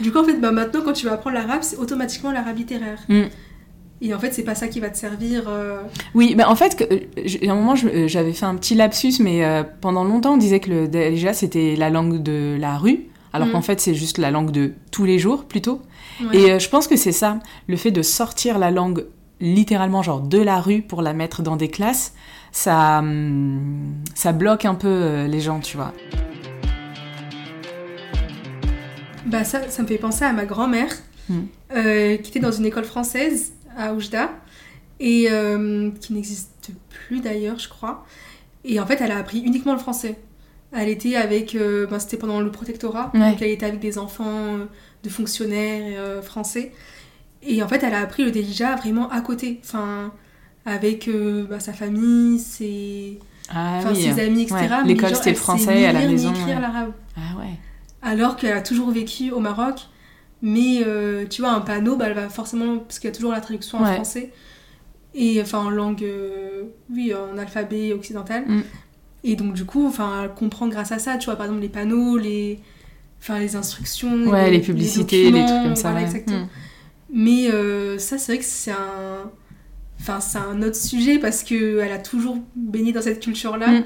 du 0.00 0.10
coup 0.10 0.18
en 0.18 0.24
fait 0.24 0.34
bah 0.40 0.50
maintenant 0.50 0.80
quand 0.84 0.92
tu 0.92 1.06
vas 1.06 1.12
apprendre 1.12 1.36
l'arabe 1.36 1.62
c'est 1.62 1.76
automatiquement 1.76 2.32
l'arabe 2.32 2.56
littéraire 2.58 2.98
Mm. 3.08 3.22
et 4.00 4.12
en 4.14 4.18
fait 4.18 4.32
c'est 4.34 4.42
pas 4.42 4.56
ça 4.56 4.66
qui 4.66 4.80
va 4.80 4.90
te 4.90 4.98
servir 4.98 5.44
euh, 5.46 5.80
Oui, 6.16 6.34
bah 6.34 6.48
en 6.50 6.56
fait, 6.56 6.74
que- 6.74 6.84
euh, 6.92 7.48
à 7.48 7.52
un 7.52 7.54
moment, 7.54 7.74
euh, 7.84 8.08
j'avais 8.08 8.32
fait 8.32 8.46
un 8.46 8.56
petit 8.56 8.74
lapsus, 8.74 9.14
mais 9.20 9.44
euh, 9.44 9.62
pendant 9.80 10.02
longtemps, 10.02 10.34
on 10.34 10.36
disait 10.38 10.58
que 10.58 10.70
le 10.70 10.88
Darija, 10.88 11.32
c'était 11.32 11.76
la 11.76 11.88
langue 11.90 12.20
de 12.20 12.56
la 12.58 12.76
rue, 12.78 13.04
alors 13.32 13.46
Mm. 13.48 13.52
qu'en 13.52 13.62
fait 13.62 13.80
c'est 13.80 13.94
juste 13.94 14.18
la 14.18 14.32
langue 14.32 14.50
de 14.50 14.72
tous 14.90 15.04
les 15.04 15.20
jours 15.20 15.44
plutôt. 15.44 15.80
Ouais. 16.20 16.36
Et 16.36 16.52
euh, 16.52 16.58
je 16.58 16.68
pense 16.68 16.86
que 16.88 16.96
c'est 16.96 17.12
ça, 17.12 17.38
le 17.68 17.76
fait 17.76 17.90
de 17.90 18.02
sortir 18.02 18.58
la 18.58 18.70
langue 18.70 19.06
littéralement 19.40 20.02
genre 20.02 20.20
de 20.20 20.38
la 20.38 20.60
rue 20.60 20.82
pour 20.82 21.02
la 21.02 21.12
mettre 21.14 21.42
dans 21.42 21.56
des 21.56 21.68
classes, 21.68 22.14
ça, 22.52 22.98
hum, 23.00 23.94
ça 24.14 24.32
bloque 24.32 24.64
un 24.64 24.74
peu 24.74 24.88
euh, 24.88 25.26
les 25.26 25.40
gens, 25.40 25.60
tu 25.60 25.76
vois. 25.76 25.92
Bah 29.26 29.44
ça, 29.44 29.68
ça 29.68 29.82
me 29.82 29.86
fait 29.88 29.98
penser 29.98 30.24
à 30.24 30.32
ma 30.32 30.44
grand-mère, 30.44 30.92
Mm. 31.28 31.38
euh, 31.76 32.16
qui 32.16 32.30
était 32.30 32.40
dans 32.40 32.50
une 32.50 32.66
école 32.66 32.82
française 32.84 33.52
à 33.78 33.94
Oujda, 33.94 34.30
et 34.98 35.28
euh, 35.30 35.90
qui 36.00 36.12
n'existe 36.14 36.70
plus 36.90 37.20
d'ailleurs, 37.20 37.60
je 37.60 37.68
crois. 37.68 38.04
Et 38.64 38.80
en 38.80 38.86
fait, 38.86 39.00
elle 39.00 39.12
a 39.12 39.18
appris 39.18 39.38
uniquement 39.38 39.72
le 39.72 39.78
français. 39.78 40.18
Elle 40.72 40.88
était 40.88 41.14
avec, 41.16 41.56
ben, 41.56 41.98
c'était 42.00 42.16
pendant 42.16 42.40
le 42.40 42.50
protectorat, 42.50 43.10
Ouais. 43.14 43.30
donc 43.30 43.40
elle 43.42 43.50
était 43.50 43.66
avec 43.66 43.78
des 43.80 43.98
enfants 43.98 44.58
de 45.02 45.08
fonctionnaires 45.08 45.94
euh, 45.98 46.22
français. 46.22 46.72
Et 47.42 47.62
en 47.62 47.68
fait, 47.68 47.82
elle 47.82 47.94
a 47.94 48.00
appris 48.00 48.24
le 48.24 48.30
déjà 48.30 48.76
vraiment 48.76 49.08
à 49.10 49.20
côté, 49.20 49.60
enfin, 49.64 50.12
avec 50.64 51.08
euh, 51.08 51.44
bah, 51.48 51.58
sa 51.60 51.72
famille, 51.72 52.38
ses, 52.38 53.18
Ah 53.52 53.80
oui. 53.88 53.96
ses 54.02 54.20
amis, 54.20 54.42
etc. 54.42 54.56
Ouais, 54.60 54.84
l'école, 54.86 55.14
c'était 55.16 55.30
le 55.30 55.36
français 55.36 55.74
ni 55.74 55.84
à 55.84 55.92
la 55.92 56.00
lire 56.00 56.08
ni 56.08 56.14
maison, 56.14 56.30
écrire 56.30 56.56
ouais. 56.56 56.60
l'arabe 56.62 56.92
Ah 57.16 57.38
ouais. 57.38 57.58
alors 58.02 58.36
qu'elle 58.36 58.56
a 58.56 58.62
toujours 58.62 58.90
vécu 58.90 59.30
au 59.32 59.40
Maroc. 59.40 59.80
Mais 60.44 60.82
euh, 60.84 61.24
tu 61.28 61.40
vois, 61.42 61.52
un 61.52 61.60
panneau, 61.60 61.94
bah, 61.96 62.06
elle 62.08 62.14
va 62.14 62.28
forcément, 62.28 62.78
parce 62.78 62.98
qu'il 62.98 63.08
y 63.08 63.12
a 63.12 63.14
toujours 63.14 63.30
la 63.32 63.40
traduction 63.40 63.78
en 63.78 63.84
Ouais. 63.84 63.94
français, 63.94 64.32
et 65.14 65.40
enfin 65.40 65.58
en 65.58 65.70
langue, 65.70 66.02
euh, 66.02 66.64
oui, 66.92 67.12
en 67.14 67.38
alphabet 67.38 67.92
occidental. 67.92 68.44
Mm. 68.48 68.62
Et 69.24 69.36
donc, 69.36 69.52
du 69.54 69.64
coup, 69.64 69.86
enfin, 69.86 70.22
elle 70.24 70.34
comprend 70.34 70.66
grâce 70.66 70.90
à 70.90 70.98
ça, 70.98 71.16
tu 71.16 71.26
vois, 71.26 71.36
par 71.36 71.46
exemple, 71.46 71.62
les 71.62 71.68
panneaux, 71.68 72.16
les, 72.18 72.58
enfin, 73.22 73.38
les 73.38 73.56
instructions, 73.56 74.26
Ouais, 74.26 74.50
les 74.50 74.60
publicités, 74.60 75.30
les, 75.30 75.44
trucs 75.46 75.62
comme 75.62 75.76
ça. 75.76 75.90
voilà, 75.92 76.04
exactement. 76.04 76.44
Mm. 76.44 76.48
Mais 77.14 77.50
euh, 77.50 77.98
ça, 77.98 78.18
c'est 78.18 78.32
vrai 78.32 78.38
que 78.38 78.44
c'est 78.44 78.72
un. 78.72 79.30
Enfin, 80.00 80.20
c'est 80.20 80.38
un 80.38 80.60
autre 80.62 80.76
sujet 80.76 81.18
parce 81.18 81.42
qu'elle 81.44 81.92
a 81.92 81.98
toujours 81.98 82.36
baigné 82.56 82.92
dans 82.92 83.02
cette 83.02 83.20
culture-là, 83.22 83.68
Mm. 83.80 83.84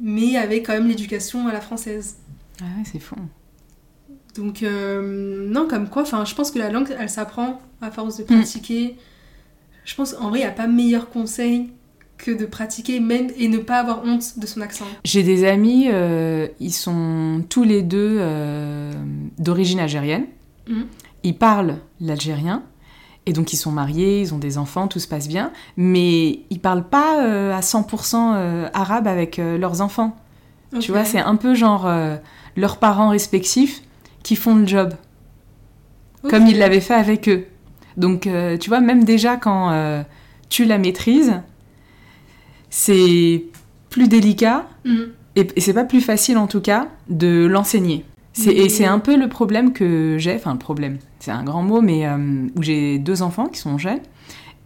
mais 0.00 0.36
avec 0.36 0.66
quand 0.66 0.72
même 0.72 0.88
l'éducation 0.88 1.46
à 1.46 1.52
la 1.52 1.60
française. 1.60 2.16
Ah 2.60 2.64
ouais, 2.78 2.84
c'est 2.90 2.98
fou. 3.00 3.16
Donc, 4.36 4.62
euh, 4.62 5.46
non, 5.50 5.66
comme 5.68 5.88
quoi, 5.88 6.02
enfin, 6.02 6.24
je 6.24 6.34
pense 6.34 6.50
que 6.50 6.58
la 6.58 6.70
langue, 6.70 6.94
elle 6.98 7.10
s'apprend 7.10 7.60
à 7.82 7.90
force 7.90 8.16
de 8.18 8.22
pratiquer. 8.24 8.96
Je 9.84 9.94
pense 9.94 10.12
qu'en 10.14 10.28
vrai, 10.30 10.38
il 10.38 10.42
n'y 10.42 10.48
a 10.48 10.52
pas 10.52 10.66
meilleur 10.68 11.10
conseil 11.10 11.70
que 12.20 12.30
de 12.30 12.46
pratiquer 12.46 13.00
même 13.00 13.28
et 13.38 13.48
ne 13.48 13.58
pas 13.58 13.78
avoir 13.80 14.04
honte 14.04 14.38
de 14.38 14.46
son 14.46 14.60
accent. 14.60 14.84
J'ai 15.04 15.22
des 15.22 15.44
amis, 15.44 15.88
euh, 15.90 16.48
ils 16.60 16.72
sont 16.72 17.42
tous 17.48 17.64
les 17.64 17.82
deux 17.82 18.16
euh, 18.20 18.92
d'origine 19.38 19.80
algérienne. 19.80 20.26
Mhm. 20.68 20.86
Ils 21.24 21.36
parlent 21.36 21.78
l'algérien. 22.00 22.62
Et 23.26 23.32
donc 23.32 23.52
ils 23.52 23.56
sont 23.56 23.70
mariés, 23.70 24.22
ils 24.22 24.34
ont 24.34 24.38
des 24.38 24.58
enfants, 24.58 24.88
tout 24.88 24.98
se 24.98 25.08
passe 25.08 25.28
bien. 25.28 25.52
Mais 25.76 26.40
ils 26.50 26.60
parlent 26.60 26.88
pas 26.88 27.22
euh, 27.22 27.56
à 27.56 27.60
100% 27.60 28.14
euh, 28.16 28.68
arabe 28.72 29.06
avec 29.06 29.36
leurs 29.36 29.80
enfants. 29.80 30.16
Tu 30.80 30.92
vois, 30.92 31.04
c'est 31.04 31.18
un 31.18 31.34
peu 31.34 31.54
genre 31.54 31.90
leurs 32.56 32.76
parents 32.76 33.08
respectifs 33.08 33.82
qui 34.22 34.36
font 34.36 34.54
le 34.54 34.66
job. 34.66 34.94
Comme 36.28 36.46
ils 36.46 36.58
l'avaient 36.58 36.80
fait 36.80 36.94
avec 36.94 37.28
eux. 37.28 37.46
Donc, 37.96 38.28
tu 38.60 38.68
vois, 38.68 38.80
même 38.80 39.02
déjà 39.02 39.36
quand 39.36 40.04
tu 40.48 40.64
la 40.64 40.78
maîtrises, 40.78 41.42
c'est 42.70 43.44
plus 43.90 44.08
délicat 44.08 44.66
Mhm. 44.84 45.08
et, 45.36 45.46
et 45.56 45.60
c'est 45.60 45.74
pas 45.74 45.84
plus 45.84 46.00
facile 46.00 46.38
en 46.38 46.46
tout 46.46 46.60
cas 46.60 46.88
de 47.08 47.46
l'enseigner. 47.46 48.04
C'est- 48.32 48.52
Et 48.54 48.68
c'est 48.68 48.84
un 48.86 49.00
peu 49.00 49.16
le 49.16 49.28
problème 49.28 49.72
que 49.72 50.16
j'ai, 50.18 50.34
enfin 50.36 50.52
le 50.52 50.58
problème, 50.58 50.98
c'est 51.18 51.32
un 51.32 51.42
grand 51.42 51.62
mot, 51.64 51.80
mais 51.82 52.06
euh, 52.06 52.16
où 52.56 52.62
j'ai 52.62 52.98
deux 52.98 53.22
enfants 53.22 53.46
qui 53.48 53.58
sont 53.58 53.76
jeunes 53.76 53.98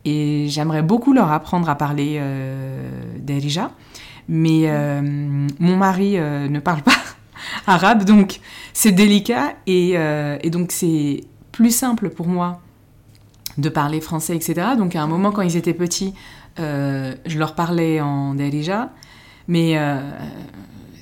et 0.04 0.46
j'aimerais 0.48 0.82
beaucoup 0.82 1.14
leur 1.14 1.32
apprendre 1.32 1.68
à 1.70 1.74
parler 1.74 2.16
euh, 2.18 2.86
d'Erija, 3.18 3.70
mais 4.28 4.64
euh, 4.66 5.00
mon 5.58 5.76
mari 5.76 6.18
euh, 6.18 6.46
ne 6.48 6.60
parle 6.60 6.82
pas 6.82 6.92
arabe, 7.66 8.04
donc 8.04 8.40
c'est 8.74 8.92
délicat 8.92 9.54
et, 9.66 9.92
et 10.42 10.50
donc 10.50 10.70
c'est 10.70 11.22
plus 11.52 11.74
simple 11.74 12.10
pour 12.10 12.26
moi 12.28 12.60
de 13.56 13.68
parler 13.70 14.00
français, 14.02 14.36
etc. 14.36 14.54
Donc 14.76 14.94
à 14.94 15.02
un 15.02 15.06
moment 15.06 15.30
quand 15.30 15.42
ils 15.42 15.56
étaient 15.56 15.72
petits, 15.74 16.12
je 16.56 17.38
leur 17.38 17.54
parlais 17.54 18.00
en 18.00 18.34
Derija, 18.34 18.90
mais 19.48 19.76
euh, 19.76 19.98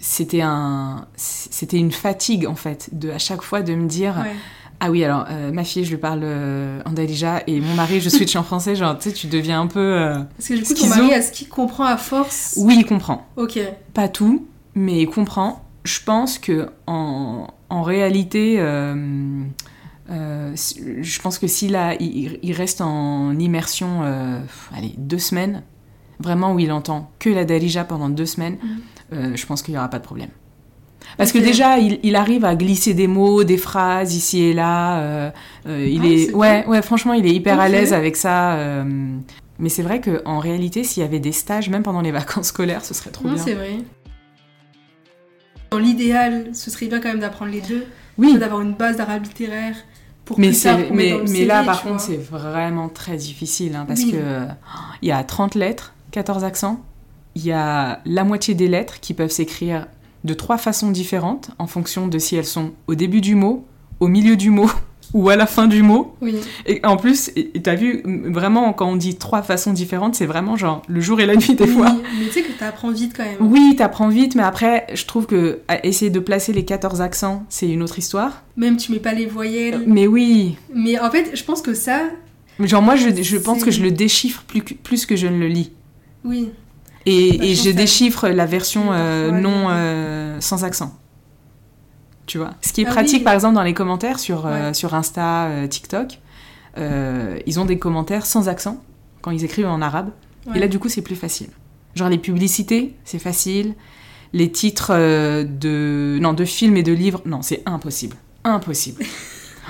c'était 0.01 0.43
un, 0.43 1.07
c'était 1.17 1.77
une 1.79 1.93
fatigue 1.93 2.47
en 2.47 2.55
fait, 2.57 2.89
de 2.93 3.11
à 3.11 3.19
chaque 3.19 3.43
fois 3.43 3.63
de 3.63 3.75
me 3.75 3.87
dire 3.87 4.15
Ouais. 4.23 4.33
ah 4.81 4.91
oui 4.91 5.05
alors 5.05 5.27
euh, 5.31 5.53
ma 5.53 5.63
fille 5.65 5.85
je 5.85 5.91
lui 5.91 5.97
parle 5.97 6.21
euh, 6.25 6.81
en 6.85 6.91
Derija 6.93 7.43
et 7.47 7.61
mon 7.61 7.75
mari 7.75 8.01
je 8.01 8.09
switch 8.09 8.35
en 8.35 8.43
français, 8.43 8.75
genre 8.75 8.99
tu 8.99 9.11
sais 9.11 9.15
tu 9.15 9.29
deviens 9.29 9.61
un 9.61 9.67
peu 9.69 9.79
euh, 9.79 10.19
Parce 10.37 10.49
que 10.49 10.55
du 10.55 10.63
coup, 10.65 10.75
ton 10.75 10.89
mari, 10.89 11.11
est-ce 11.11 11.31
qu'il 11.33 11.49
comprend 11.49 11.85
à 11.85 11.97
force? 11.97 12.55
Oui 12.59 12.75
il 12.79 12.85
comprend, 12.87 13.27
Ok. 13.37 13.61
pas 13.95 14.09
tout, 14.09 14.47
mais 14.75 15.03
il 15.03 15.07
comprend. 15.07 15.63
Je 15.85 15.99
pense 16.05 16.39
que 16.39 16.69
en, 16.87 17.49
en 17.69 17.83
réalité, 17.83 18.57
euh, 18.61 18.95
euh, 18.95 19.22
je 20.55 21.21
pense 21.21 21.39
que 21.39 21.47
s'il 21.47 21.79
il, 22.01 22.39
il 22.43 22.53
reste 22.53 22.81
en 22.81 23.39
immersion, 23.39 24.03
euh, 24.03 24.39
allez, 24.77 24.95
deux 24.99 25.19
semaines, 25.19 25.63
vraiment 26.21 26.53
où 26.55 26.59
il 26.59 26.71
entend 26.73 27.11
que 27.19 27.31
la 27.31 27.45
Darija 27.45 27.85
pendant 27.85 28.09
deux 28.09 28.27
semaines, 28.27 28.59
Mhm. 28.63 28.81
euh, 29.13 29.33
je 29.37 29.47
pense 29.47 29.63
qu'il 29.63 29.73
n'y 29.75 29.79
aura 29.79 29.89
pas 29.89 29.99
de 29.99 30.05
problème. 30.05 30.31
Parce 31.19 31.33
que 31.33 31.39
déjà, 31.39 31.79
il, 31.79 31.99
il 32.05 32.15
arrive 32.17 32.45
à 32.45 32.55
glisser 32.55 32.95
des 32.95 33.07
mots, 33.09 33.45
des 33.45 33.59
phrases 33.59 34.15
ici 34.15 34.41
et 34.45 34.55
là. 34.55 35.01
euh, 35.01 35.31
euh, 35.67 35.87
il 35.87 36.01
Ah, 36.03 36.07
est, 36.07 36.33
ouais, 36.33 36.67
ouais, 36.67 36.81
franchement, 36.81 37.13
il 37.13 37.27
est 37.27 37.35
hyper 37.35 37.59
à 37.61 37.69
l'aise 37.69 37.93
avec 37.93 38.17
ça. 38.17 38.55
euh, 38.55 38.85
mais 39.59 39.69
c'est 39.69 39.83
vrai 39.83 40.01
qu'en 40.01 40.39
réalité, 40.39 40.85
s'il 40.85 41.03
y 41.03 41.07
avait 41.07 41.19
des 41.21 41.33
stages, 41.33 41.69
même 41.69 41.83
pendant 41.83 42.01
les 42.01 42.13
vacances 42.21 42.47
scolaires, 42.49 42.85
ce 42.85 42.95
serait 42.95 43.11
trop 43.11 43.27
Non, 43.29 43.35
bien. 43.35 43.43
c'est 43.45 43.55
vrai. 43.55 43.79
Dans 45.71 45.79
l'idéal, 45.79 46.51
ce 46.55 46.71
serait 46.71 46.87
bien 46.87 47.01
quand 47.01 47.09
même 47.09 47.21
d'apprendre 47.21 47.51
les 47.51 47.61
deux. 47.63 47.87
Oui, 48.19 48.37
D'avoir 48.39 48.61
une 48.61 48.75
base 48.75 48.97
d'arabe 48.99 49.25
littéraire 49.25 49.75
pour 50.25 50.39
mais, 50.39 50.49
plus 50.49 50.63
tard 50.63 50.79
pour 50.87 50.95
mais, 50.97 51.11
dans 51.11 51.17
le 51.19 51.23
mais 51.25 51.29
CV, 51.29 51.45
là, 51.47 51.65
par 51.65 51.83
contre, 51.83 52.01
c'est 52.01 52.17
vraiment 52.17 52.89
très 52.89 53.17
difficile 53.17 53.75
hein, 53.75 53.85
parce 53.87 54.03
Oui. 54.03 54.13
que 54.13 54.47
il 55.03 55.09
y 55.09 55.13
a 55.13 55.23
30 55.25 55.55
lettres, 55.55 55.93
14 56.13 56.45
accents. 56.45 56.81
Il 57.35 57.45
y 57.45 57.53
a 57.53 58.01
la 58.05 58.25
moitié 58.25 58.55
des 58.55 58.69
lettres 58.69 59.01
qui 59.01 59.15
peuvent 59.15 59.31
s'écrire 59.31 59.87
de 60.25 60.35
trois 60.35 60.59
façons 60.59 60.91
différentes 60.91 61.51
en 61.59 61.67
fonction 61.67 62.07
de 62.07 62.19
si 62.19 62.37
elles 62.37 62.45
sont 62.45 62.73
au 62.87 62.95
début 62.95 63.21
du 63.21 63.35
mot, 63.35 63.67
au 64.01 64.09
milieu 64.09 64.37
du 64.37 64.51
mot 64.51 64.71
ou 65.15 65.29
à 65.29 65.37
la 65.37 65.47
fin 65.47 65.67
du 65.67 65.83
mot. 65.83 66.15
Oui. 66.21 66.37
Et 66.67 66.81
en 66.85 66.97
plus, 66.97 67.31
et 67.37 67.51
t'as 67.63 67.75
vu, 67.75 68.03
vraiment, 68.33 68.73
quand 68.73 68.89
on 68.91 68.97
dit 68.97 69.17
trois 69.17 69.43
façons 69.43 69.73
différentes, 69.73 70.15
c'est 70.15 70.27
vraiment 70.27 70.57
genre 70.57 70.83
le 70.89 71.01
jour 71.01 71.21
et 71.21 71.27
la 71.27 71.37
nuit 71.37 71.55
des 71.55 71.65
Oui, 71.65 71.71
fois. 71.71 71.95
Mais 72.19 72.27
tu 72.27 72.33
sais 72.33 72.43
que 72.43 72.53
t'apprends 72.53 72.91
vite 72.91 73.13
quand 73.17 73.25
même. 73.25 73.37
Oui, 73.41 73.75
t'apprends 73.77 74.09
vite, 74.09 74.35
mais 74.35 74.43
après, 74.43 74.87
je 74.95 75.05
trouve 75.05 75.27
que 75.27 75.61
essayer 75.83 76.11
de 76.11 76.21
placer 76.21 76.53
les 76.53 76.65
14 76.65 77.01
accents, 77.03 77.45
c'est 77.49 77.69
une 77.69 77.83
autre 77.83 77.99
histoire. 77.99 78.43
Même 78.57 78.77
tu 78.77 78.93
mets 78.93 78.99
pas 79.01 79.13
les 79.13 79.27
voyelles. 79.27 79.83
Mais 79.87 80.07
oui, 80.07 80.57
Mais 80.75 80.99
en 80.99 81.11
fait, 81.11 81.33
je 81.35 81.45
pense 81.45 81.61
que 81.63 81.75
ça, 81.75 82.01
genre 82.61 82.83
moi, 82.83 82.97
je, 82.97 83.09
je 83.23 83.37
pense 83.37 83.65
que 83.65 83.71
je 83.71 83.83
le 83.83 83.91
déchiffre 83.91 84.43
plus 84.47 84.63
que, 84.63 84.75
plus 84.75 85.05
que 85.07 85.17
je 85.17 85.27
ne 85.27 85.39
le 85.39 85.49
lis. 85.49 85.73
oui. 86.25 86.51
Et, 87.05 87.51
et 87.51 87.55
je 87.57 87.69
déchiffre 87.71 88.29
la 88.29 88.47
version 88.47 88.93
euh, 88.93 89.33
non 89.33 89.67
euh, 89.71 90.37
sans 90.39 90.63
accent. 90.63 90.97
Tu 92.27 92.39
vois 92.39 92.53
Ce 92.61 92.73
qui 92.73 92.83
est 92.83 92.87
Ah 92.87 92.91
pratique, 92.91 93.19
oui. 93.19 93.25
par 93.25 93.35
exemple, 93.35 93.55
dans 93.55 93.63
les 93.63 93.75
commentaires 93.75 94.19
sur, 94.19 94.47
euh, 94.47 94.73
sur 94.73 94.95
Insta, 94.95 95.47
euh, 95.47 95.67
TikTok, 95.67 96.19
euh, 96.79 97.39
ils 97.47 97.59
ont 97.61 97.65
des 97.65 97.79
commentaires 97.79 98.25
sans 98.27 98.49
accent 98.49 98.83
quand 99.21 99.31
ils 99.31 99.45
écrivent 99.45 99.67
en 99.67 99.83
arabe. 99.83 100.11
Ouais. 100.47 100.57
Et 100.57 100.61
là, 100.61 100.69
du 100.69 100.79
coup, 100.79 100.89
c'est 100.89 101.03
plus 101.03 101.17
facile. 101.17 101.49
Genre 101.95 102.09
les 102.09 102.19
publicités, 102.19 102.95
c'est 103.05 103.19
facile. 103.19 103.75
Les 104.33 104.51
titres 104.51 104.93
de, 105.45 106.19
non, 106.21 106.33
de 106.33 106.45
films 106.45 106.77
et 106.79 106.83
de 106.83 106.93
livres, 106.93 107.21
non, 107.27 107.43
c'est 107.43 107.63
impossible. 107.67 108.17
Impossible. 108.45 109.05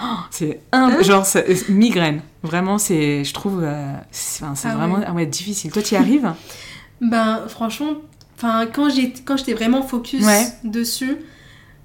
Oh, 0.03 0.17
c'est 0.31 0.61
Hein 0.73 0.91
un, 0.99 1.03
genre 1.03 1.25
migraine. 1.69 2.23
Vraiment, 2.43 2.79
c'est, 2.79 3.25
je 3.25 3.35
trouve, 3.35 3.63
c'est 4.11 4.43
enfin, 4.43 4.55
c'est 4.55 4.69
Ah 4.69 4.75
vraiment 4.75 4.97
ouais. 4.97 5.05
ah 5.07 5.13
ouais, 5.13 5.27
difficile. 5.27 5.71
Toi, 5.71 5.83
tu 5.83 5.95
y 5.95 5.99
arrives? 5.99 6.33
Ben, 7.03 7.43
franchement, 7.47 7.93
enfin, 8.37 8.67
quand 8.73 8.89
j'ai- 8.89 9.13
quand 9.25 9.37
j'étais 9.37 9.53
vraiment 9.53 9.83
focus 9.83 10.25
dessus, 10.65 11.19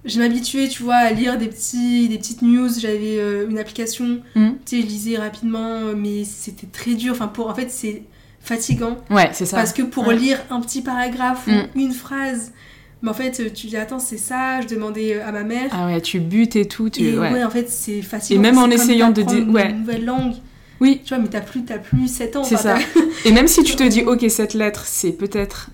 je 0.05 0.19
m'habituais, 0.19 0.67
tu 0.69 0.83
vois, 0.83 0.95
à 0.95 1.12
lire 1.12 1.38
des, 1.38 1.47
petits, 1.47 2.07
des 2.07 2.17
petites 2.17 2.41
news. 2.41 2.69
J'avais 2.79 3.17
euh, 3.19 3.49
une 3.49 3.60
application, 3.60 4.21
Hmm. 4.36 4.51
tu 4.65 4.77
sais, 4.77 4.81
je 4.81 4.88
lisais 4.88 5.17
rapidement, 5.17 5.65
euh, 5.81 5.95
mais 5.97 6.23
c'était 6.23 6.67
très 6.67 6.93
dur. 6.93 7.13
Enfin, 7.13 7.27
pour, 7.27 7.47
en 7.49 7.55
fait, 7.55 7.69
c'est 7.71 8.03
fatigant. 8.39 8.97
Ouais, 9.10 9.29
c'est 9.33 9.45
ça. 9.45 9.57
Parce 9.57 9.73
que 9.73 9.81
pour 9.81 10.07
Ouais. 10.07 10.15
lire 10.15 10.39
un 10.49 10.62
petit 10.62 10.81
paragraphe 10.81 11.47
Mm. 11.47 11.51
ou 11.75 11.79
une 11.81 11.91
phrase, 11.91 12.53
mais 13.01 13.10
en 13.10 13.13
fait, 13.13 13.39
euh, 13.41 13.49
tu 13.53 13.67
dis, 13.67 13.75
attends, 13.77 13.99
c'est 13.99 14.17
ça, 14.17 14.62
je 14.62 14.67
demandais 14.67 15.19
à 15.19 15.31
ma 15.33 15.43
mère. 15.43 15.69
Ah 15.73 15.88
ouais, 15.88 15.99
tu 16.01 16.19
butes 16.21 16.55
et 16.55 16.65
tout. 16.65 16.89
Tu... 16.89 17.03
et 17.03 17.19
ouais. 17.19 17.31
ouais. 17.31 17.43
en 17.43 17.49
fait, 17.49 17.69
c'est 17.69 18.01
fatigant. 18.01 18.39
Et 18.39 18.41
même 18.41 18.57
en 18.57 18.69
essayant 18.69 19.12
de 19.12 19.21
dire- 19.21 19.47
ouais. 19.49 19.69
Une 19.71 19.79
nouvelle 19.79 20.05
langue. 20.05 20.33
Oui, 20.79 21.01
Tu 21.03 21.13
vois, 21.13 21.21
mais 21.23 21.27
t'as 21.29 21.41
plus, 21.41 21.63
plus 21.63 22.07
7 22.07 22.36
ans. 22.36 22.43
c'est 22.43 22.53
enfin, 22.55 22.77
ça. 22.77 23.01
Et 23.25 23.31
même 23.31 23.47
si 23.47 23.63
tu 23.63 23.75
te 23.75 23.83
dis, 23.83 24.03
ok, 24.03 24.23
cette 24.29 24.53
lettre, 24.53 24.83
c'est 24.86 25.12
peut-être 25.12 25.71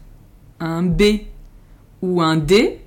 un 0.62 0.82
B 0.82 1.02
ou 2.02 2.22
un 2.22 2.38
D, 2.38 2.80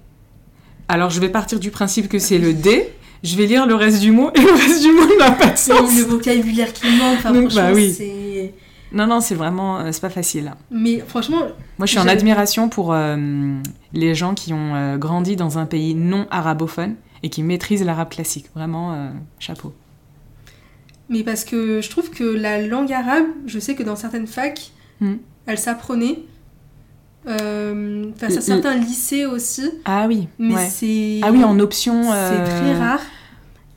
alors 0.88 1.10
je 1.10 1.20
vais 1.20 1.28
partir 1.28 1.58
du 1.60 1.70
principe 1.70 2.08
que 2.08 2.18
c'est 2.18 2.38
le 2.38 2.52
D, 2.52 2.88
je 3.22 3.36
vais 3.36 3.46
lire 3.46 3.66
le 3.66 3.74
reste 3.74 4.00
du 4.00 4.10
mot 4.12 4.30
et 4.34 4.40
le 4.40 4.52
reste 4.52 4.82
du 4.82 4.92
mot 4.92 5.06
n'a 5.18 5.32
pas 5.32 5.50
de 5.50 5.56
sens. 5.58 5.96
le 5.96 6.02
vocabulaire 6.04 6.72
qui 6.72 6.86
manque. 6.96 7.18
Enfin, 7.18 7.32
Donc, 7.32 7.52
bah 7.54 7.70
oui. 7.74 7.92
c'est. 7.96 8.54
Non, 8.92 9.06
non, 9.08 9.20
c'est 9.20 9.34
vraiment, 9.34 9.80
euh, 9.80 9.88
c'est 9.90 10.00
pas 10.00 10.10
facile. 10.10 10.52
Mais 10.70 11.00
franchement, 11.06 11.40
Moi, 11.78 11.86
je 11.86 11.90
suis 11.90 11.98
en 11.98 12.06
admiration 12.06 12.68
pour 12.68 12.92
euh, 12.92 13.16
les 13.92 14.14
gens 14.14 14.34
qui 14.34 14.52
ont 14.52 14.74
euh, 14.76 14.96
grandi 14.96 15.34
dans 15.34 15.58
un 15.58 15.66
pays 15.66 15.94
non 15.96 16.26
arabophone 16.30 16.94
et 17.24 17.28
qui 17.28 17.42
maîtrisent 17.42 17.84
l'arabe 17.84 18.08
classique. 18.10 18.46
Vraiment, 18.54 19.10
chapeau. 19.40 19.74
mais 21.08 21.24
parce 21.24 21.44
que 21.44 21.80
je 21.80 21.90
trouve 21.90 22.10
que 22.10 22.22
la 22.24 22.62
langue 22.62 22.92
arabe, 22.92 23.24
je 23.46 23.58
sais 23.58 23.74
que 23.74 23.82
dans 23.82 23.96
certaines 23.96 24.26
facs, 24.28 24.70
Hmm. 25.00 25.16
elle 25.46 25.58
s'apprenait. 25.58 26.20
Euh, 27.26 28.06
Le- 28.22 28.30
sur 28.30 28.42
certains 28.42 28.74
lycées 28.76 29.26
aussi. 29.26 29.68
Ah 29.84 30.06
oui, 30.08 30.28
Mais 30.38 30.54
ouais. 30.54 30.68
c'est. 30.68 31.20
Ah 31.22 31.30
oui, 31.32 31.42
en 31.44 31.58
option. 31.58 32.02
C'est 32.04 32.10
euh, 32.14 32.44
très 32.46 32.78
rare. 32.78 33.00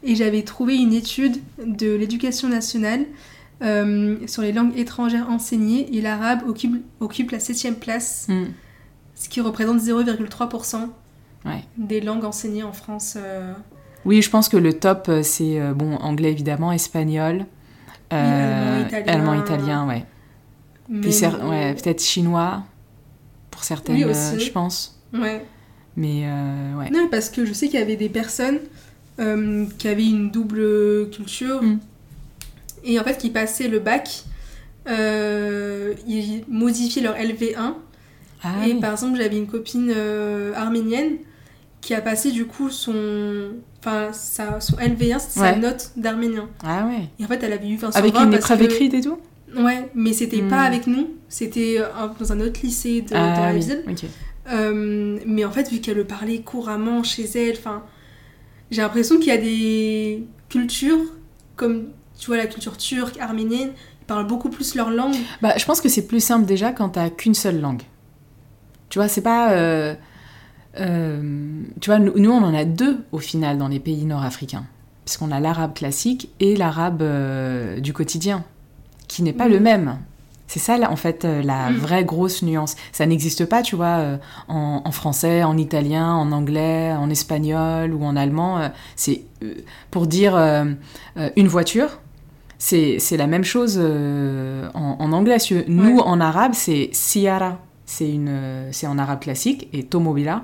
Et 0.04 0.16
j'avais 0.16 0.44
trouvé 0.44 0.78
une 0.78 0.94
étude 0.94 1.38
de 1.66 1.94
l'éducation 1.94 2.48
nationale 2.48 3.02
euh, 3.62 4.16
sur 4.28 4.42
les 4.44 4.54
langues 4.54 4.78
étrangères 4.78 5.30
enseignées 5.30 5.94
et 5.98 6.00
l'arabe 6.02 6.40
occupe, 6.48 6.82
occupe 7.02 7.32
la 7.32 7.40
septième 7.40 7.76
place, 7.76 8.28
hmm, 8.30 8.46
ce 9.16 9.28
qui 9.30 9.42
représente 9.42 9.80
0,3% 9.80 10.88
Ouais. 11.46 11.64
des 11.78 12.00
langues 12.02 12.24
enseignées 12.26 12.64
en 12.64 12.72
France. 12.74 13.16
euh. 13.18 13.54
Oui, 14.06 14.22
je 14.22 14.30
pense 14.30 14.48
que 14.48 14.56
le 14.58 14.74
top, 14.74 15.10
c'est 15.24 15.60
euh, 15.60 15.74
bon, 15.74 15.96
anglais 15.96 16.32
évidemment, 16.32 16.72
espagnol, 16.72 17.46
allemand, 18.10 18.86
italien. 18.88 19.14
allemand, 19.14 19.34
italien, 19.34 19.88
ouais. 19.88 20.06
Mais- 20.88 21.02
Puis 21.02 21.12
ouais, 21.50 21.74
peut-être 21.76 22.02
chinois 22.02 22.64
pour 23.60 23.66
certaines, 23.66 23.96
Oui, 23.98 24.04
euh, 24.06 24.12
aussi. 24.12 24.40
je 24.46 24.52
pense. 24.54 24.98
Ouais. 25.14 25.46
Mais 25.98 26.22
euh, 26.24 26.76
ouais. 26.78 26.90
Non, 26.92 27.10
parce 27.12 27.30
que 27.30 27.44
je 27.46 27.52
sais 27.52 27.68
qu'il 27.68 27.78
y 27.78 27.84
avait 27.84 27.98
des 27.98 28.08
personnes 28.08 28.60
euh, 29.20 29.66
qui 29.78 29.90
avaient 29.90 30.06
une 30.08 30.32
double 30.32 31.10
culture 31.10 31.62
Mm. 31.62 31.80
et 32.86 32.98
en 33.02 33.04
fait 33.04 33.18
qui 33.18 33.30
passaient 33.30 33.68
le 33.68 33.80
bac, 33.80 34.24
ils 34.88 36.44
modifiaient 36.48 37.02
leur 37.02 37.16
LV1 37.16 37.74
Ah 38.44 38.66
et 38.66 38.74
oui. 38.74 38.80
par 38.80 38.92
exemple 38.94 39.18
j'avais 39.18 39.38
une 39.38 39.48
copine 39.48 39.94
arménienne 40.56 41.18
qui 41.82 41.94
a 41.94 42.02
passé 42.02 42.32
du 42.32 42.46
coup 42.46 42.70
son, 42.70 43.50
enfin 43.80 44.10
sa, 44.14 44.60
son 44.62 44.78
LV1 44.78 45.20
c'était 45.20 45.40
sa 45.40 45.42
Ouais. 45.42 45.60
note 45.60 45.92
d'arménien 45.98 46.48
Ah 46.64 46.86
ouais. 46.88 47.10
et 47.20 47.26
en 47.26 47.28
fait 47.28 47.44
elle 47.44 47.54
avait 47.54 47.68
eu 47.68 47.76
20 47.76 47.92
sur 47.92 47.98
Avec 48.00 48.14
20 48.14 48.26
une 48.28 48.34
épreuve 48.36 48.60
que- 48.60 48.64
écrite 48.66 48.94
et 48.94 49.02
tout? 49.02 49.18
Ouais, 49.58 49.90
mais 49.96 50.14
c'était 50.14 50.42
Mm. 50.42 50.48
pas 50.50 50.62
avec 50.62 50.86
nous, 50.88 51.10
c'était 51.28 51.78
euh, 51.80 51.86
dans 52.20 52.32
un 52.32 52.40
autre 52.40 52.60
lycée 52.64 53.02
de, 53.02 53.10
dans 53.10 53.16
Ah 53.16 53.48
la 53.48 53.54
oui, 53.54 53.60
ville. 53.62 53.84
Euh, 54.52 55.20
mais 55.26 55.46
en 55.46 55.52
fait, 55.52 55.70
vu 55.72 55.80
qu'elle 55.80 55.98
le 55.98 56.06
parlait 56.06 56.40
couramment 56.42 57.04
chez 57.04 57.26
elle, 57.36 57.56
enfin, 57.58 57.84
j'ai 58.72 58.82
l'impression 58.82 59.18
qu'il 59.18 59.28
y 59.28 59.32
a 59.32 59.38
des 59.38 60.24
cultures, 60.50 61.00
comme 61.56 61.90
tu 62.18 62.28
vois 62.28 62.38
la 62.38 62.48
culture 62.48 62.78
turque, 62.78 63.18
arménienne, 63.20 63.72
ils 64.02 64.06
parlent 64.06 64.28
beaucoup 64.28 64.50
plus 64.50 64.76
leur 64.76 64.90
langue. 64.90 65.16
Bah, 65.42 65.54
je 65.58 65.66
pense 65.66 65.82
que 65.82 65.90
c'est 65.90 66.08
plus 66.08 66.20
simple 66.24 66.46
déjà 66.46 66.72
quand 66.72 66.90
t'as 66.90 67.10
qu'une 67.10 67.36
seule 67.36 67.60
langue. 67.62 67.84
Tu 68.90 68.98
vois, 69.00 69.08
c'est 69.08 69.22
pas. 69.22 69.52
euh, 69.52 69.94
euh, 70.80 71.62
tu 71.82 71.90
vois, 71.90 72.00
nous, 72.00 72.14
nous, 72.18 72.32
on 72.32 72.44
en 72.44 72.54
a 72.54 72.66
deux 72.66 72.98
au 73.12 73.20
final 73.20 73.58
dans 73.58 73.68
les 73.68 73.80
pays 73.80 74.06
nord-africains. 74.06 74.66
Parce 75.06 75.18
qu'on 75.18 75.32
a 75.32 75.40
l'arabe 75.40 75.74
classique 75.74 76.30
et 76.40 76.56
l'arabe 76.56 77.04
du 77.80 77.94
quotidien, 77.94 78.44
qui 79.10 79.22
n'est 79.24 79.34
pas 79.34 79.50
le 79.50 79.60
même. 79.60 79.98
C'est 80.48 80.60
ça, 80.60 80.78
là, 80.78 80.90
en 80.92 80.96
fait, 80.96 81.26
euh, 81.26 81.44
la 81.44 81.70
Mhm. 81.70 81.76
vraie 81.78 82.04
grosse 82.06 82.42
nuance. 82.42 82.76
Ça 82.92 83.06
n'existe 83.06 83.46
pas, 83.46 83.62
tu 83.62 83.76
vois, 83.76 83.98
euh, 84.00 84.18
en, 84.48 84.82
en 84.84 84.92
français, 84.92 85.44
en 85.44 85.56
italien, 85.58 86.12
en 86.14 86.32
anglais, 86.32 86.92
en 86.94 87.08
espagnol 87.12 87.94
ou 87.94 88.04
en 88.04 88.16
allemand. 88.16 88.58
euh, 88.60 88.70
c'est 88.96 89.22
pour 89.92 90.08
dire 90.08 90.34
une 91.36 91.48
voiture, 91.48 92.00
c'est 92.58 92.98
la 93.18 93.28
même 93.28 93.44
chose 93.44 93.78
en, 93.80 94.96
en 95.00 95.12
anglais. 95.14 95.38
Nous, 95.68 95.98
Ouais. 95.98 96.02
en 96.04 96.20
arabe, 96.20 96.54
c'est 96.54 96.90
siara. 96.94 97.60
C'est 97.86 98.88
en 98.88 98.98
arabe 98.98 99.20
classique. 99.20 99.68
Et 99.74 99.84
tomobila, 99.84 100.44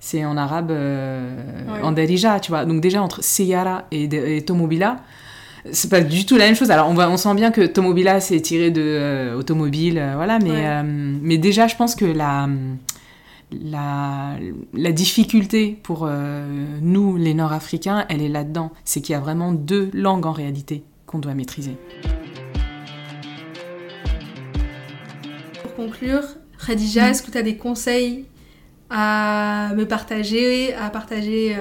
c'est 0.00 0.24
en 0.24 0.36
arabe, 0.36 0.70
euh, 0.70 1.74
Ouais. 1.74 1.82
en 1.82 1.92
darija, 1.92 2.40
tu 2.40 2.50
vois. 2.52 2.64
Donc 2.66 2.80
déjà, 2.82 3.02
entre 3.02 3.22
siara 3.24 3.84
et, 3.90 4.04
et 4.36 4.42
tomobila, 4.44 4.98
c'est 5.72 5.90
pas 5.90 6.00
du 6.00 6.24
tout 6.26 6.36
la 6.36 6.46
même 6.46 6.54
chose. 6.56 6.70
Alors, 6.70 6.88
on, 6.88 6.94
voit, 6.94 7.08
on 7.08 7.16
sent 7.16 7.34
bien 7.34 7.50
que 7.50 7.66
tomobila, 7.66 8.20
c'est 8.20 8.40
tiré 8.40 8.70
de 8.70 8.80
euh, 8.82 9.36
automobile, 9.36 9.98
euh, 9.98 10.12
voilà. 10.16 10.38
Mais, 10.38 10.50
Ouais. 10.50 10.66
euh, 10.66 10.82
mais 11.22 11.38
déjà, 11.38 11.66
je 11.66 11.76
pense 11.76 11.94
que 11.94 12.04
la... 12.04 12.48
La, 13.52 14.34
la 14.74 14.92
difficulté 14.92 15.76
pour 15.82 16.06
euh, 16.06 16.46
nous, 16.82 17.16
les 17.16 17.34
Nord-Africains, 17.34 18.06
elle 18.08 18.22
est 18.22 18.28
là-dedans. 18.28 18.70
C'est 18.84 19.00
qu'il 19.00 19.12
y 19.12 19.16
a 19.16 19.20
vraiment 19.20 19.50
deux 19.50 19.90
langues 19.92 20.24
en 20.26 20.30
réalité 20.30 20.84
qu'on 21.04 21.18
doit 21.18 21.34
maîtriser. 21.34 21.76
Pour 25.62 25.74
conclure, 25.74 26.22
Khadija, 26.64 27.06
Mm. 27.06 27.10
est-ce 27.10 27.22
que 27.24 27.30
tu 27.32 27.38
as 27.38 27.42
des 27.42 27.56
conseils 27.56 28.26
à 28.88 29.70
me 29.76 29.84
partager, 29.84 30.72
à 30.74 30.88
partager 30.90 31.56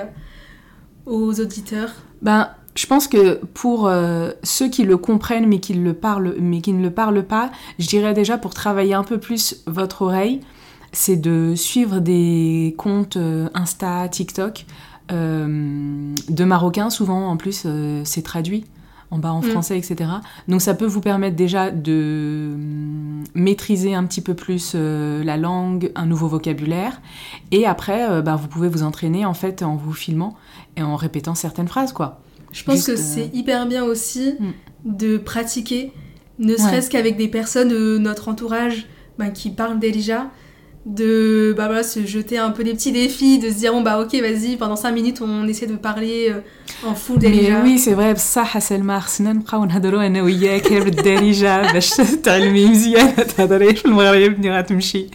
aux 1.07 1.39
auditeurs? 1.39 1.93
Ben, 2.21 2.49
je 2.79 2.87
pense 2.87 3.09
que 3.09 3.41
pour 3.53 3.87
euh, 3.87 4.31
ceux 4.41 4.69
qui 4.69 4.83
le 4.83 4.95
comprennent 4.95 5.47
mais 5.47 5.59
qui, 5.59 5.73
le 5.73 5.93
parlent, 5.93 6.35
mais 6.39 6.61
qui 6.61 6.71
ne 6.71 6.81
le 6.81 6.91
parlent 6.91 7.25
pas, 7.25 7.51
je 7.77 7.87
dirais 7.87 8.13
déjà 8.13 8.37
pour 8.37 8.53
travailler 8.53 8.93
un 8.93 9.03
peu 9.03 9.17
plus 9.17 9.63
votre 9.67 10.03
oreille, 10.03 10.39
c'est 10.93 11.17
de 11.17 11.55
suivre 11.55 11.99
des 11.99 12.75
comptes 12.77 13.17
euh, 13.17 13.49
Insta, 13.53 14.07
TikTok 14.07 14.65
euh, 15.11 16.15
de 16.29 16.43
Marocains. 16.45 16.89
Souvent, 16.89 17.27
en 17.27 17.35
plus, 17.35 17.63
euh, 17.65 18.01
c'est 18.05 18.21
traduit 18.21 18.63
en 19.11 19.17
bas 19.17 19.33
en 19.33 19.41
Mm. 19.41 19.49
français, 19.49 19.77
etc. 19.77 20.09
Donc 20.47 20.61
ça 20.61 20.73
peut 20.73 20.85
vous 20.85 21.01
permettre 21.01 21.35
déjà 21.35 21.71
de 21.71 22.51
hum, 22.53 23.23
maîtriser 23.33 23.93
un 23.93 24.05
petit 24.05 24.21
peu 24.21 24.35
plus 24.35 24.71
euh, 24.75 25.21
la 25.21 25.35
langue, 25.35 25.91
un 25.95 26.05
nouveau 26.05 26.29
vocabulaire. 26.29 27.01
Et 27.51 27.65
après, 27.65 28.21
ben, 28.21 28.37
vous 28.37 28.47
pouvez 28.47 28.69
vous 28.69 28.83
entraîner 28.83 29.25
en 29.25 29.33
fait 29.33 29.63
en 29.63 29.75
vous 29.75 29.91
filmant 29.91 30.37
et 30.77 30.81
en 30.81 30.95
répétant 30.95 31.35
certaines 31.35 31.67
phrases, 31.67 31.91
quoi. 31.91 32.21
Je 32.52 32.62
pense 32.64 32.74
Juste, 32.76 32.86
que 32.88 32.92
euh, 32.92 32.96
c'est 33.14 33.30
hyper 33.34 33.66
bien 33.66 33.84
aussi 33.84 34.34
Mm. 34.40 34.50
de 34.84 35.16
pratiquer, 35.18 35.92
ne 36.38 36.56
serait-ce 36.56 36.88
qu'avec 36.90 37.16
des 37.16 37.28
personnes 37.28 37.68
de 37.68 37.98
notre 37.98 38.28
entourage 38.28 38.86
bah, 39.18 39.28
qui 39.28 39.50
parlent 39.50 39.78
déjà, 39.78 40.30
de 40.86 41.54
bah, 41.56 41.66
voilà, 41.66 41.82
se 41.82 42.04
jeter 42.04 42.36
un 42.38 42.50
peu 42.50 42.62
des 42.62 42.74
petits 42.74 42.92
défis, 42.92 43.38
de 43.38 43.48
se 43.48 43.54
dire 43.54 43.72
bon 43.72 43.80
bah 43.80 43.98
ok 44.02 44.12
vas-y 44.20 44.56
pendant 44.56 44.76
5 44.76 44.92
minutes 44.92 45.20
on 45.22 45.48
essaie 45.48 45.66
de 45.66 45.76
parler 45.76 46.28
euh, 46.30 46.40
en 46.88 46.94
full 46.94 47.18
Mais 47.22 47.30
déjà. 47.30 47.62
oui 47.64 47.78
c'est 47.78 47.94
vrai 47.94 48.12
بصح 48.14 48.58
سلمى 48.58 49.00
خصنا 49.00 49.32
نبقاو 49.32 49.64
نهضروا 49.64 50.06
انا 50.06 50.22
وياك 50.22 50.66
غير 50.66 50.84
بالدارجه 50.84 51.72
باش 51.72 51.90
تعلمي 52.22 52.66
مزيان 52.66 53.06
ما 53.06 53.22
تهضريش 53.22 53.82
بالمغرب 53.82 54.38
ملي 54.38 54.58
غتمشي 54.58 55.06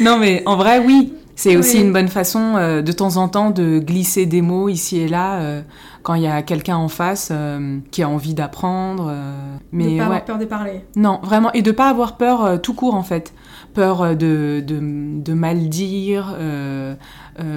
Non 0.00 0.18
mais 0.22 0.42
en 0.46 0.56
vrai 0.56 0.78
oui, 0.86 1.12
c'est 1.35 1.57
aussi 1.57 1.81
une 1.81 1.93
bonne 1.93 2.07
façon 2.07 2.55
euh, 2.55 2.81
de 2.81 2.91
temps 2.91 3.17
en 3.17 3.27
temps 3.27 3.51
de 3.51 3.79
glisser 3.79 4.25
des 4.25 4.41
mots 4.41 4.69
ici 4.69 4.99
et 4.99 5.07
là 5.07 5.39
euh, 5.39 5.61
quand 6.03 6.15
il 6.15 6.23
y 6.23 6.27
a 6.27 6.41
quelqu'un 6.41 6.77
en 6.77 6.87
face 6.87 7.29
euh, 7.31 7.79
qui 7.91 8.03
a 8.03 8.09
envie 8.09 8.33
d'apprendre 8.33 9.07
euh, 9.09 9.55
de 9.55 9.77
mais 9.77 9.85
pas 9.85 9.91
ouais. 9.91 10.01
avoir 10.01 10.25
peur 10.25 10.37
de 10.39 10.45
parler. 10.45 10.85
Non, 10.95 11.19
vraiment, 11.23 11.51
et 11.53 11.61
de 11.61 11.71
pas 11.71 11.89
avoir 11.89 12.17
peur 12.17 12.61
tout 12.61 12.73
court 12.73 12.95
en 12.95 13.03
fait. 13.03 13.33
Peur 13.73 14.17
de, 14.17 14.61
de, 14.65 15.21
de 15.21 15.33
mal 15.33 15.69
dire, 15.69 16.35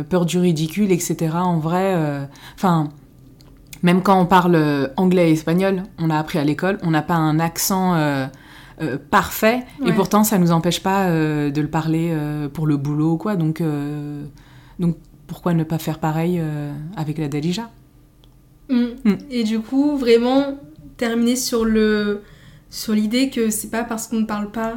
peur 0.09 0.27
du 0.27 0.39
ridicule, 0.39 0.93
etc. 0.93 1.35
En 1.35 1.59
vrai, 1.59 1.97
enfin, 2.55 2.91
même 3.83 4.01
quand 4.01 4.21
on 4.21 4.27
parle 4.27 4.93
anglais 4.97 5.31
et 5.31 5.33
espagnol, 5.33 5.83
on 5.99 6.11
a 6.11 6.19
appris 6.19 6.39
à 6.39 6.45
l'école, 6.45 6.79
on 6.83 6.91
n'a 6.91 7.03
pas 7.03 7.15
un 7.15 7.41
accent 7.41 7.95
euh, 8.81 8.99
parfait, 9.11 9.61
et 9.87 9.93
pourtant 9.93 10.25
ça 10.25 10.39
nous 10.39 10.51
empêche 10.51 10.83
pas 10.83 11.07
euh, 11.07 11.51
de 11.51 11.61
le 11.61 11.69
parler 11.69 12.11
euh, 12.13 12.49
pour 12.49 12.67
le 12.67 12.77
boulot 12.77 13.13
ou 13.13 13.17
quoi. 13.17 13.37
Donc, 13.37 13.63
donc 14.79 14.97
pourquoi 15.27 15.55
ne 15.55 15.65
pas 15.65 15.79
faire 15.79 15.99
pareil 15.99 16.43
avec 16.97 17.19
la 17.19 17.29
Darija 17.29 17.71
Mm. 18.71 18.85
Mm. 19.05 19.13
Et 19.31 19.45
du 19.45 19.61
coup 19.61 19.99
vraiment 19.99 20.59
terminer 20.97 21.37
sur 21.37 21.67
le 21.67 22.23
sur 22.71 22.95
l'idée 22.95 23.29
que 23.29 23.51
c'est 23.51 23.69
pas 23.69 23.85
parce 23.85 24.07
qu'on 24.07 24.21
ne 24.21 24.25
parle 24.25 24.51
pas 24.51 24.77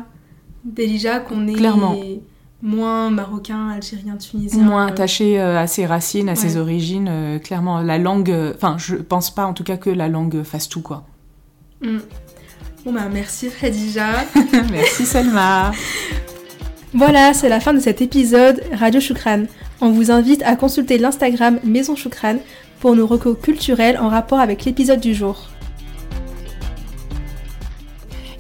déjà 0.66 1.20
qu'on 1.22 1.48
est 1.48 1.54
Clairement. 1.54 1.96
moins 2.62 3.10
marocain, 3.10 3.70
algérien, 3.70 4.18
tunisien. 4.18 4.62
moins 4.62 4.88
attaché 4.88 5.40
à 5.40 5.68
ses 5.68 5.86
racines, 5.86 6.28
à 6.28 6.36
ses 6.36 6.58
origines. 6.58 7.40
clairement, 7.42 7.80
la 7.82 7.98
langue. 7.98 8.36
Enfin, 8.56 8.76
je 8.78 8.96
pense 8.96 9.34
pas 9.34 9.46
en 9.46 9.54
tout 9.54 9.64
cas 9.64 9.78
que 9.78 9.90
la 9.90 10.10
langue 10.10 10.44
fasse 10.44 10.68
tout, 10.68 10.82
quoi. 10.82 11.06
mm. 11.82 12.00
Bon 12.88 12.94
bah 12.94 13.10
merci 13.12 13.50
Khadija. 13.50 14.24
Merci 14.72 15.06
Selma. 15.06 15.74
Voilà, 16.94 17.34
c'est 17.34 17.50
la 17.50 17.60
fin 17.60 17.74
de 17.74 17.82
cet 17.82 18.02
épisode 18.02 18.64
Radio 18.72 19.02
Choukran. 19.02 19.44
On 19.82 19.90
vous 19.92 20.10
invite 20.10 20.42
à 20.44 20.56
consulter 20.56 20.98
l'Instagram 20.98 21.60
Maison 21.66 21.98
Choukran 21.98 22.38
pour 22.80 22.96
nos 22.96 23.06
recos 23.06 23.36
culturels 23.44 23.98
en 23.98 24.08
rapport 24.08 24.40
avec 24.40 24.64
l'épisode 24.64 25.02
du 25.02 25.14
jour. 25.14 25.50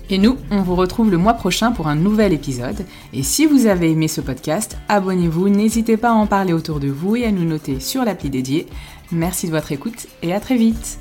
Et 0.09 0.17
nous, 0.17 0.37
on 0.49 0.61
vous 0.61 0.75
retrouve 0.75 1.11
le 1.11 1.17
mois 1.17 1.33
prochain 1.33 1.73
pour 1.73 1.89
un 1.89 1.95
nouvel 1.97 2.31
épisode. 2.31 2.85
Et 3.11 3.23
si 3.23 3.47
vous 3.47 3.65
avez 3.65 3.91
aimé 3.91 4.07
ce 4.07 4.21
podcast, 4.21 4.77
abonnez-vous, 4.87 5.49
n'hésitez 5.49 5.97
pas 5.97 6.11
à 6.11 6.13
en 6.13 6.25
parler 6.25 6.53
autour 6.53 6.79
de 6.79 6.87
vous 6.87 7.17
et 7.17 7.25
à 7.25 7.33
nous 7.33 7.43
noter 7.43 7.81
sur 7.81 8.05
l'appli 8.05 8.29
dédiée. 8.29 8.65
Merci 9.11 9.47
de 9.47 9.51
votre 9.51 9.73
écoute 9.73 10.07
et 10.23 10.33
à 10.33 10.39
très 10.39 10.55
vite 10.55 10.99